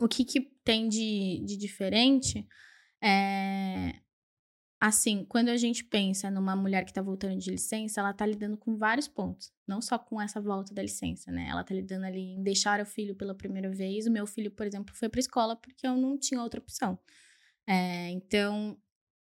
o 0.01 0.09
que, 0.09 0.25
que 0.25 0.40
tem 0.64 0.88
de, 0.88 1.45
de 1.47 1.57
diferente 1.57 2.45
é 3.01 3.95
assim, 4.87 5.25
quando 5.25 5.49
a 5.49 5.57
gente 5.57 5.85
pensa 5.85 6.31
numa 6.31 6.55
mulher 6.55 6.85
que 6.85 6.90
está 6.92 7.03
voltando 7.03 7.37
de 7.38 7.51
licença, 7.51 8.01
ela 8.01 8.11
está 8.12 8.25
lidando 8.25 8.57
com 8.57 8.77
vários 8.77 9.09
pontos, 9.09 9.53
não 9.66 9.83
só 9.83 9.99
com 9.99 10.20
essa 10.20 10.40
volta 10.40 10.72
da 10.72 10.81
licença, 10.81 11.33
né? 11.33 11.49
Ela 11.51 11.62
está 11.62 11.75
lidando 11.75 12.07
ali 12.07 12.35
em 12.35 12.42
deixar 12.42 12.81
o 12.81 12.87
filho 12.87 13.14
pela 13.14 13.35
primeira 13.35 13.68
vez. 13.68 14.07
O 14.07 14.11
meu 14.11 14.27
filho, 14.27 14.51
por 14.51 14.64
exemplo, 14.64 14.94
foi 14.94 15.09
para 15.09 15.18
escola 15.18 15.57
porque 15.57 15.87
eu 15.87 15.96
não 15.96 16.16
tinha 16.16 16.40
outra 16.40 16.61
opção. 16.61 16.99
É, 17.66 18.11
então, 18.11 18.79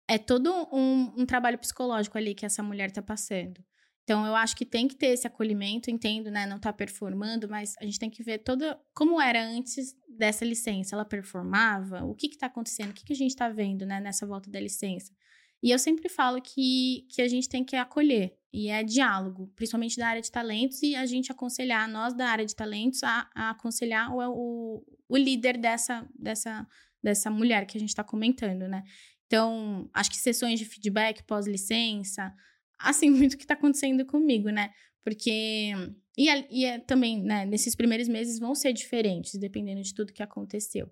é 0.07 0.19
todo 0.19 0.53
um, 0.73 1.15
um, 1.17 1.27
trabalho 1.27 1.59
psicológico 1.59 2.19
ali 2.19 2.35
que 2.35 2.45
essa 2.45 2.63
mulher 2.63 2.91
está 2.91 3.01
passando. 3.01 3.65
Então, 4.05 4.27
eu 4.27 4.35
acho 4.35 4.57
que 4.57 4.67
tem 4.67 4.87
que 4.87 4.97
ter 4.97 5.09
esse 5.09 5.27
acolhimento, 5.27 5.91
entendo, 5.91 6.31
né? 6.31 6.47
Não 6.47 6.57
está 6.57 6.73
performando, 6.73 7.49
mas 7.49 7.75
a 7.81 7.85
gente 7.85 7.99
tem 7.99 8.11
que 8.11 8.23
ver 8.23 8.39
toda 8.39 8.79
como 8.95 9.21
era 9.21 9.43
antes 9.43 9.95
dessa 10.09 10.45
licença. 10.45 10.95
Ela 10.95 11.05
performava? 11.05 12.05
O 12.05 12.15
que 12.15 12.27
está 12.27 12.47
acontecendo? 12.47 12.91
O 12.91 12.95
que, 12.95 13.05
que 13.05 13.13
a 13.13 13.17
gente 13.17 13.31
está 13.31 13.49
vendo, 13.49 13.87
né? 13.87 14.01
Nessa 14.01 14.27
volta 14.27 14.51
da 14.51 14.61
licença? 14.61 15.13
E 15.63 15.71
eu 15.71 15.79
sempre 15.79 16.09
falo 16.09 16.41
que, 16.41 17.07
que 17.11 17.21
a 17.21 17.29
gente 17.29 17.49
tem 17.49 17.65
que 17.65 17.75
acolher, 17.75 18.37
e 18.53 18.69
é 18.69 18.83
diálogo, 18.83 19.51
principalmente 19.55 19.97
da 19.97 20.09
área 20.09 20.23
de 20.23 20.31
talentos, 20.31 20.83
e 20.83 20.95
a 20.95 21.05
gente 21.05 21.31
aconselhar, 21.33 21.89
nós 21.89 22.15
da 22.15 22.29
área 22.29 22.47
de 22.47 22.55
talentos, 22.55 23.03
a, 23.03 23.29
a 23.35 23.51
aconselhar 23.51 24.15
o, 24.15 24.21
o, 24.21 24.85
o, 25.09 25.17
líder 25.17 25.59
dessa, 25.59 26.09
dessa, 26.15 26.67
dessa 27.03 27.31
mulher 27.31 27.67
que 27.67 27.77
a 27.77 27.81
gente 27.81 27.91
está 27.91 28.05
comentando, 28.05 28.69
né? 28.69 28.85
Então, 29.27 29.91
acho 29.93 30.11
que 30.11 30.17
sessões 30.17 30.59
de 30.59 30.65
feedback 30.65 31.23
pós-licença, 31.25 32.33
assim, 32.79 33.11
muito 33.11 33.35
o 33.35 33.37
que 33.37 33.45
está 33.45 33.55
acontecendo 33.55 34.07
comigo, 34.07 34.49
né? 34.51 34.71
Porque. 35.05 35.73
E, 36.17 36.29
e 36.51 36.65
é, 36.65 36.79
também, 36.79 37.23
né, 37.23 37.47
nesses 37.47 37.75
primeiros 37.77 38.09
meses 38.09 38.39
vão 38.39 38.55
ser 38.55 38.73
diferentes, 38.73 39.35
dependendo 39.35 39.83
de 39.83 39.95
tudo 39.95 40.13
que 40.13 40.23
aconteceu. 40.23 40.91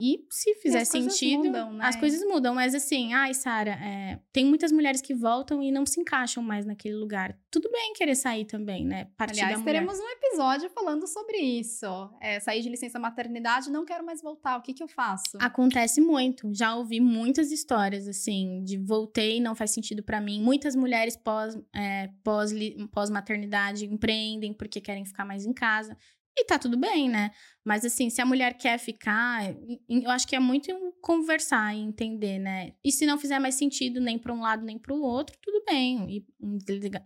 E 0.00 0.26
se 0.30 0.54
fizer 0.56 0.82
e 0.82 0.84
sentido, 0.84 1.44
mudam, 1.44 1.72
né? 1.74 1.84
as 1.84 1.96
coisas 1.96 2.20
mudam. 2.26 2.54
Mas 2.54 2.74
assim, 2.74 3.12
ai, 3.12 3.34
Sara, 3.34 3.72
é, 3.72 4.18
tem 4.32 4.44
muitas 4.44 4.72
mulheres 4.72 5.00
que 5.00 5.14
voltam 5.14 5.62
e 5.62 5.70
não 5.70 5.86
se 5.86 6.00
encaixam 6.00 6.42
mais 6.42 6.66
naquele 6.66 6.96
lugar. 6.96 7.38
Tudo 7.50 7.70
bem 7.70 7.92
querer 7.92 8.16
sair 8.16 8.44
também, 8.44 8.84
né? 8.84 9.08
Partir 9.16 9.42
Aliás, 9.42 9.62
teremos 9.62 9.98
um 9.98 10.08
episódio 10.08 10.68
falando 10.70 11.06
sobre 11.06 11.38
isso. 11.38 11.86
É, 12.20 12.40
sair 12.40 12.62
de 12.62 12.68
licença 12.68 12.98
maternidade, 12.98 13.70
não 13.70 13.84
quero 13.84 14.04
mais 14.04 14.20
voltar. 14.20 14.56
O 14.58 14.62
que, 14.62 14.74
que 14.74 14.82
eu 14.82 14.88
faço? 14.88 15.38
Acontece 15.38 16.00
muito. 16.00 16.52
Já 16.52 16.74
ouvi 16.74 17.00
muitas 17.00 17.52
histórias, 17.52 18.08
assim, 18.08 18.64
de 18.64 18.76
voltei, 18.76 19.40
não 19.40 19.54
faz 19.54 19.70
sentido 19.70 20.02
para 20.02 20.20
mim. 20.20 20.42
Muitas 20.42 20.74
mulheres 20.74 21.16
pós, 21.16 21.56
é, 21.74 22.08
pós, 22.24 22.52
pós 22.90 23.08
maternidade 23.08 23.84
empreendem 23.86 24.52
porque 24.52 24.80
querem 24.80 25.04
ficar 25.04 25.24
mais 25.24 25.46
em 25.46 25.52
casa. 25.52 25.96
E 26.36 26.44
tá 26.44 26.58
tudo 26.58 26.78
bem, 26.78 27.08
né? 27.08 27.30
Mas 27.64 27.84
assim, 27.84 28.08
se 28.08 28.20
a 28.20 28.26
mulher 28.26 28.54
quer 28.54 28.78
ficar, 28.78 29.54
eu 29.88 30.10
acho 30.10 30.26
que 30.26 30.34
é 30.34 30.40
muito 30.40 30.72
conversar 31.00 31.74
e 31.74 31.80
entender, 31.80 32.38
né? 32.38 32.72
E 32.82 32.90
se 32.90 33.04
não 33.04 33.18
fizer 33.18 33.38
mais 33.38 33.54
sentido 33.54 34.00
nem 34.00 34.18
para 34.18 34.32
um 34.32 34.40
lado 34.40 34.64
nem 34.64 34.78
para 34.78 34.94
o 34.94 35.02
outro, 35.02 35.36
tudo 35.42 35.62
bem, 35.64 36.24
um, 36.40 36.58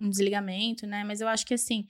desligamento, 0.09 0.87
né? 0.87 1.03
Mas 1.05 1.21
eu 1.21 1.29
acho 1.29 1.45
que 1.45 1.55
assim, 1.55 1.87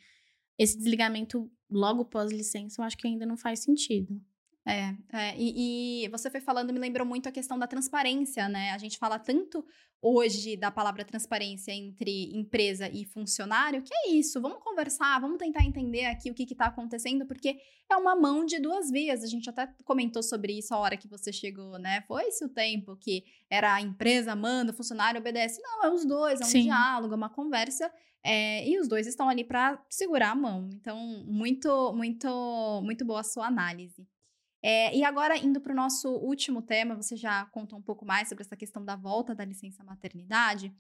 esse 0.58 0.76
desligamento 0.78 1.50
logo 1.70 2.06
pós 2.06 2.32
licença, 2.32 2.80
eu 2.80 2.86
acho 2.86 2.96
que 2.96 3.06
ainda 3.06 3.26
não 3.26 3.36
faz 3.36 3.60
sentido. 3.60 4.20
É, 4.66 4.94
é 5.12 5.36
e, 5.38 6.04
e, 6.04 6.08
você 6.08 6.28
foi 6.28 6.40
falando, 6.40 6.72
me 6.72 6.80
lembrou 6.80 7.06
muito 7.06 7.28
a 7.28 7.32
questão 7.32 7.58
da 7.58 7.68
transparência, 7.68 8.48
né? 8.48 8.70
A 8.70 8.78
gente 8.78 8.98
fala 8.98 9.18
tanto 9.18 9.64
hoje 10.00 10.56
da 10.56 10.70
palavra 10.70 11.04
transparência 11.04 11.72
entre 11.72 12.30
empresa 12.32 12.88
e 12.88 13.04
funcionário, 13.04 13.82
que 13.82 13.92
é 13.92 14.10
isso, 14.12 14.40
vamos 14.40 14.62
conversar, 14.62 15.20
vamos 15.20 15.38
tentar 15.38 15.64
entender 15.64 16.04
aqui 16.04 16.30
o 16.30 16.34
que 16.34 16.44
está 16.44 16.66
acontecendo, 16.66 17.26
porque 17.26 17.56
é 17.90 17.96
uma 17.96 18.14
mão 18.14 18.44
de 18.44 18.60
duas 18.60 18.90
vias. 18.90 19.22
A 19.22 19.26
gente 19.26 19.48
até 19.48 19.66
comentou 19.84 20.22
sobre 20.22 20.58
isso 20.58 20.74
a 20.74 20.78
hora 20.78 20.96
que 20.96 21.08
você 21.08 21.32
chegou, 21.32 21.78
né? 21.78 22.02
Foi-se 22.06 22.44
o 22.44 22.48
tempo 22.48 22.96
que 22.96 23.24
era 23.50 23.74
a 23.74 23.80
empresa 23.80 24.36
manda, 24.36 24.72
o 24.72 24.76
funcionário 24.76 25.20
obedece. 25.20 25.60
Não, 25.62 25.84
é 25.84 25.90
os 25.90 26.04
dois, 26.04 26.40
é 26.40 26.44
um 26.44 26.48
Sim. 26.48 26.62
diálogo, 26.64 27.14
é 27.14 27.16
uma 27.16 27.30
conversa. 27.30 27.90
É, 28.22 28.68
e 28.68 28.78
os 28.80 28.88
dois 28.88 29.06
estão 29.06 29.28
ali 29.28 29.44
para 29.44 29.80
segurar 29.88 30.30
a 30.30 30.34
mão. 30.34 30.68
Então, 30.72 30.98
muito, 31.26 31.92
muito, 31.92 32.80
muito 32.82 33.04
boa 33.04 33.20
a 33.20 33.24
sua 33.24 33.46
análise. 33.46 34.06
É, 34.68 34.92
e 34.96 35.04
agora, 35.04 35.38
indo 35.38 35.60
para 35.60 35.72
o 35.72 35.76
nosso 35.76 36.08
último 36.08 36.60
tema, 36.60 36.96
você 36.96 37.14
já 37.14 37.44
contou 37.52 37.78
um 37.78 37.82
pouco 37.82 38.04
mais 38.04 38.28
sobre 38.28 38.42
essa 38.42 38.56
questão 38.56 38.84
da 38.84 38.96
volta 38.96 39.32
da 39.32 39.44
licença 39.44 39.84
maternidade. 39.84 40.74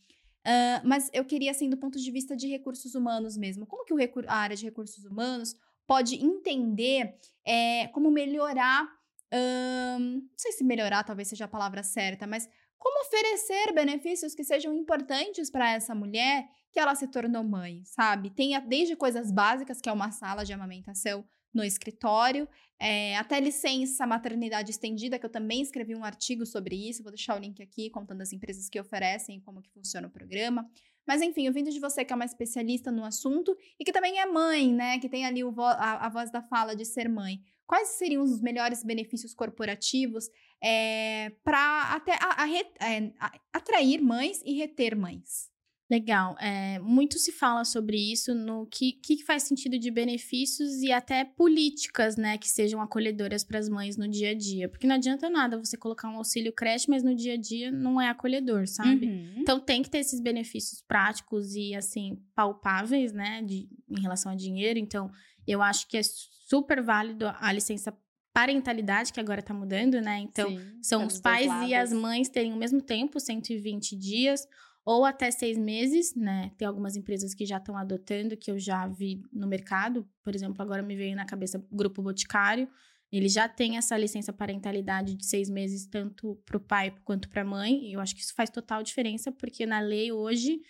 Uh, 0.44 0.82
mas 0.82 1.08
eu 1.12 1.24
queria, 1.24 1.52
assim, 1.52 1.70
do 1.70 1.76
ponto 1.76 1.96
de 1.96 2.10
vista 2.10 2.34
de 2.36 2.48
recursos 2.48 2.96
humanos 2.96 3.36
mesmo, 3.36 3.64
como 3.64 3.84
que 3.84 3.94
a 4.26 4.34
área 4.34 4.56
de 4.56 4.64
recursos 4.64 5.04
humanos 5.04 5.54
pode 5.86 6.16
entender 6.16 7.16
é, 7.46 7.86
como 7.88 8.10
melhorar, 8.10 8.86
uh, 8.86 10.00
não 10.00 10.36
sei 10.36 10.50
se 10.50 10.64
melhorar 10.64 11.04
talvez 11.04 11.28
seja 11.28 11.44
a 11.44 11.48
palavra 11.48 11.84
certa, 11.84 12.26
mas 12.26 12.48
como 12.76 13.06
oferecer 13.06 13.72
benefícios 13.72 14.34
que 14.34 14.42
sejam 14.42 14.74
importantes 14.74 15.48
para 15.48 15.70
essa 15.70 15.94
mulher 15.94 16.44
que 16.72 16.80
ela 16.80 16.96
se 16.96 17.06
tornou 17.06 17.44
mãe, 17.44 17.84
sabe? 17.84 18.30
Tem 18.30 18.60
desde 18.66 18.96
coisas 18.96 19.30
básicas, 19.30 19.80
que 19.80 19.88
é 19.88 19.92
uma 19.92 20.10
sala 20.10 20.44
de 20.44 20.52
amamentação, 20.52 21.24
no 21.56 21.64
escritório, 21.64 22.46
é, 22.78 23.16
até 23.16 23.40
licença 23.40 24.06
maternidade 24.06 24.70
estendida, 24.70 25.18
que 25.18 25.24
eu 25.24 25.30
também 25.30 25.62
escrevi 25.62 25.94
um 25.94 26.04
artigo 26.04 26.44
sobre 26.44 26.76
isso, 26.76 27.02
vou 27.02 27.10
deixar 27.10 27.34
o 27.34 27.40
link 27.40 27.62
aqui 27.62 27.88
contando 27.88 28.20
as 28.20 28.32
empresas 28.32 28.68
que 28.68 28.78
oferecem 28.78 29.38
e 29.38 29.40
como 29.40 29.62
que 29.62 29.70
funciona 29.70 30.06
o 30.06 30.10
programa. 30.10 30.70
Mas 31.06 31.22
enfim, 31.22 31.46
eu 31.46 31.52
vindo 31.52 31.70
de 31.70 31.80
você 31.80 32.04
que 32.04 32.12
é 32.12 32.16
uma 32.16 32.24
especialista 32.24 32.92
no 32.92 33.04
assunto 33.04 33.56
e 33.80 33.84
que 33.84 33.92
também 33.92 34.18
é 34.18 34.26
mãe, 34.26 34.72
né, 34.72 34.98
que 34.98 35.08
tem 35.08 35.24
ali 35.24 35.42
vo 35.42 35.62
a, 35.62 36.06
a, 36.06 36.08
voz 36.08 36.30
da 36.30 36.42
fala 36.42 36.76
de 36.76 36.84
ser 36.84 37.08
mãe. 37.08 37.40
Quais 37.66 37.88
seriam 37.90 38.22
os 38.22 38.40
melhores 38.40 38.84
benefícios 38.84 39.34
corporativos 39.34 40.28
é, 40.62 41.30
para 41.42 41.94
até 41.94 42.12
a, 42.20 42.46
é, 42.86 43.12
atrair 43.52 44.02
mães 44.02 44.42
e 44.44 44.52
reter 44.52 44.96
mães? 44.96 45.55
Legal. 45.88 46.36
É, 46.40 46.80
muito 46.80 47.16
se 47.16 47.30
fala 47.30 47.64
sobre 47.64 47.96
isso 47.96 48.34
no 48.34 48.66
que, 48.66 48.92
que 48.92 49.22
faz 49.22 49.44
sentido 49.44 49.78
de 49.78 49.88
benefícios 49.88 50.82
e 50.82 50.90
até 50.90 51.24
políticas, 51.24 52.16
né, 52.16 52.36
que 52.36 52.48
sejam 52.48 52.80
acolhedoras 52.80 53.44
para 53.44 53.60
as 53.60 53.68
mães 53.68 53.96
no 53.96 54.08
dia 54.08 54.30
a 54.30 54.34
dia. 54.34 54.68
Porque 54.68 54.86
não 54.86 54.96
adianta 54.96 55.30
nada 55.30 55.56
você 55.56 55.76
colocar 55.76 56.08
um 56.08 56.16
auxílio 56.16 56.52
creche, 56.52 56.90
mas 56.90 57.04
no 57.04 57.14
dia 57.14 57.34
a 57.34 57.36
dia 57.36 57.70
não 57.70 58.00
é 58.00 58.08
acolhedor, 58.08 58.66
sabe? 58.66 59.06
Uhum. 59.06 59.34
Então 59.38 59.60
tem 59.60 59.80
que 59.80 59.88
ter 59.88 59.98
esses 59.98 60.20
benefícios 60.20 60.82
práticos 60.82 61.54
e, 61.54 61.72
assim, 61.76 62.18
palpáveis, 62.34 63.12
né, 63.12 63.40
de, 63.42 63.68
em 63.88 64.00
relação 64.00 64.32
a 64.32 64.34
dinheiro. 64.34 64.80
Então, 64.80 65.08
eu 65.46 65.62
acho 65.62 65.86
que 65.88 65.96
é 65.96 66.02
super 66.02 66.82
válido 66.82 67.26
a 67.38 67.52
licença 67.52 67.96
parentalidade, 68.34 69.12
que 69.14 69.20
agora 69.20 69.40
tá 69.40 69.54
mudando, 69.54 69.98
né? 70.00 70.18
Então, 70.18 70.50
Sim, 70.50 70.78
são 70.82 71.06
os 71.06 71.18
pais 71.18 71.50
e 71.66 71.74
as 71.74 71.90
mães 71.90 72.28
terem 72.28 72.52
o 72.52 72.56
mesmo 72.56 72.82
tempo, 72.82 73.18
120 73.18 73.96
dias 73.96 74.46
ou 74.86 75.04
até 75.04 75.32
seis 75.32 75.58
meses, 75.58 76.14
né? 76.14 76.52
Tem 76.56 76.66
algumas 76.66 76.94
empresas 76.94 77.34
que 77.34 77.44
já 77.44 77.56
estão 77.56 77.76
adotando, 77.76 78.36
que 78.36 78.48
eu 78.48 78.56
já 78.56 78.86
vi 78.86 79.20
no 79.32 79.48
mercado. 79.48 80.08
Por 80.22 80.32
exemplo, 80.32 80.62
agora 80.62 80.80
me 80.80 80.94
veio 80.94 81.16
na 81.16 81.26
cabeça 81.26 81.58
o 81.58 81.76
Grupo 81.76 82.00
Boticário. 82.00 82.68
Ele 83.10 83.28
já 83.28 83.48
tem 83.48 83.76
essa 83.76 83.98
licença 83.98 84.32
parentalidade 84.32 85.14
de 85.16 85.26
seis 85.26 85.50
meses, 85.50 85.86
tanto 85.86 86.40
para 86.46 86.56
o 86.56 86.60
pai 86.60 86.94
quanto 87.04 87.28
para 87.28 87.42
a 87.42 87.44
mãe. 87.44 87.88
E 87.88 87.94
eu 87.94 88.00
acho 88.00 88.14
que 88.14 88.20
isso 88.20 88.34
faz 88.34 88.48
total 88.48 88.80
diferença, 88.82 89.32
porque 89.32 89.66
na 89.66 89.80
lei 89.80 90.12
hoje, 90.12 90.60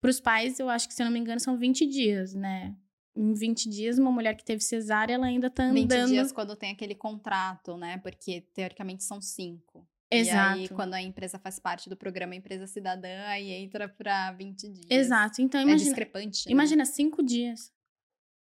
para 0.00 0.10
os 0.10 0.20
pais, 0.20 0.58
eu 0.58 0.70
acho 0.70 0.88
que, 0.88 0.94
se 0.94 1.02
eu 1.02 1.04
não 1.04 1.12
me 1.12 1.18
engano, 1.18 1.40
são 1.40 1.58
20 1.58 1.86
dias, 1.86 2.34
né? 2.34 2.74
Em 3.16 3.34
20 3.34 3.68
dias, 3.68 3.98
uma 3.98 4.12
mulher 4.12 4.34
que 4.34 4.44
teve 4.44 4.62
cesárea, 4.62 5.14
ela 5.14 5.26
ainda 5.26 5.50
tá 5.50 5.64
andando... 5.64 5.90
20 5.90 6.06
dias 6.08 6.32
quando 6.32 6.54
tem 6.56 6.70
aquele 6.70 6.94
contrato, 6.94 7.76
né? 7.76 7.98
Porque, 7.98 8.42
teoricamente, 8.54 9.02
são 9.02 9.20
cinco. 9.20 9.87
Exato. 10.10 10.58
E 10.58 10.62
aí, 10.62 10.68
quando 10.70 10.94
a 10.94 11.02
empresa 11.02 11.38
faz 11.38 11.58
parte 11.58 11.88
do 11.88 11.96
programa 11.96 12.34
Empresa 12.34 12.66
Cidadã, 12.66 13.26
aí 13.26 13.50
entra 13.50 13.88
para 13.88 14.32
20 14.32 14.68
dias. 14.68 14.86
Exato. 14.90 15.42
Então, 15.42 15.60
É 15.60 15.64
imagina, 15.64 15.84
discrepante. 15.84 16.46
né? 16.46 16.52
imagina 16.52 16.84
cinco 16.84 17.22
dias. 17.22 17.72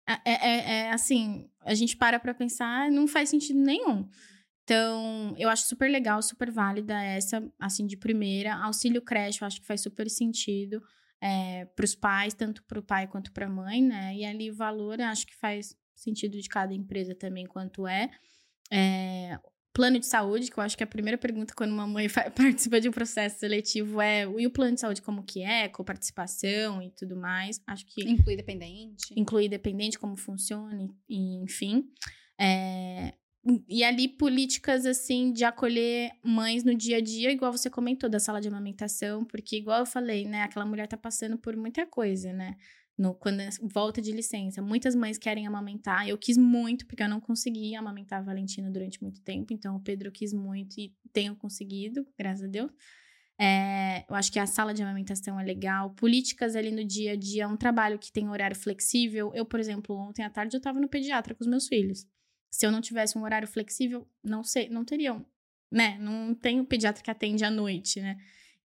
É, 0.07 0.31
é- 0.31 0.71
é 0.85 0.89
assim, 0.91 1.49
a 1.61 1.73
gente 1.75 1.95
para 1.95 2.19
pra 2.19 2.33
pensar, 2.33 2.89
não 2.89 3.07
faz 3.07 3.29
sentido 3.29 3.59
nenhum. 3.59 4.09
Então, 4.63 5.35
eu 5.37 5.49
acho 5.49 5.63
super 5.67 5.89
legal, 5.89 6.21
super 6.21 6.49
válida 6.51 6.99
essa, 7.03 7.43
assim, 7.59 7.85
de 7.87 7.97
primeira. 7.97 8.55
Auxílio 8.55 9.01
creche, 9.01 9.41
eu 9.41 9.47
acho 9.47 9.59
que 9.59 9.67
faz 9.67 9.81
super 9.81 10.09
sentido 10.09 10.81
é, 11.21 11.65
para 11.65 11.83
os 11.83 11.95
pais, 11.95 12.33
tanto 12.33 12.63
para 12.63 12.79
o 12.79 12.83
pai 12.83 13.07
quanto 13.07 13.31
para 13.31 13.47
a 13.47 13.49
mãe, 13.49 13.81
né? 13.83 14.15
E 14.15 14.23
ali 14.25 14.49
o 14.49 14.55
valor, 14.55 14.99
eu 14.99 15.07
acho 15.07 15.25
que 15.27 15.35
faz 15.35 15.75
sentido 15.95 16.39
de 16.39 16.47
cada 16.47 16.73
empresa 16.73 17.13
também, 17.13 17.45
quanto 17.45 17.85
é. 17.87 18.09
É, 18.71 19.37
Plano 19.79 19.97
de 19.97 20.07
saúde, 20.07 20.51
que 20.51 20.57
eu 20.57 20.61
acho 20.61 20.75
que 20.75 20.83
é 20.83 20.85
a 20.85 20.87
primeira 20.87 21.17
pergunta 21.17 21.53
quando 21.55 21.71
uma 21.71 21.87
mãe 21.87 22.07
participa 22.35 22.81
de 22.81 22.89
um 22.89 22.91
processo 22.91 23.39
seletivo 23.39 24.01
é 24.01 24.23
e 24.23 24.45
o 24.45 24.51
plano 24.51 24.73
de 24.73 24.81
saúde 24.81 25.01
como 25.01 25.23
que 25.23 25.41
é, 25.41 25.69
com 25.69 25.85
participação 25.85 26.81
e 26.81 26.91
tudo 26.91 27.15
mais. 27.15 27.61
Acho 27.65 27.85
que 27.85 28.03
Inclui 28.03 28.35
dependente. 28.35 29.13
incluir 29.15 29.47
dependente, 29.47 29.97
como 29.97 30.17
funciona, 30.17 30.85
e, 31.07 31.41
enfim. 31.41 31.85
É, 32.37 33.13
e 33.69 33.81
ali 33.85 34.09
políticas 34.09 34.85
assim 34.85 35.31
de 35.31 35.45
acolher 35.45 36.11
mães 36.21 36.65
no 36.65 36.75
dia 36.75 36.97
a 36.97 37.01
dia, 37.01 37.31
igual 37.31 37.53
você 37.53 37.69
comentou 37.69 38.09
da 38.09 38.19
sala 38.19 38.41
de 38.41 38.49
amamentação, 38.49 39.23
porque 39.23 39.55
igual 39.55 39.79
eu 39.79 39.85
falei, 39.85 40.25
né, 40.25 40.41
aquela 40.41 40.65
mulher 40.65 40.87
tá 40.87 40.97
passando 40.97 41.37
por 41.37 41.55
muita 41.55 41.85
coisa, 41.85 42.33
né? 42.33 42.57
No, 42.99 43.15
quando 43.15 43.39
é 43.39 43.49
volta 43.61 44.01
de 44.01 44.11
licença, 44.11 44.61
muitas 44.61 44.93
mães 44.93 45.17
querem 45.17 45.47
amamentar. 45.47 46.05
Eu 46.05 46.17
quis 46.17 46.37
muito, 46.37 46.85
porque 46.85 47.01
eu 47.01 47.07
não 47.07 47.21
consegui 47.21 47.73
amamentar 47.73 48.19
a 48.19 48.21
Valentina 48.21 48.69
durante 48.69 49.01
muito 49.01 49.21
tempo. 49.21 49.53
Então, 49.53 49.77
o 49.77 49.79
Pedro 49.79 50.11
quis 50.11 50.33
muito 50.33 50.77
e 50.77 50.93
tenho 51.13 51.33
conseguido, 51.33 52.05
graças 52.17 52.43
a 52.43 52.47
Deus. 52.47 52.69
É, 53.39 54.03
eu 54.09 54.13
acho 54.15 54.29
que 54.29 54.37
a 54.37 54.45
sala 54.45 54.73
de 54.73 54.83
amamentação 54.83 55.39
é 55.39 55.43
legal. 55.45 55.91
Políticas 55.91 56.57
ali 56.57 56.71
no 56.71 56.83
dia 56.83 57.13
a 57.13 57.15
dia, 57.15 57.47
um 57.47 57.55
trabalho 57.55 57.97
que 57.97 58.11
tem 58.11 58.27
horário 58.27 58.55
flexível. 58.55 59.31
Eu, 59.33 59.45
por 59.45 59.61
exemplo, 59.61 59.95
ontem 59.95 60.23
à 60.23 60.29
tarde 60.29 60.57
eu 60.57 60.57
estava 60.57 60.77
no 60.77 60.89
pediatra 60.89 61.33
com 61.33 61.41
os 61.41 61.49
meus 61.49 61.69
filhos. 61.69 62.05
Se 62.51 62.65
eu 62.65 62.71
não 62.71 62.81
tivesse 62.81 63.17
um 63.17 63.23
horário 63.23 63.47
flexível, 63.47 64.05
não 64.21 64.43
sei, 64.43 64.67
não 64.67 64.83
teriam, 64.83 65.25
né? 65.71 65.97
Não 65.99 66.35
tem 66.35 66.59
um 66.59 66.65
pediatra 66.65 67.01
que 67.01 67.09
atende 67.09 67.45
à 67.45 67.49
noite, 67.49 68.01
né? 68.01 68.17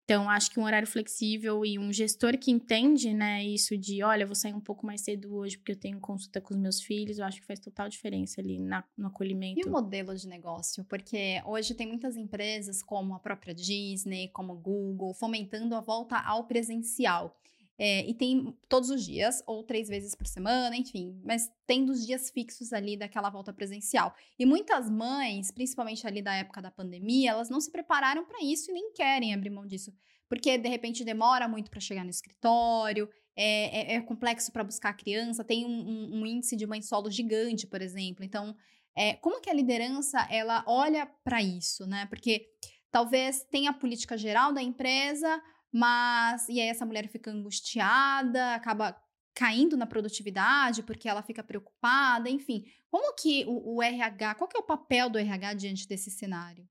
Então, 0.05 0.28
acho 0.28 0.50
que 0.50 0.61
um 0.61 0.64
horário 0.64 0.86
flexível 0.86 1.64
e 1.64 1.78
um 1.78 1.90
gestor 1.90 2.36
que 2.36 2.50
entende, 2.50 3.14
né, 3.14 3.42
isso 3.42 3.76
de, 3.76 4.02
olha, 4.02 4.24
eu 4.24 4.26
vou 4.26 4.34
sair 4.34 4.52
um 4.52 4.61
pouco 4.61 4.84
mais 4.84 5.00
cedo 5.00 5.34
hoje 5.34 5.57
porque 5.57 5.72
eu 5.72 5.76
tenho 5.76 5.98
consulta 5.98 6.42
com 6.42 6.52
os 6.52 6.61
meus 6.61 6.82
filhos, 6.82 7.18
eu 7.18 7.24
acho 7.24 7.40
que 7.40 7.46
faz 7.46 7.59
total 7.59 7.88
diferença 7.88 8.38
ali 8.40 8.59
na, 8.59 8.84
no 8.98 9.07
acolhimento. 9.07 9.59
E 9.59 9.64
o 9.64 9.72
modelo 9.72 10.14
de 10.14 10.28
negócio? 10.28 10.84
Porque 10.84 11.40
hoje 11.46 11.72
tem 11.72 11.86
muitas 11.86 12.18
empresas, 12.18 12.82
como 12.82 13.14
a 13.14 13.18
própria 13.18 13.55
Disney, 13.55 14.28
como 14.28 14.52
a 14.52 14.57
Google, 14.57 15.14
fomentando 15.14 15.74
a 15.74 15.80
volta 15.80 16.18
ao 16.18 16.44
presencial. 16.44 17.34
É, 17.77 18.09
e 18.09 18.14
tem 18.14 18.57
todos 18.68 18.89
os 18.89 19.05
dias, 19.05 19.43
ou 19.47 19.64
três 19.64 19.89
vezes 19.89 20.14
por 20.14 20.27
semana, 20.29 20.77
enfim, 20.77 21.20
mas 21.25 21.51
tem 21.66 21.85
dos 21.85 22.07
dias 22.07 22.31
fixos 22.31 22.72
ali 22.72 22.97
daquela 22.97 23.29
volta 23.31 23.53
presencial. 23.53 24.14
E 24.39 24.47
muitas 24.47 24.89
mães, 24.89 25.51
principalmente 25.51 26.07
ali 26.07 26.22
da 26.22 26.35
época 26.37 26.62
da 26.62 26.70
pandemia, 26.70 27.31
elas 27.33 27.51
não 27.51 27.61
se 27.61 27.72
prepararam 27.72 28.25
para 28.25 28.43
isso 28.45 28.70
e 28.70 28.75
nem 28.75 28.93
querem 28.93 29.35
abrir 29.35 29.51
mão 29.51 29.66
disso. 29.66 29.93
Porque 30.29 30.57
de 30.57 30.68
repente 30.68 31.05
demora 31.05 31.49
muito 31.49 31.68
para 31.70 31.81
chegar 31.81 32.05
no 32.05 32.11
escritório, 32.11 33.09
é, 33.37 33.95
é- 33.95 33.95
é 33.97 34.01
complexo 34.01 34.53
para 34.53 34.62
buscar 34.62 34.91
a 34.91 34.95
criança, 34.95 35.43
tem 35.43 35.66
um, 35.66 35.68
um- 35.68 36.20
um 36.20 36.27
índice 36.27 36.55
de 36.57 36.66
mãe 36.66 36.81
solo 36.81 37.11
gigante, 37.11 37.66
por 37.66 37.83
exemplo. 37.83 38.25
Então, 38.25 38.55
é, 38.97 39.14
como 39.14 39.41
que 39.41 39.51
a 39.51 39.55
liderança 39.55 40.25
ela 40.31 40.64
olha 40.68 41.07
para 41.25 41.43
isso, 41.43 41.85
né? 41.87 42.07
Porque 42.07 42.47
talvez 42.91 43.45
tenha 43.51 43.70
a 43.70 43.75
política 43.75 44.16
geral 44.16 44.53
da 44.53 44.62
empresa, 44.62 45.43
mas 45.75 46.49
e 46.49 46.61
aí 46.61 46.68
essa 46.68 46.87
mulher 46.87 47.09
fica 47.09 47.33
angustiada, 47.33 48.55
acaba 48.55 48.97
caindo 49.35 49.77
na 49.77 49.87
produtividade 49.87 50.85
porque 50.85 51.09
ela 51.09 51.20
fica 51.20 51.43
preocupada, 51.43 52.31
enfim. 52.31 52.64
Como 52.89 53.12
que 53.16 53.45
o, 53.49 53.79
o 53.79 53.83
RH, 53.83 54.37
qual 54.37 54.49
que 54.49 54.57
é 54.57 54.61
o 54.61 54.64
papel 54.64 55.11
do 55.11 55.18
RH 55.18 55.55
diante 55.55 55.89
desse 55.89 56.12
cenário? 56.12 56.64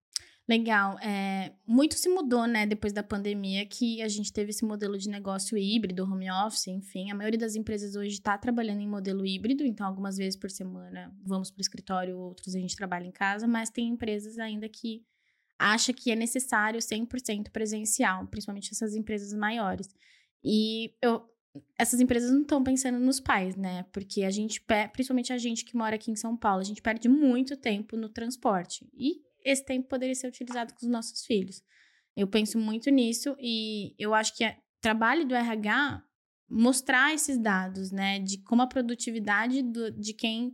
Legal. 0.47 0.97
É, 0.99 1.53
muito 1.67 1.95
se 1.95 2.07
mudou, 2.07 2.47
né, 2.47 2.65
depois 2.65 2.93
da 2.93 3.03
pandemia, 3.03 3.65
que 3.65 4.01
a 4.01 4.07
gente 4.07 4.31
teve 4.31 4.51
esse 4.51 4.63
modelo 4.63 4.97
de 4.97 5.09
negócio 5.09 5.57
híbrido, 5.57 6.03
home 6.03 6.31
office, 6.31 6.67
enfim. 6.67 7.11
A 7.11 7.15
maioria 7.15 7.39
das 7.39 7.55
empresas 7.55 7.95
hoje 7.95 8.13
está 8.13 8.37
trabalhando 8.37 8.79
em 8.79 8.87
modelo 8.87 9.25
híbrido, 9.25 9.65
então 9.65 9.85
algumas 9.85 10.15
vezes 10.15 10.37
por 10.37 10.49
semana 10.49 11.13
vamos 11.25 11.51
para 11.51 11.59
o 11.59 11.61
escritório, 11.61 12.17
outros 12.17 12.55
a 12.55 12.59
gente 12.59 12.75
trabalha 12.75 13.05
em 13.05 13.11
casa, 13.11 13.45
mas 13.47 13.69
tem 13.69 13.89
empresas 13.89 14.37
ainda 14.39 14.69
que 14.69 15.03
acha 15.57 15.93
que 15.93 16.11
é 16.11 16.15
necessário 16.15 16.79
100% 16.81 17.49
presencial, 17.51 18.27
principalmente 18.27 18.71
essas 18.71 18.95
empresas 18.95 19.33
maiores. 19.33 19.95
E 20.43 20.93
eu, 21.01 21.23
essas 21.77 21.99
empresas 22.01 22.31
não 22.31 22.41
estão 22.41 22.63
pensando 22.63 22.99
nos 22.99 23.19
pais, 23.19 23.55
né? 23.55 23.83
Porque 23.91 24.23
a 24.23 24.29
gente, 24.29 24.63
principalmente 24.91 25.31
a 25.31 25.37
gente 25.37 25.63
que 25.63 25.77
mora 25.77 25.95
aqui 25.95 26.11
em 26.11 26.15
São 26.15 26.35
Paulo, 26.35 26.61
a 26.61 26.65
gente 26.65 26.81
perde 26.81 27.07
muito 27.07 27.55
tempo 27.55 27.95
no 27.95 28.09
transporte. 28.09 28.87
E 28.93 29.21
esse 29.45 29.63
tempo 29.63 29.87
poderia 29.87 30.15
ser 30.15 30.27
utilizado 30.27 30.73
com 30.73 30.85
os 30.85 30.91
nossos 30.91 31.25
filhos. 31.25 31.61
Eu 32.15 32.27
penso 32.27 32.57
muito 32.57 32.89
nisso 32.89 33.35
e 33.39 33.95
eu 33.97 34.13
acho 34.13 34.35
que 34.35 34.43
é 34.43 34.57
trabalho 34.81 35.25
do 35.25 35.33
RH 35.35 36.03
mostrar 36.49 37.13
esses 37.13 37.37
dados, 37.37 37.91
né? 37.91 38.19
De 38.19 38.37
como 38.39 38.61
a 38.61 38.67
produtividade 38.67 39.61
do- 39.63 39.91
de 39.91 40.13
quem 40.13 40.53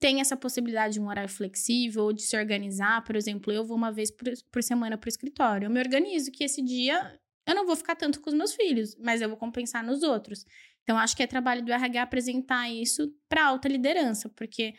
tem 0.00 0.20
essa 0.20 0.36
possibilidade 0.36 0.94
de 0.94 1.00
um 1.00 1.08
horário 1.08 1.28
flexível 1.28 2.04
ou 2.04 2.12
de 2.12 2.22
se 2.22 2.36
organizar. 2.36 3.04
Por 3.04 3.14
exemplo, 3.14 3.52
eu 3.52 3.64
vou 3.64 3.76
uma 3.76 3.92
vez 3.92 4.10
por, 4.10 4.26
por 4.50 4.62
semana 4.62 4.96
para 4.96 5.06
o 5.06 5.10
escritório. 5.10 5.66
Eu 5.66 5.70
me 5.70 5.78
organizo 5.78 6.32
que 6.32 6.42
esse 6.42 6.62
dia 6.62 7.20
eu 7.46 7.54
não 7.54 7.66
vou 7.66 7.76
ficar 7.76 7.94
tanto 7.94 8.20
com 8.20 8.30
os 8.30 8.36
meus 8.36 8.54
filhos, 8.54 8.96
mas 8.98 9.20
eu 9.20 9.28
vou 9.28 9.36
compensar 9.36 9.84
nos 9.84 10.02
outros. 10.02 10.44
Então, 10.82 10.96
acho 10.96 11.14
que 11.14 11.22
é 11.22 11.26
trabalho 11.26 11.62
do 11.62 11.70
RH 11.70 12.02
apresentar 12.02 12.70
isso 12.70 13.14
para 13.28 13.46
alta 13.46 13.68
liderança, 13.68 14.28
porque 14.30 14.74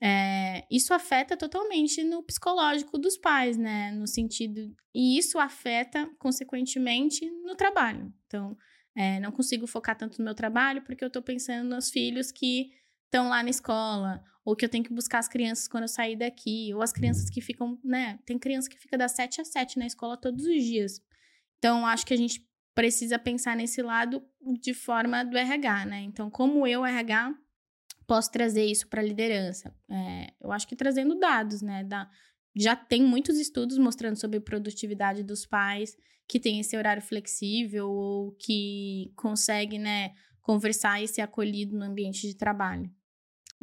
é, 0.00 0.64
isso 0.70 0.94
afeta 0.94 1.36
totalmente 1.36 2.02
no 2.02 2.22
psicológico 2.22 2.98
dos 2.98 3.16
pais, 3.16 3.56
né? 3.56 3.92
No 3.92 4.06
sentido. 4.06 4.74
E 4.94 5.18
isso 5.18 5.38
afeta, 5.38 6.08
consequentemente, 6.18 7.30
no 7.42 7.54
trabalho. 7.54 8.12
Então, 8.26 8.56
é, 8.96 9.20
não 9.20 9.30
consigo 9.30 9.66
focar 9.66 9.96
tanto 9.96 10.18
no 10.18 10.24
meu 10.24 10.34
trabalho 10.34 10.82
porque 10.82 11.04
eu 11.04 11.10
tô 11.10 11.20
pensando 11.20 11.68
nos 11.68 11.90
filhos 11.90 12.32
que 12.32 12.70
estão 13.06 13.28
lá 13.28 13.42
na 13.42 13.50
escola, 13.50 14.24
ou 14.44 14.54
que 14.54 14.64
eu 14.64 14.68
tenho 14.68 14.84
que 14.84 14.92
buscar 14.92 15.18
as 15.18 15.28
crianças 15.28 15.66
quando 15.66 15.84
eu 15.84 15.88
sair 15.88 16.16
daqui, 16.16 16.72
ou 16.74 16.82
as 16.82 16.92
crianças 16.92 17.30
que 17.30 17.40
ficam, 17.40 17.78
né? 17.82 18.18
Tem 18.26 18.38
criança 18.38 18.68
que 18.68 18.78
fica 18.78 18.98
das 18.98 19.12
7 19.12 19.40
às 19.40 19.48
7 19.48 19.78
na 19.78 19.86
escola 19.86 20.16
todos 20.16 20.44
os 20.44 20.62
dias. 20.62 21.00
Então, 21.58 21.86
acho 21.86 22.04
que 22.04 22.12
a 22.12 22.16
gente 22.16 22.46
precisa 22.74 23.18
pensar 23.18 23.56
nesse 23.56 23.80
lado 23.80 24.22
de 24.60 24.74
forma 24.74 25.24
do 25.24 25.36
RH, 25.36 25.86
né? 25.86 26.00
Então, 26.02 26.28
como 26.28 26.66
eu, 26.66 26.84
RH, 26.84 27.34
posso 28.06 28.30
trazer 28.30 28.66
isso 28.66 28.86
para 28.88 29.00
a 29.00 29.04
liderança? 29.04 29.74
É, 29.88 30.32
eu 30.42 30.52
acho 30.52 30.68
que 30.68 30.76
trazendo 30.76 31.18
dados, 31.18 31.62
né? 31.62 31.82
Da, 31.84 32.10
já 32.54 32.76
tem 32.76 33.02
muitos 33.02 33.38
estudos 33.38 33.78
mostrando 33.78 34.16
sobre 34.16 34.40
produtividade 34.40 35.22
dos 35.22 35.46
pais 35.46 35.96
que 36.28 36.40
tem 36.40 36.60
esse 36.60 36.76
horário 36.76 37.02
flexível 37.02 37.88
ou 37.88 38.32
que 38.32 39.12
consegue, 39.16 39.78
né, 39.78 40.14
conversar 40.40 41.02
e 41.02 41.08
ser 41.08 41.20
acolhido 41.20 41.76
no 41.76 41.84
ambiente 41.84 42.26
de 42.26 42.34
trabalho. 42.34 42.90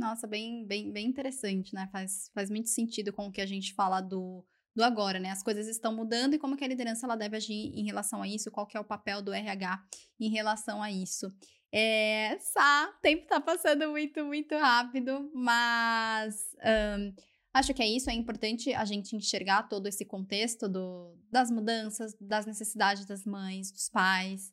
Nossa, 0.01 0.25
bem, 0.25 0.65
bem, 0.65 0.91
bem 0.91 1.05
interessante, 1.05 1.75
né? 1.75 1.87
Faz, 1.91 2.31
faz 2.33 2.49
muito 2.49 2.69
sentido 2.69 3.13
com 3.13 3.27
o 3.27 3.31
que 3.31 3.39
a 3.39 3.45
gente 3.45 3.71
fala 3.75 4.01
do, 4.01 4.43
do 4.75 4.83
agora, 4.83 5.19
né? 5.19 5.29
As 5.29 5.43
coisas 5.43 5.67
estão 5.67 5.95
mudando 5.95 6.33
e 6.33 6.39
como 6.39 6.57
que 6.57 6.63
a 6.63 6.67
liderança 6.67 7.05
ela 7.05 7.15
deve 7.15 7.37
agir 7.37 7.71
em 7.75 7.85
relação 7.85 8.19
a 8.23 8.27
isso, 8.27 8.49
qual 8.49 8.65
que 8.65 8.75
é 8.75 8.79
o 8.79 8.83
papel 8.83 9.21
do 9.21 9.31
RH 9.31 9.79
em 10.19 10.27
relação 10.27 10.81
a 10.81 10.91
isso. 10.91 11.31
É, 11.71 12.35
Sá, 12.39 12.91
o 12.97 12.99
tempo 12.99 13.27
tá 13.27 13.39
passando 13.39 13.89
muito, 13.91 14.25
muito 14.25 14.55
rápido, 14.57 15.29
mas 15.35 16.35
ahn, 16.63 17.13
acho 17.53 17.71
que 17.71 17.83
é 17.83 17.87
isso, 17.87 18.09
é 18.09 18.13
importante 18.13 18.73
a 18.73 18.83
gente 18.85 19.15
enxergar 19.15 19.69
todo 19.69 19.85
esse 19.85 20.03
contexto 20.03 20.67
do, 20.67 21.15
das 21.31 21.51
mudanças, 21.51 22.15
das 22.19 22.47
necessidades 22.47 23.05
das 23.05 23.23
mães, 23.23 23.71
dos 23.71 23.87
pais, 23.87 24.51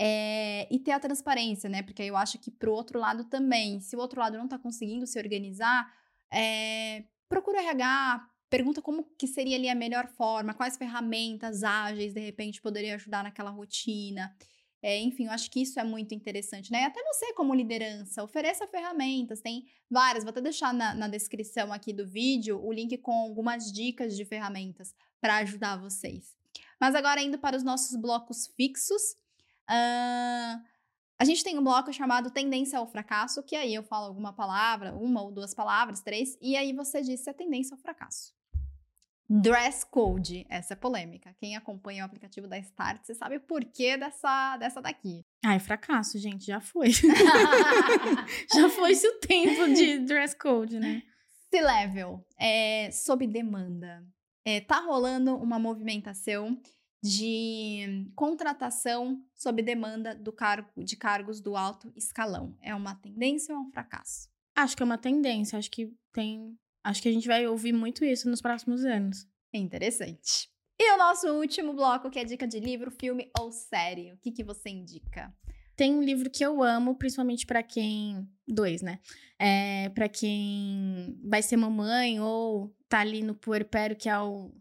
é, 0.00 0.68
e 0.70 0.78
ter 0.78 0.92
a 0.92 1.00
transparência, 1.00 1.68
né? 1.68 1.82
Porque 1.82 2.04
eu 2.04 2.16
acho 2.16 2.38
que 2.38 2.52
pro 2.52 2.72
outro 2.72 3.00
lado 3.00 3.24
também, 3.24 3.80
se 3.80 3.96
o 3.96 3.98
outro 3.98 4.20
lado 4.20 4.38
não 4.38 4.46
tá 4.46 4.56
conseguindo 4.56 5.04
se 5.08 5.18
organizar, 5.18 5.92
é, 6.32 7.02
procura 7.28 7.60
RH, 7.60 8.24
pergunta 8.48 8.80
como 8.80 9.02
que 9.18 9.26
seria 9.26 9.56
ali 9.56 9.68
a 9.68 9.74
melhor 9.74 10.06
forma, 10.06 10.54
quais 10.54 10.76
ferramentas 10.76 11.64
ágeis, 11.64 12.14
de 12.14 12.20
repente, 12.20 12.62
poderia 12.62 12.94
ajudar 12.94 13.24
naquela 13.24 13.50
rotina. 13.50 14.32
É, 14.80 14.96
enfim, 15.00 15.26
eu 15.26 15.32
acho 15.32 15.50
que 15.50 15.62
isso 15.62 15.80
é 15.80 15.84
muito 15.84 16.14
interessante, 16.14 16.70
né? 16.70 16.84
Até 16.84 17.02
você, 17.02 17.32
como 17.34 17.52
liderança, 17.52 18.22
ofereça 18.22 18.68
ferramentas, 18.68 19.40
tem 19.40 19.66
várias. 19.90 20.22
Vou 20.22 20.30
até 20.30 20.40
deixar 20.40 20.72
na, 20.72 20.94
na 20.94 21.08
descrição 21.08 21.72
aqui 21.72 21.92
do 21.92 22.06
vídeo 22.06 22.64
o 22.64 22.72
link 22.72 22.96
com 22.98 23.10
algumas 23.10 23.72
dicas 23.72 24.16
de 24.16 24.24
ferramentas 24.24 24.94
para 25.20 25.38
ajudar 25.38 25.76
vocês. 25.76 26.36
Mas 26.80 26.94
agora, 26.94 27.20
indo 27.20 27.36
para 27.36 27.56
os 27.56 27.64
nossos 27.64 28.00
blocos 28.00 28.46
fixos, 28.46 29.16
uh, 29.68 30.62
a 31.18 31.24
gente 31.24 31.42
tem 31.42 31.58
um 31.58 31.64
bloco 31.64 31.92
chamado 31.92 32.30
Tendência 32.30 32.78
ao 32.78 32.86
Fracasso, 32.86 33.42
que 33.42 33.56
aí 33.56 33.74
eu 33.74 33.82
falo 33.82 34.06
alguma 34.06 34.32
palavra, 34.32 34.94
uma 34.94 35.20
ou 35.20 35.32
duas 35.32 35.52
palavras, 35.52 36.00
três, 36.00 36.38
e 36.40 36.56
aí 36.56 36.72
você 36.72 37.02
diz 37.02 37.20
se 37.20 37.30
é 37.30 37.32
tendência 37.32 37.74
ao 37.74 37.80
fracasso. 37.80 38.32
Dress 39.30 39.84
code, 39.84 40.46
essa 40.48 40.72
é 40.72 40.76
polêmica. 40.76 41.34
Quem 41.38 41.54
acompanha 41.54 42.02
o 42.02 42.06
aplicativo 42.06 42.48
da 42.48 42.58
Start, 42.58 43.04
você 43.04 43.14
sabe 43.14 43.36
o 43.36 43.40
porquê 43.40 43.98
dessa, 43.98 44.56
dessa 44.56 44.80
daqui. 44.80 45.22
Ai, 45.44 45.58
fracasso, 45.58 46.18
gente, 46.18 46.46
já 46.46 46.60
foi. 46.60 46.88
já 48.54 48.70
foi-se 48.70 49.06
o 49.06 49.18
tempo 49.18 49.74
de 49.74 49.98
dress 49.98 50.34
code, 50.34 50.78
né? 50.78 51.02
C-level, 51.50 52.24
é 52.38 52.90
sob 52.90 53.26
demanda. 53.26 54.02
É, 54.46 54.60
tá 54.60 54.80
rolando 54.80 55.36
uma 55.36 55.58
movimentação 55.58 56.58
de 57.02 58.10
contratação 58.14 59.22
sob 59.34 59.62
demanda 59.62 60.14
do 60.14 60.32
cargo, 60.32 60.84
de 60.84 60.96
cargos 60.96 61.40
do 61.40 61.56
alto 61.56 61.92
escalão. 61.94 62.56
É 62.60 62.74
uma 62.74 62.94
tendência 62.94 63.54
ou 63.54 63.60
é 63.60 63.64
um 63.64 63.70
fracasso? 63.70 64.28
Acho 64.56 64.76
que 64.76 64.82
é 64.82 64.86
uma 64.86 64.98
tendência. 64.98 65.58
Acho 65.58 65.70
que 65.70 65.94
tem 66.12 66.58
Acho 66.88 67.02
que 67.02 67.08
a 67.08 67.12
gente 67.12 67.26
vai 67.26 67.46
ouvir 67.46 67.72
muito 67.72 68.02
isso 68.02 68.30
nos 68.30 68.40
próximos 68.40 68.84
anos. 68.84 69.26
Interessante. 69.52 70.48
E 70.80 70.92
o 70.94 70.96
nosso 70.96 71.26
último 71.28 71.74
bloco, 71.74 72.10
que 72.10 72.18
é 72.18 72.24
dica 72.24 72.46
de 72.46 72.60
livro, 72.60 72.90
filme 72.90 73.30
ou 73.38 73.50
série. 73.50 74.12
O 74.12 74.16
que, 74.16 74.30
que 74.30 74.42
você 74.42 74.70
indica? 74.70 75.34
Tem 75.76 75.94
um 75.94 76.02
livro 76.02 76.30
que 76.30 76.44
eu 76.44 76.62
amo, 76.62 76.94
principalmente 76.94 77.44
para 77.44 77.62
quem. 77.62 78.26
Dois, 78.46 78.80
né? 78.80 79.00
É, 79.38 79.90
para 79.90 80.08
quem 80.08 81.18
vai 81.22 81.42
ser 81.42 81.56
mamãe 81.56 82.20
ou 82.20 82.74
tá 82.88 83.00
ali 83.00 83.22
no 83.22 83.34
puerpério, 83.34 83.94
que 83.96 84.08
é 84.08 84.18
o, 84.18 84.50
o, 84.50 84.52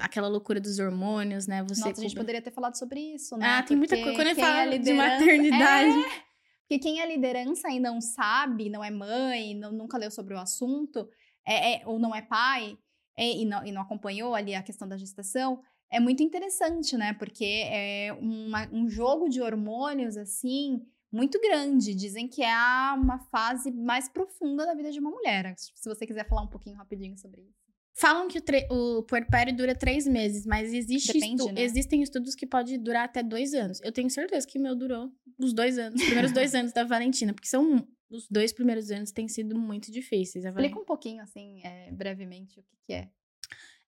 aquela 0.00 0.28
loucura 0.28 0.60
dos 0.60 0.78
hormônios, 0.78 1.46
né? 1.46 1.62
Você 1.64 1.80
Nossa, 1.80 2.00
a 2.00 2.02
gente 2.02 2.14
poderia 2.14 2.42
ter 2.42 2.50
falado 2.50 2.76
sobre 2.76 3.00
isso, 3.00 3.36
né? 3.36 3.46
Ah, 3.46 3.62
tem 3.62 3.76
muita 3.76 3.96
coisa. 3.96 4.14
Quando 4.14 4.28
eu 4.28 4.36
falo 4.36 4.72
é 4.72 4.78
de 4.78 4.92
maternidade. 4.92 5.98
É... 5.98 6.24
Porque 6.62 6.78
quem 6.78 7.00
é 7.00 7.06
liderança 7.06 7.68
e 7.70 7.78
não 7.78 8.00
sabe, 8.00 8.70
não 8.70 8.82
é 8.82 8.90
mãe, 8.90 9.54
não, 9.54 9.70
nunca 9.70 9.98
leu 9.98 10.10
sobre 10.10 10.34
o 10.34 10.38
assunto, 10.38 11.08
é, 11.46 11.74
é 11.74 11.86
ou 11.86 11.98
não 11.98 12.14
é 12.14 12.22
pai, 12.22 12.78
é, 13.16 13.30
e, 13.30 13.44
não, 13.44 13.64
e 13.64 13.70
não 13.70 13.82
acompanhou 13.82 14.34
ali 14.34 14.54
a 14.54 14.62
questão 14.62 14.88
da 14.88 14.96
gestação, 14.96 15.60
é 15.90 16.00
muito 16.00 16.22
interessante, 16.22 16.96
né? 16.96 17.12
Porque 17.12 17.44
é 17.44 18.16
uma, 18.18 18.68
um 18.72 18.88
jogo 18.88 19.28
de 19.28 19.40
hormônios, 19.40 20.16
assim, 20.16 20.80
muito 21.12 21.40
grande. 21.40 21.94
Dizem 21.94 22.26
que 22.26 22.42
é 22.42 22.56
uma 22.96 23.18
fase 23.30 23.70
mais 23.70 24.08
profunda 24.08 24.66
da 24.66 24.74
vida 24.74 24.90
de 24.90 24.98
uma 24.98 25.10
mulher. 25.10 25.54
Se 25.56 25.88
você 25.88 26.06
quiser 26.06 26.28
falar 26.28 26.42
um 26.42 26.48
pouquinho 26.48 26.76
rapidinho 26.76 27.16
sobre 27.16 27.42
isso. 27.42 27.63
Falam 27.96 28.26
que 28.26 28.38
o, 28.70 28.98
o 28.98 29.02
puerpério 29.04 29.54
dura 29.56 29.74
três 29.74 30.06
meses, 30.06 30.44
mas 30.44 30.72
existe 30.72 31.16
estu 31.16 31.52
né? 31.52 31.62
existem 31.62 32.02
estudos 32.02 32.34
que 32.34 32.44
pode 32.44 32.76
durar 32.76 33.04
até 33.04 33.22
dois 33.22 33.54
anos. 33.54 33.80
Eu 33.84 33.92
tenho 33.92 34.10
certeza 34.10 34.46
que 34.46 34.58
o 34.58 34.62
meu 34.62 34.74
durou 34.74 35.12
os 35.38 35.52
dois 35.52 35.78
anos, 35.78 36.00
os 36.00 36.06
primeiros 36.06 36.32
dois 36.32 36.54
anos 36.56 36.72
da 36.72 36.82
Valentina, 36.82 37.32
porque 37.32 37.48
são 37.48 37.86
os 38.10 38.26
dois 38.28 38.52
primeiros 38.52 38.90
anos 38.90 39.12
têm 39.12 39.28
sido 39.28 39.56
muito 39.58 39.92
difíceis. 39.92 40.44
Explica 40.44 40.78
um 40.78 40.84
pouquinho, 40.84 41.22
assim, 41.22 41.60
é, 41.64 41.90
brevemente, 41.92 42.58
o 42.58 42.62
que, 42.62 42.76
que 42.84 42.92
é. 42.92 43.08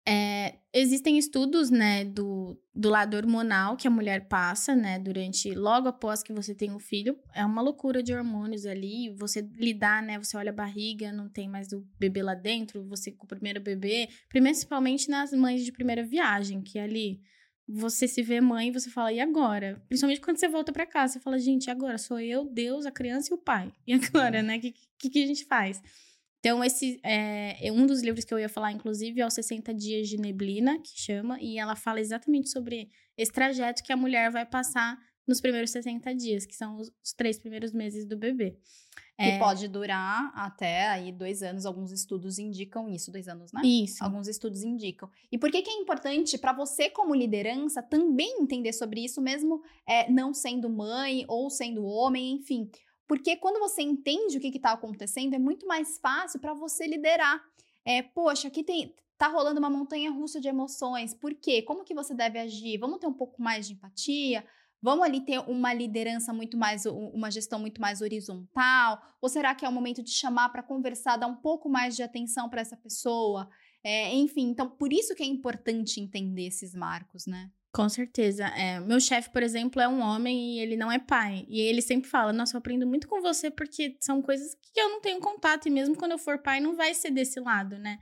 É, 0.09 0.55
existem 0.73 1.19
estudos, 1.19 1.69
né, 1.69 2.05
do, 2.05 2.57
do 2.73 2.89
lado 2.89 3.17
hormonal 3.17 3.77
que 3.77 3.89
a 3.89 3.91
mulher 3.91 4.29
passa, 4.29 4.77
né, 4.77 5.01
durante, 5.01 5.53
logo 5.53 5.89
após 5.89 6.23
que 6.23 6.33
você 6.33 6.55
tem 6.55 6.71
um 6.71 6.79
filho. 6.79 7.19
É 7.35 7.45
uma 7.45 7.61
loucura 7.61 8.01
de 8.03 8.15
hormônios 8.15 8.67
ali, 8.67 9.11
você 9.19 9.41
lidar, 9.57 10.01
né, 10.03 10.17
você 10.17 10.37
olha 10.37 10.51
a 10.51 10.55
barriga, 10.55 11.11
não 11.11 11.29
tem 11.29 11.49
mais 11.49 11.73
o 11.73 11.85
bebê 11.99 12.23
lá 12.23 12.35
dentro, 12.35 12.85
você 12.85 13.11
com 13.11 13.25
o 13.25 13.29
primeiro 13.29 13.61
bebê, 13.61 14.09
principalmente 14.29 15.09
nas 15.09 15.33
mães 15.33 15.65
de 15.65 15.73
primeira 15.73 16.05
viagem, 16.05 16.63
que 16.63 16.79
ali 16.79 17.21
você 17.69 18.07
se 18.07 18.23
vê 18.23 18.41
mãe 18.41 18.69
e 18.69 18.73
você 18.73 18.89
fala, 18.89 19.13
e 19.13 19.19
agora? 19.19 19.83
Principalmente 19.89 20.21
quando 20.21 20.37
você 20.37 20.47
volta 20.47 20.73
para 20.73 20.87
casa, 20.87 21.15
você 21.15 21.21
fala, 21.21 21.37
gente, 21.37 21.69
agora 21.69 21.99
sou 21.99 22.21
eu, 22.21 22.45
Deus, 22.45 22.87
a 22.87 22.93
criança 22.93 23.33
e 23.33 23.35
o 23.35 23.39
pai. 23.39 23.73
E 23.85 23.93
agora, 23.93 24.41
né, 24.41 24.59
o 24.59 24.61
que, 24.61 24.75
que, 24.99 25.11
que 25.11 25.25
a 25.25 25.27
gente 25.27 25.45
faz? 25.47 25.83
Então, 26.47 26.63
esse 26.63 27.01
é, 27.03 27.67
é 27.67 27.73
um 27.73 27.85
dos 27.85 28.03
livros 28.03 28.25
que 28.25 28.33
eu 28.33 28.39
ia 28.39 28.49
falar, 28.49 28.71
inclusive, 28.71 29.21
é 29.21 29.27
o 29.27 29.31
60 29.31 29.75
Dias 29.75 30.09
de 30.09 30.17
Neblina, 30.17 30.79
que 30.79 30.93
chama, 30.95 31.41
e 31.41 31.59
ela 31.59 31.75
fala 31.75 31.99
exatamente 31.99 32.51
sobre 32.51 32.89
esse 33.19 33.33
trajeto 33.33 33.83
que 33.83 33.93
a 33.93 33.97
mulher 33.97 34.31
vai 34.31 34.47
passar 34.47 34.97
nos 35.27 35.41
primeiros 35.41 35.71
60 35.71 36.15
dias, 36.15 36.47
que 36.47 36.55
são 36.55 36.77
os, 36.77 36.93
os 37.03 37.13
três 37.13 37.37
primeiros 37.37 37.73
meses 37.73 38.07
do 38.07 38.17
bebê. 38.17 38.57
Que 39.19 39.25
é... 39.25 39.39
pode 39.41 39.67
durar 39.67 40.31
até 40.37 40.87
aí 40.87 41.11
dois 41.11 41.43
anos. 41.43 41.67
Alguns 41.67 41.91
estudos 41.91 42.39
indicam 42.39 42.89
isso, 42.89 43.11
dois 43.11 43.27
anos, 43.27 43.51
né? 43.53 43.63
Isso. 43.65 44.05
Alguns 44.05 44.29
estudos 44.29 44.63
indicam. 44.63 45.11
E 45.33 45.37
por 45.37 45.51
que, 45.51 45.63
que 45.63 45.71
é 45.71 45.75
importante 45.75 46.39
para 46.39 46.53
você, 46.53 46.89
como 46.89 47.13
liderança, 47.13 47.83
também 47.83 48.41
entender 48.41 48.73
sobre 48.73 49.05
isso, 49.05 49.21
mesmo 49.21 49.63
é, 49.85 50.09
não 50.09 50.33
sendo 50.33 50.71
mãe 50.71 51.25
ou 51.27 51.51
sendo 51.51 51.85
homem, 51.85 52.35
enfim. 52.35 52.71
Porque 53.07 53.37
quando 53.37 53.59
você 53.61 53.83
entende 53.83 54.37
o 54.37 54.41
que 54.41 54.49
está 54.49 54.73
acontecendo, 54.73 55.35
é 55.35 55.39
muito 55.39 55.67
mais 55.67 55.99
fácil 55.99 56.41
para 56.41 56.55
você 56.55 56.87
liderar. 56.87 57.41
É, 57.85 58.03
poxa, 58.03 58.49
aqui 58.49 58.65
tem, 58.65 58.95
tá 59.17 59.29
rolando 59.29 59.61
uma 59.61 59.71
montanha 59.71 60.11
russa 60.11 60.41
de 60.41 60.49
emoções. 60.49 61.15
Por 61.15 61.35
quê? 61.35 61.63
Como 61.63 61.85
que 61.85 61.95
você 61.95 62.15
deve 62.15 62.39
agir? 62.39 62.79
Vamos 62.79 62.99
ter 62.99 63.07
um 63.07 63.13
pouco 63.13 63.41
mais 63.41 63.67
de 63.67 63.75
empatia? 63.75 64.45
Vamos 64.83 65.05
ali 65.05 65.21
ter 65.21 65.39
uma 65.49 65.73
liderança 65.73 66.33
muito 66.33 66.57
mais, 66.57 66.85
uma 66.87 67.31
gestão 67.31 67.59
muito 67.59 67.81
mais 67.81 68.01
horizontal? 68.01 69.01
Ou 69.21 69.29
será 69.29 69.55
que 69.55 69.65
é 69.65 69.69
o 69.69 69.73
momento 69.73 70.03
de 70.03 70.11
chamar 70.11 70.51
para 70.51 70.63
conversar, 70.63 71.17
dar 71.17 71.27
um 71.27 71.37
pouco 71.37 71.69
mais 71.69 71.97
de 71.97 72.03
atenção 72.03 72.49
para 72.49 72.61
essa 72.61 72.77
pessoa? 72.77 73.49
É, 73.83 74.13
enfim, 74.15 74.49
então 74.51 74.69
por 74.69 74.93
isso 74.93 75.15
que 75.15 75.23
é 75.23 75.27
importante 75.27 76.01
entender 76.01 76.47
esses 76.47 76.75
marcos, 76.75 77.27
né? 77.27 77.51
Com 77.77 77.91
certeza. 77.91 78.47
É, 78.57 78.81
meu 78.81 78.99
chefe, 78.99 79.29
por 79.29 79.43
exemplo, 79.43 79.83
é 79.83 79.87
um 79.87 80.01
homem 80.01 80.55
e 80.55 80.61
ele 80.61 80.79
não 80.79 80.91
é 80.91 80.99
pai. 80.99 81.45
E 81.47 81.61
ele 81.61 81.83
sempre 81.83 82.09
fala: 82.09 82.33
Nossa, 82.33 82.57
eu 82.57 82.59
aprendo 82.59 82.87
muito 82.87 83.07
com 83.07 83.21
você 83.21 83.51
porque 83.51 83.99
são 84.01 84.23
coisas 84.23 84.55
que 84.55 84.81
eu 84.81 84.89
não 84.89 85.03
tenho 85.03 85.21
contato. 85.21 85.69
E 85.69 85.71
mesmo 85.71 85.95
quando 85.95 86.13
eu 86.13 86.19
for 86.19 86.39
pai, 86.39 86.59
não 86.59 86.75
vai 86.75 86.95
ser 86.95 87.11
desse 87.11 87.39
lado, 87.39 87.77
né? 87.77 87.99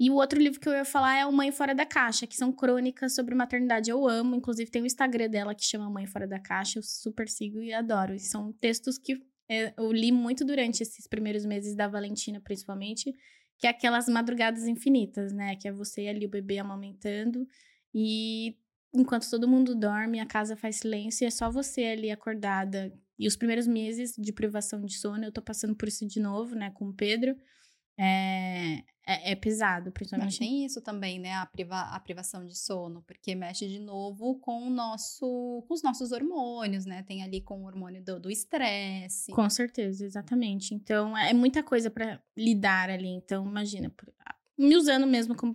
E 0.00 0.10
o 0.10 0.14
outro 0.14 0.40
livro 0.40 0.58
que 0.58 0.66
eu 0.66 0.72
ia 0.72 0.86
falar 0.86 1.18
é 1.18 1.26
o 1.26 1.32
Mãe 1.32 1.52
Fora 1.52 1.74
da 1.74 1.84
Caixa, 1.84 2.26
que 2.26 2.34
são 2.34 2.50
crônicas 2.50 3.14
sobre 3.14 3.34
maternidade. 3.34 3.90
Eu 3.90 4.08
amo, 4.08 4.36
inclusive 4.36 4.70
tem 4.70 4.80
o 4.80 4.86
Instagram 4.86 5.28
dela 5.28 5.54
que 5.54 5.66
chama 5.66 5.90
Mãe 5.90 6.06
Fora 6.06 6.26
da 6.26 6.40
Caixa, 6.40 6.78
eu 6.78 6.82
super 6.82 7.28
sigo 7.28 7.60
e 7.60 7.74
adoro. 7.74 8.14
E 8.14 8.18
são 8.18 8.54
textos 8.54 8.96
que 8.96 9.20
é, 9.50 9.74
eu 9.76 9.92
li 9.92 10.12
muito 10.12 10.46
durante 10.46 10.82
esses 10.82 11.06
primeiros 11.06 11.44
meses 11.44 11.76
da 11.76 11.86
Valentina, 11.86 12.40
principalmente, 12.40 13.14
que 13.58 13.66
é 13.66 13.70
aquelas 13.70 14.08
madrugadas 14.08 14.66
infinitas, 14.66 15.30
né? 15.30 15.56
Que 15.56 15.68
é 15.68 15.72
você 15.72 16.08
ali, 16.08 16.24
o 16.24 16.30
bebê 16.30 16.58
amamentando, 16.58 17.46
e 17.94 18.56
enquanto 18.94 19.28
todo 19.28 19.48
mundo 19.48 19.74
dorme, 19.74 20.20
a 20.20 20.26
casa 20.26 20.56
faz 20.56 20.76
silêncio 20.76 21.24
e 21.24 21.26
é 21.26 21.30
só 21.30 21.50
você 21.50 21.84
ali 21.84 22.10
acordada. 22.10 22.92
E 23.18 23.26
os 23.26 23.36
primeiros 23.36 23.66
meses 23.66 24.14
de 24.16 24.32
privação 24.32 24.84
de 24.84 24.96
sono, 24.96 25.24
eu 25.24 25.32
tô 25.32 25.42
passando 25.42 25.74
por 25.74 25.88
isso 25.88 26.06
de 26.06 26.20
novo, 26.20 26.54
né, 26.54 26.70
com 26.70 26.88
o 26.88 26.94
Pedro. 26.94 27.36
É, 27.96 28.82
é, 29.06 29.32
é 29.32 29.34
pesado, 29.36 29.92
principalmente. 29.92 30.26
Mas 30.26 30.38
tem 30.38 30.64
isso 30.64 30.80
também, 30.80 31.20
né, 31.20 31.32
a, 31.34 31.46
priva, 31.46 31.80
a 31.80 32.00
privação 32.00 32.44
de 32.44 32.58
sono, 32.58 33.02
porque 33.02 33.34
mexe 33.34 33.68
de 33.68 33.78
novo 33.78 34.36
com 34.40 34.66
o 34.66 34.70
nosso, 34.70 35.64
com 35.68 35.74
os 35.74 35.82
nossos 35.82 36.10
hormônios, 36.10 36.86
né? 36.86 37.04
Tem 37.04 37.22
ali 37.22 37.40
com 37.40 37.62
o 37.62 37.66
hormônio 37.66 38.02
do 38.02 38.30
estresse. 38.30 39.30
Com 39.30 39.48
certeza, 39.48 40.04
exatamente. 40.04 40.74
Então, 40.74 41.16
é 41.16 41.32
muita 41.32 41.62
coisa 41.62 41.88
para 41.88 42.20
lidar 42.36 42.90
ali. 42.90 43.08
Então, 43.08 43.46
imagina, 43.46 43.92
me 44.58 44.76
usando 44.76 45.06
mesmo 45.06 45.36
como, 45.36 45.52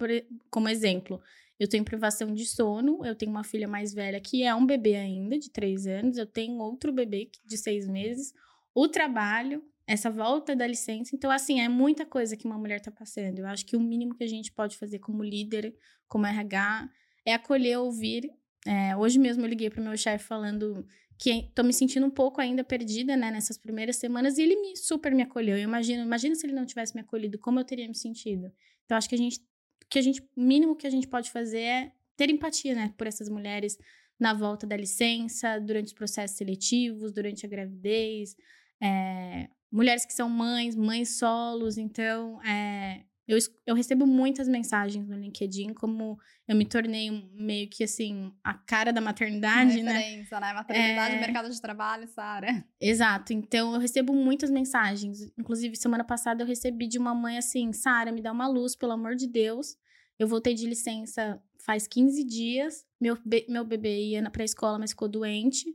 como 0.49 0.69
exemplo. 0.69 1.21
Eu 1.59 1.67
tenho 1.67 1.83
privação 1.83 2.33
de 2.33 2.45
sono, 2.45 3.05
eu 3.05 3.13
tenho 3.13 3.31
uma 3.31 3.43
filha 3.43 3.67
mais 3.67 3.93
velha 3.93 4.19
que 4.19 4.43
é 4.43 4.55
um 4.55 4.65
bebê 4.65 4.95
ainda, 4.95 5.37
de 5.37 5.49
três 5.49 5.85
anos, 5.85 6.17
eu 6.17 6.25
tenho 6.25 6.57
outro 6.59 6.91
bebê 6.91 7.29
de 7.45 7.57
seis 7.57 7.87
meses, 7.87 8.33
o 8.73 8.87
trabalho, 8.87 9.63
essa 9.85 10.09
volta 10.09 10.55
da 10.55 10.65
licença. 10.65 11.15
Então, 11.15 11.29
assim, 11.31 11.59
é 11.59 11.67
muita 11.67 12.05
coisa 12.05 12.37
que 12.37 12.45
uma 12.45 12.57
mulher 12.57 12.79
tá 12.79 12.91
passando. 12.91 13.39
Eu 13.39 13.47
acho 13.47 13.65
que 13.65 13.75
o 13.75 13.79
mínimo 13.79 14.15
que 14.15 14.23
a 14.23 14.27
gente 14.27 14.51
pode 14.51 14.77
fazer 14.77 14.99
como 14.99 15.23
líder, 15.23 15.75
como 16.07 16.25
RH, 16.25 16.89
é 17.25 17.33
acolher, 17.33 17.79
ouvir. 17.79 18.31
É, 18.65 18.95
hoje 18.95 19.17
mesmo 19.17 19.43
eu 19.43 19.49
liguei 19.49 19.69
pro 19.69 19.81
meu 19.81 19.97
chefe 19.97 20.25
falando 20.25 20.85
que 21.17 21.51
tô 21.53 21.63
me 21.63 21.73
sentindo 21.73 22.05
um 22.05 22.09
pouco 22.09 22.39
ainda 22.39 22.63
perdida, 22.63 23.17
né, 23.17 23.29
nessas 23.29 23.57
primeiras 23.57 23.97
semanas, 23.97 24.37
e 24.37 24.43
ele 24.43 24.55
me, 24.55 24.77
super 24.77 25.13
me 25.13 25.23
acolheu. 25.23 25.57
Eu 25.57 25.63
imagino, 25.63 26.01
imagina 26.01 26.33
se 26.33 26.45
ele 26.45 26.53
não 26.53 26.65
tivesse 26.65 26.95
me 26.95 27.01
acolhido, 27.01 27.37
como 27.37 27.59
eu 27.59 27.65
teria 27.65 27.87
me 27.87 27.95
sentido. 27.95 28.49
Então, 28.85 28.97
acho 28.97 29.09
que 29.09 29.15
a 29.15 29.17
gente 29.17 29.41
que 29.89 29.99
a 29.99 30.01
gente, 30.01 30.23
mínimo 30.35 30.75
que 30.75 30.87
a 30.87 30.89
gente 30.89 31.07
pode 31.07 31.31
fazer 31.31 31.61
é 31.61 31.91
ter 32.15 32.29
empatia, 32.29 32.75
né, 32.75 32.93
por 32.97 33.07
essas 33.07 33.29
mulheres 33.29 33.77
na 34.19 34.33
volta 34.33 34.67
da 34.67 34.75
licença, 34.75 35.59
durante 35.59 35.87
os 35.87 35.93
processos 35.93 36.37
seletivos, 36.37 37.13
durante 37.13 37.45
a 37.45 37.49
gravidez, 37.49 38.35
é, 38.81 39.49
mulheres 39.71 40.05
que 40.05 40.13
são 40.13 40.29
mães, 40.29 40.75
mães 40.75 41.17
solos, 41.17 41.77
então 41.77 42.41
é, 42.43 43.05
Eu, 43.29 43.37
eu 43.67 43.75
recebo 43.75 44.07
muitas 44.07 44.47
mensagens 44.47 45.07
no 45.07 45.15
LinkedIn, 45.15 45.75
como 45.75 46.17
eu 46.47 46.55
me 46.55 46.65
tornei 46.65 47.11
meio 47.31 47.69
que 47.69 47.83
assim, 47.83 48.33
a 48.43 48.55
cara 48.55 48.91
da 48.91 48.99
maternidade, 48.99 49.83
né? 49.83 49.91
Referência, 49.91 50.39
né? 50.39 50.53
Maternidade, 50.53 51.15
é... 51.15 51.19
mercado 51.19 51.49
de 51.51 51.61
trabalho, 51.61 52.07
Sara. 52.07 52.65
Exato. 52.81 53.31
Então 53.31 53.75
eu 53.75 53.79
recebo 53.79 54.13
muitas 54.13 54.49
mensagens. 54.49 55.31
Inclusive, 55.37 55.75
semana 55.75 56.03
passada 56.03 56.41
eu 56.41 56.47
recebi 56.47 56.87
de 56.87 56.97
uma 56.97 57.13
mãe 57.13 57.37
assim: 57.37 57.71
Sara, 57.71 58.11
me 58.11 58.19
dá 58.19 58.31
uma 58.31 58.47
luz, 58.47 58.75
pelo 58.75 58.93
amor 58.93 59.15
de 59.15 59.27
Deus. 59.27 59.77
Eu 60.17 60.27
voltei 60.27 60.55
de 60.55 60.65
licença 60.65 61.39
faz 61.59 61.87
15 61.87 62.23
dias. 62.23 62.83
Meu, 62.99 63.15
be 63.23 63.45
meu 63.47 63.63
bebê 63.63 64.05
ia 64.05 64.27
pra 64.31 64.43
escola, 64.43 64.79
mas 64.79 64.89
ficou 64.89 65.07
doente. 65.07 65.71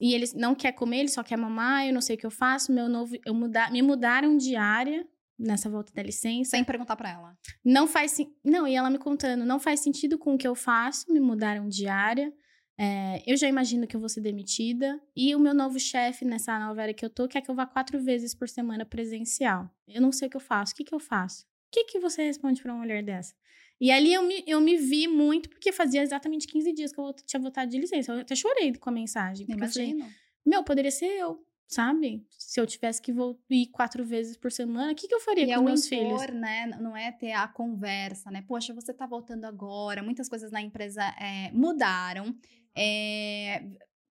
E 0.00 0.14
ele 0.14 0.26
não 0.36 0.54
quer 0.54 0.70
comer, 0.70 1.00
ele 1.00 1.08
só 1.08 1.24
quer 1.24 1.36
mamar, 1.36 1.86
eu 1.86 1.92
não 1.92 2.00
sei 2.00 2.14
o 2.14 2.18
que 2.18 2.26
eu 2.26 2.30
faço. 2.30 2.72
Meu 2.72 2.88
novo, 2.88 3.16
eu 3.26 3.34
mudar, 3.34 3.72
me 3.72 3.82
mudaram 3.82 4.36
de 4.36 4.54
área 4.54 5.04
nessa 5.38 5.68
volta 5.68 5.92
da 5.92 6.02
licença. 6.02 6.50
Sem 6.50 6.64
perguntar 6.64 6.96
para 6.96 7.10
ela. 7.10 7.38
Não 7.64 7.86
faz 7.86 8.16
não 8.44 8.66
e 8.66 8.74
ela 8.74 8.90
me 8.90 8.98
contando, 8.98 9.44
não 9.44 9.58
faz 9.58 9.80
sentido 9.80 10.18
com 10.18 10.34
o 10.34 10.38
que 10.38 10.46
eu 10.46 10.54
faço, 10.54 11.12
me 11.12 11.20
mudaram 11.20 11.68
de 11.68 11.86
área. 11.86 12.32
É, 12.76 13.22
eu 13.24 13.36
já 13.36 13.48
imagino 13.48 13.86
que 13.86 13.94
eu 13.94 14.00
vou 14.00 14.08
ser 14.08 14.20
demitida 14.20 15.00
e 15.14 15.34
o 15.34 15.38
meu 15.38 15.54
novo 15.54 15.78
chefe 15.78 16.24
nessa 16.24 16.58
nova 16.58 16.82
área 16.82 16.94
que 16.94 17.04
eu 17.04 17.10
tô 17.10 17.28
quer 17.28 17.40
que 17.40 17.48
eu 17.48 17.54
vá 17.54 17.64
quatro 17.66 18.00
vezes 18.00 18.34
por 18.34 18.48
semana 18.48 18.84
presencial. 18.84 19.70
Eu 19.86 20.02
não 20.02 20.10
sei 20.10 20.26
o 20.26 20.30
que 20.30 20.36
eu 20.36 20.40
faço. 20.40 20.72
O 20.72 20.76
que, 20.76 20.84
que 20.84 20.94
eu 20.94 20.98
faço? 20.98 21.44
O 21.44 21.46
que, 21.70 21.84
que 21.84 22.00
você 22.00 22.24
responde 22.24 22.60
para 22.60 22.72
uma 22.72 22.80
mulher 22.80 23.02
dessa? 23.02 23.34
E 23.80 23.90
ali 23.90 24.12
eu 24.12 24.22
me, 24.22 24.44
eu 24.46 24.60
me 24.60 24.76
vi 24.76 25.06
muito, 25.08 25.48
porque 25.48 25.72
fazia 25.72 26.02
exatamente 26.02 26.46
15 26.46 26.72
dias 26.72 26.92
que 26.92 27.00
eu 27.00 27.12
tinha 27.26 27.40
voltado 27.40 27.70
de 27.70 27.78
licença. 27.78 28.12
Eu 28.12 28.20
até 28.20 28.34
chorei 28.34 28.72
com 28.74 28.88
a 28.88 28.92
mensagem. 28.92 29.46
Imagino. 29.48 30.00
Falei, 30.00 30.12
meu, 30.46 30.62
poderia 30.62 30.90
ser 30.90 31.06
eu 31.06 31.44
sabe? 31.66 32.24
Se 32.30 32.60
eu 32.60 32.66
tivesse 32.66 33.00
que 33.00 33.12
ir 33.50 33.66
quatro 33.66 34.04
vezes 34.04 34.36
por 34.36 34.52
semana, 34.52 34.92
o 34.92 34.94
que, 34.94 35.08
que 35.08 35.14
eu 35.14 35.20
faria 35.20 35.44
e 35.44 35.46
com 35.46 35.52
é 35.52 35.62
meus 35.62 35.90
impor, 35.90 36.20
filhos? 36.20 36.40
né? 36.40 36.66
Não 36.80 36.96
é 36.96 37.10
ter 37.12 37.32
a 37.32 37.48
conversa, 37.48 38.30
né? 38.30 38.42
Poxa, 38.46 38.74
você 38.74 38.92
tá 38.92 39.06
voltando 39.06 39.44
agora, 39.44 40.02
muitas 40.02 40.28
coisas 40.28 40.50
na 40.50 40.60
empresa 40.60 41.02
é, 41.20 41.50
mudaram. 41.52 42.34
É, 42.76 43.62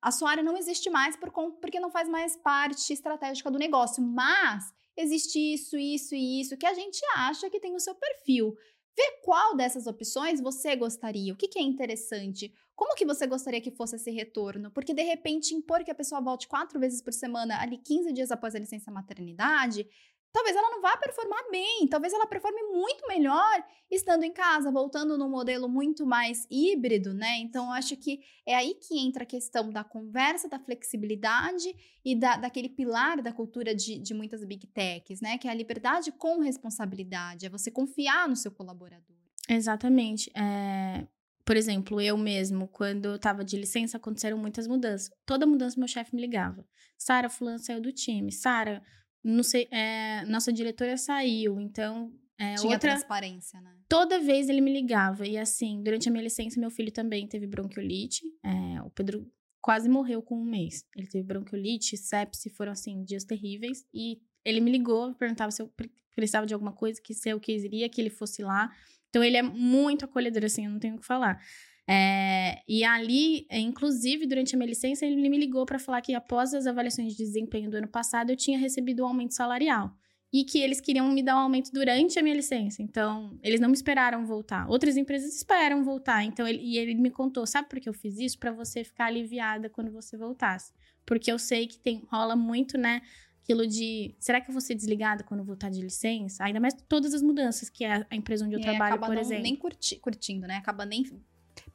a 0.02 0.12
sua 0.12 0.32
área 0.32 0.44
não 0.44 0.58
existe 0.58 0.90
mais 0.90 1.16
por, 1.16 1.32
porque 1.32 1.80
não 1.80 1.90
faz 1.90 2.10
mais 2.10 2.36
parte 2.36 2.92
estratégica 2.92 3.50
do 3.50 3.58
negócio, 3.58 4.04
mas 4.04 4.74
existe 4.98 5.40
isso, 5.40 5.78
isso 5.78 6.14
e 6.14 6.42
isso 6.42 6.58
que 6.58 6.66
a 6.66 6.74
gente 6.74 7.00
acha 7.16 7.50
que 7.50 7.60
tem 7.60 7.76
o 7.76 7.80
seu 7.80 7.96
perfil. 7.96 8.56
Ver 8.96 9.20
qual 9.24 9.56
dessas 9.56 9.88
opções 9.88 10.40
você 10.40 10.76
gostaria, 10.76 11.34
o 11.34 11.38
que, 11.38 11.48
que 11.48 11.60
é 11.60 11.62
interessante, 11.62 12.54
como 12.76 12.96
que 12.96 13.06
você 13.06 13.28
gostaria 13.28 13.62
que 13.62 13.72
fosse 13.72 13.96
esse 13.96 14.12
retorno? 14.12 14.72
Porque, 14.72 14.94
de 14.94 15.04
repente, 15.04 15.54
impor 15.54 15.84
que 15.84 15.92
a 15.92 15.96
pessoa 15.96 16.22
volte 16.22 16.48
quatro 16.48 16.80
vezes 16.80 17.02
por 17.02 17.14
semana, 17.14 17.62
ali 17.62 17.78
15 17.78 18.12
dias 18.12 18.32
após 18.32 18.56
a 18.56 18.60
licença 18.60 18.92
maternidade, 18.92 19.88
talvez 20.34 20.56
ela 20.56 20.72
não 20.72 20.82
vá 20.82 20.98
performar 20.98 21.40
bem, 21.52 21.88
talvez 21.88 22.12
ela 22.12 22.26
performe 22.26 22.62
muito 22.64 23.08
melhor 23.08 23.64
estando 23.90 24.24
em 24.24 24.34
casa, 24.34 24.72
voltando 24.72 25.16
num 25.16 25.30
modelo 25.30 25.70
muito 25.70 26.06
mais 26.08 26.48
híbrido, 26.50 27.14
né? 27.14 27.38
Então, 27.38 27.72
acho 27.72 27.96
que 27.96 28.20
é 28.46 28.56
aí 28.56 28.74
que 28.74 29.00
entra 29.00 29.24
a 29.24 29.28
questão 29.28 29.70
da 29.70 29.84
conversa, 29.84 30.50
da 30.50 30.60
flexibilidade 30.60 31.74
e 32.04 32.16
da, 32.16 32.36
daquele 32.36 32.68
pilar 32.68 33.22
da 33.22 33.32
cultura 33.32 33.76
de, 33.76 34.00
de 34.00 34.14
muitas 34.16 34.44
big 34.44 34.66
techs, 34.68 35.22
né? 35.22 35.38
Que 35.38 35.48
é 35.48 35.52
a 35.52 35.54
liberdade 35.54 36.12
com 36.12 36.40
responsabilidade, 36.40 37.46
é 37.46 37.50
você 37.50 37.70
confiar 37.70 38.28
no 38.28 38.36
seu 38.36 38.52
colaborador. 38.52 39.16
Exatamente. 39.48 40.32
É, 40.36 41.06
por 41.46 41.56
exemplo, 41.56 42.02
eu 42.02 42.18
mesmo, 42.18 42.68
quando 42.68 43.06
eu 43.06 43.20
tava 43.20 43.46
de 43.46 43.56
licença, 43.56 43.98
aconteceram 43.98 44.38
muitas 44.38 44.66
mudanças. 44.66 45.12
Toda 45.26 45.46
mudança, 45.46 45.80
meu 45.80 45.88
chefe 45.88 46.16
me 46.16 46.22
ligava. 46.22 46.66
Sara, 46.98 47.30
fulano 47.30 47.60
saiu 47.60 47.82
do 47.82 47.92
time. 47.92 48.32
Sara, 48.32 48.82
não 49.24 49.44
sei, 49.44 49.68
é, 49.72 50.26
nossa 50.26 50.52
diretora 50.52 50.98
saiu, 50.98 51.60
então 51.60 52.12
é, 52.40 52.56
Tinha 52.56 52.74
outra... 52.74 52.92
transparência, 52.92 53.62
né? 53.62 53.72
Toda 53.88 54.20
vez 54.20 54.50
ele 54.50 54.60
me 54.60 54.74
ligava. 54.74 55.26
E 55.28 55.38
assim, 55.38 55.82
durante 55.82 56.10
a 56.10 56.12
minha 56.12 56.24
licença, 56.24 56.60
meu 56.60 56.70
filho 56.70 56.92
também 56.92 57.28
teve 57.28 57.48
bronquiolite. 57.48 58.22
É, 58.44 58.82
o 58.82 58.90
Pedro 58.90 59.26
quase 59.62 59.88
morreu 59.88 60.22
com 60.22 60.36
um 60.36 60.44
mês. 60.44 60.84
Ele 60.96 61.08
teve 61.08 61.24
bronquiolite, 61.24 61.96
sepse, 61.96 62.50
foram 62.50 62.72
assim, 62.72 63.04
dias 63.04 63.24
terríveis. 63.24 63.86
E 63.94 64.20
ele 64.44 64.60
me 64.60 64.72
ligou, 64.72 65.14
perguntava 65.14 65.52
se 65.52 65.62
eu 65.62 65.72
precisava 66.16 66.46
de 66.46 66.54
alguma 66.54 66.74
coisa, 66.74 67.02
que 67.02 67.14
se 67.14 67.30
eu 67.30 67.40
queria 67.40 67.88
que 67.88 68.02
ele 68.02 68.10
fosse 68.10 68.44
lá. 68.44 68.72
Então 69.10 69.24
ele 69.24 69.38
é 69.38 69.44
muito 69.44 70.06
acolhedor, 70.06 70.44
assim, 70.44 70.66
eu 70.66 70.72
não 70.72 70.80
tenho 70.80 70.96
o 70.96 71.00
que 71.00 71.06
falar. 71.06 71.40
É, 71.88 72.62
e 72.68 72.84
ali, 72.84 73.46
inclusive, 73.52 74.26
durante 74.26 74.56
a 74.56 74.58
minha 74.58 74.70
licença, 74.70 75.06
ele 75.06 75.30
me 75.30 75.38
ligou 75.38 75.66
para 75.66 75.80
falar 75.80 76.02
que 76.02 76.14
após 76.14 76.54
as 76.54 76.66
avaliações 76.66 77.12
de 77.12 77.18
desempenho 77.18 77.70
do 77.70 77.78
ano 77.78 77.88
passado, 77.88 78.30
eu 78.30 78.38
tinha 78.38 78.58
recebido 78.58 79.04
um 79.04 79.08
aumento 79.08 79.34
salarial. 79.34 79.96
E 80.32 80.44
que 80.44 80.58
eles 80.58 80.82
queriam 80.82 81.08
me 81.12 81.22
dar 81.22 81.36
um 81.36 81.42
aumento 81.42 81.72
durante 81.72 82.18
a 82.18 82.24
minha 82.24 82.36
licença. 82.36 82.82
Então, 82.82 83.38
eles 83.44 83.60
não 83.60 83.70
me 83.70 83.76
esperaram 83.76 84.26
voltar. 84.26 84.68
Outras 84.68 84.98
empresas 84.98 85.36
esperam 85.36 85.84
voltar. 85.84 86.24
Então, 86.24 86.48
ele, 86.48 86.60
e 86.60 86.78
ele 86.80 86.96
me 86.96 87.12
contou: 87.12 87.46
sabe 87.46 87.70
por 87.70 87.80
que 87.80 87.88
eu 87.88 87.94
fiz 87.94 88.18
isso? 88.18 88.40
Para 88.40 88.52
você 88.52 88.84
ficar 88.84 89.06
aliviada 89.06 89.70
quando 89.70 89.92
você 89.92 90.18
voltasse. 90.18 90.74
Porque 91.06 91.32
eu 91.32 91.38
sei 91.38 91.68
que 91.68 91.78
tem, 91.78 92.02
rola 92.10 92.36
muito, 92.36 92.80
né? 92.80 93.02
aquilo 93.44 93.68
de 93.68 94.16
será 94.20 94.40
que 94.40 94.50
eu 94.50 94.54
vou 94.54 94.62
ser 94.62 94.74
desligada 94.74 95.24
quando 95.24 95.44
voltar 95.44 95.70
de 95.70 95.82
licença? 95.82 96.44
Ainda 96.46 96.60
mais 96.60 96.74
todas 96.88 97.14
as 97.14 97.22
mudanças 97.22 97.70
que 97.70 97.84
é 97.84 98.06
a 98.10 98.16
empresa 98.16 98.46
onde 98.46 98.56
eu 98.56 98.60
e 98.60 98.64
trabalho, 98.64 98.98
por 99.00 99.10
não, 99.10 99.22
exemplo. 99.22 99.44
nem 99.44 99.56
curti, 99.56 99.98
curtindo, 99.98 100.48
né? 100.48 100.56
Acaba 100.56 100.86
nem 100.86 101.04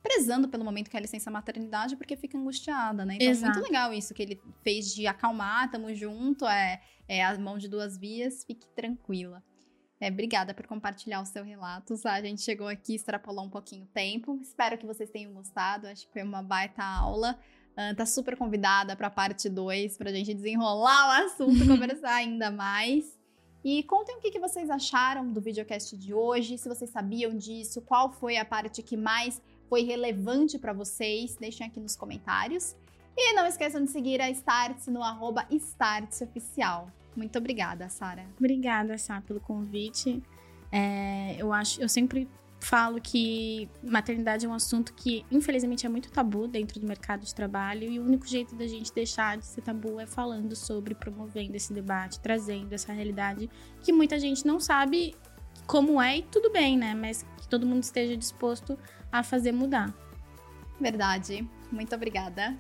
prezando 0.09 0.49
pelo 0.49 0.65
momento 0.65 0.89
que 0.89 0.97
é 0.97 0.99
a 0.99 1.03
licença 1.03 1.31
maternidade 1.31 1.95
porque 1.97 2.17
fica 2.17 2.39
angustiada, 2.39 3.05
né? 3.05 3.17
Então, 3.17 3.29
Exato. 3.29 3.53
muito 3.53 3.67
legal 3.67 3.93
isso 3.93 4.15
que 4.15 4.23
ele 4.23 4.41
fez 4.63 4.95
de 4.95 5.07
acalmar, 5.07 5.71
tamo 5.71 5.95
junto, 5.95 6.47
é, 6.47 6.81
é 7.07 7.23
a 7.23 7.39
mão 7.39 7.59
de 7.59 7.69
duas 7.69 7.99
vias, 7.99 8.43
fique 8.45 8.67
tranquila. 8.75 9.43
É, 10.01 10.09
obrigada 10.09 10.55
por 10.55 10.67
compartilhar 10.67 11.21
o 11.21 11.27
seu 11.27 11.45
relato. 11.45 11.95
A 12.05 12.23
gente 12.23 12.41
chegou 12.41 12.69
aqui, 12.69 12.95
extrapolou 12.95 13.45
um 13.45 13.51
pouquinho 13.51 13.85
o 13.85 13.89
tempo. 13.89 14.39
Espero 14.41 14.79
que 14.79 14.87
vocês 14.87 15.11
tenham 15.11 15.33
gostado. 15.33 15.89
Acho 15.89 16.07
que 16.07 16.13
foi 16.13 16.23
uma 16.23 16.41
baita 16.41 16.85
aula. 16.85 17.37
Uh, 17.73 17.95
tá 17.97 18.07
super 18.07 18.37
convidada 18.37 18.95
para 18.95 19.09
a 19.09 19.11
parte 19.11 19.49
2, 19.49 19.97
para 19.97 20.11
a 20.11 20.13
gente 20.13 20.33
desenrolar 20.35 21.09
o 21.09 21.27
assunto, 21.27 21.59
conversar 21.67 22.15
ainda 22.15 22.51
mais. 22.51 23.19
E 23.65 23.83
contem 23.83 24.17
o 24.17 24.21
que, 24.21 24.31
que 24.31 24.39
vocês 24.39 24.71
acharam 24.71 25.33
do 25.33 25.41
videocast 25.41 25.97
de 25.97 26.15
hoje, 26.15 26.57
se 26.59 26.69
vocês 26.69 26.91
sabiam 26.91 27.37
disso, 27.37 27.83
qual 27.83 28.13
foi 28.13 28.37
a 28.37 28.45
parte 28.45 28.83
que 28.83 28.97
mais 28.97 29.43
foi 29.69 29.83
relevante 29.83 30.59
para 30.59 30.73
vocês, 30.73 31.37
deixem 31.37 31.67
aqui 31.67 31.81
nos 31.81 31.97
comentários. 31.97 32.77
E 33.17 33.33
não 33.33 33.47
esqueçam 33.47 33.85
de 33.85 33.91
seguir 33.91 34.21
a 34.21 34.31
Startse 34.31 34.91
no 34.91 35.03
arroba 35.03 35.47
Oficial. 36.23 36.89
Muito 37.17 37.37
obrigada, 37.37 37.89
Sara. 37.89 38.25
Obrigada, 38.39 38.97
Sá, 38.97 39.21
pelo 39.21 39.41
convite. 39.41 40.23
É, 40.71 41.35
eu 41.37 41.53
acho, 41.53 41.81
eu 41.81 41.89
sempre 41.89 42.29
falo 42.61 43.01
que 43.01 43.69
maternidade 43.83 44.47
é 44.47 44.49
um 44.49 44.55
assunto 44.55 44.93
que, 44.95 45.25
infelizmente, 45.31 45.87
é 45.87 45.89
muito 45.89 46.11
tabu 46.11 46.47
dentro 46.47 46.81
do 46.81 46.87
mercado 46.87 47.25
de 47.25 47.35
trabalho 47.35 47.91
e 47.91 47.99
o 47.99 48.05
único 48.05 48.27
jeito 48.27 48.55
da 48.55 48.67
gente 48.67 48.93
deixar 48.93 49.37
de 49.37 49.47
ser 49.47 49.63
tabu 49.63 49.99
é 49.99 50.07
falando 50.07 50.55
sobre, 50.55 50.95
promovendo 50.95 51.57
esse 51.57 51.73
debate, 51.73 52.21
trazendo 52.21 52.73
essa 52.73 52.93
realidade 52.93 53.49
que 53.83 53.93
muita 53.93 54.19
gente 54.19 54.47
não 54.47 54.61
sabe 54.61 55.15
como 55.67 56.01
é 56.01 56.19
e 56.19 56.23
tudo 56.23 56.51
bem, 56.51 56.77
né? 56.77 56.95
Mas 56.95 57.25
que 57.37 57.49
todo 57.49 57.67
mundo 57.67 57.83
esteja 57.83 58.17
disposto 58.17 58.79
a 59.13 59.23
fazer 59.23 59.53
mudar. 59.53 59.93
Verdade. 60.81 61.49
Muito 61.71 61.95
obrigada. 61.95 62.57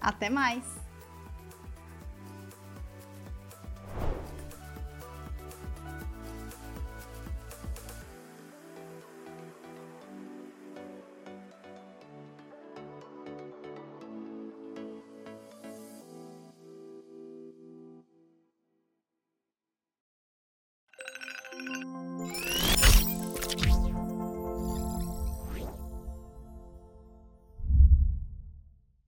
Até 0.00 0.28
mais. 0.28 0.81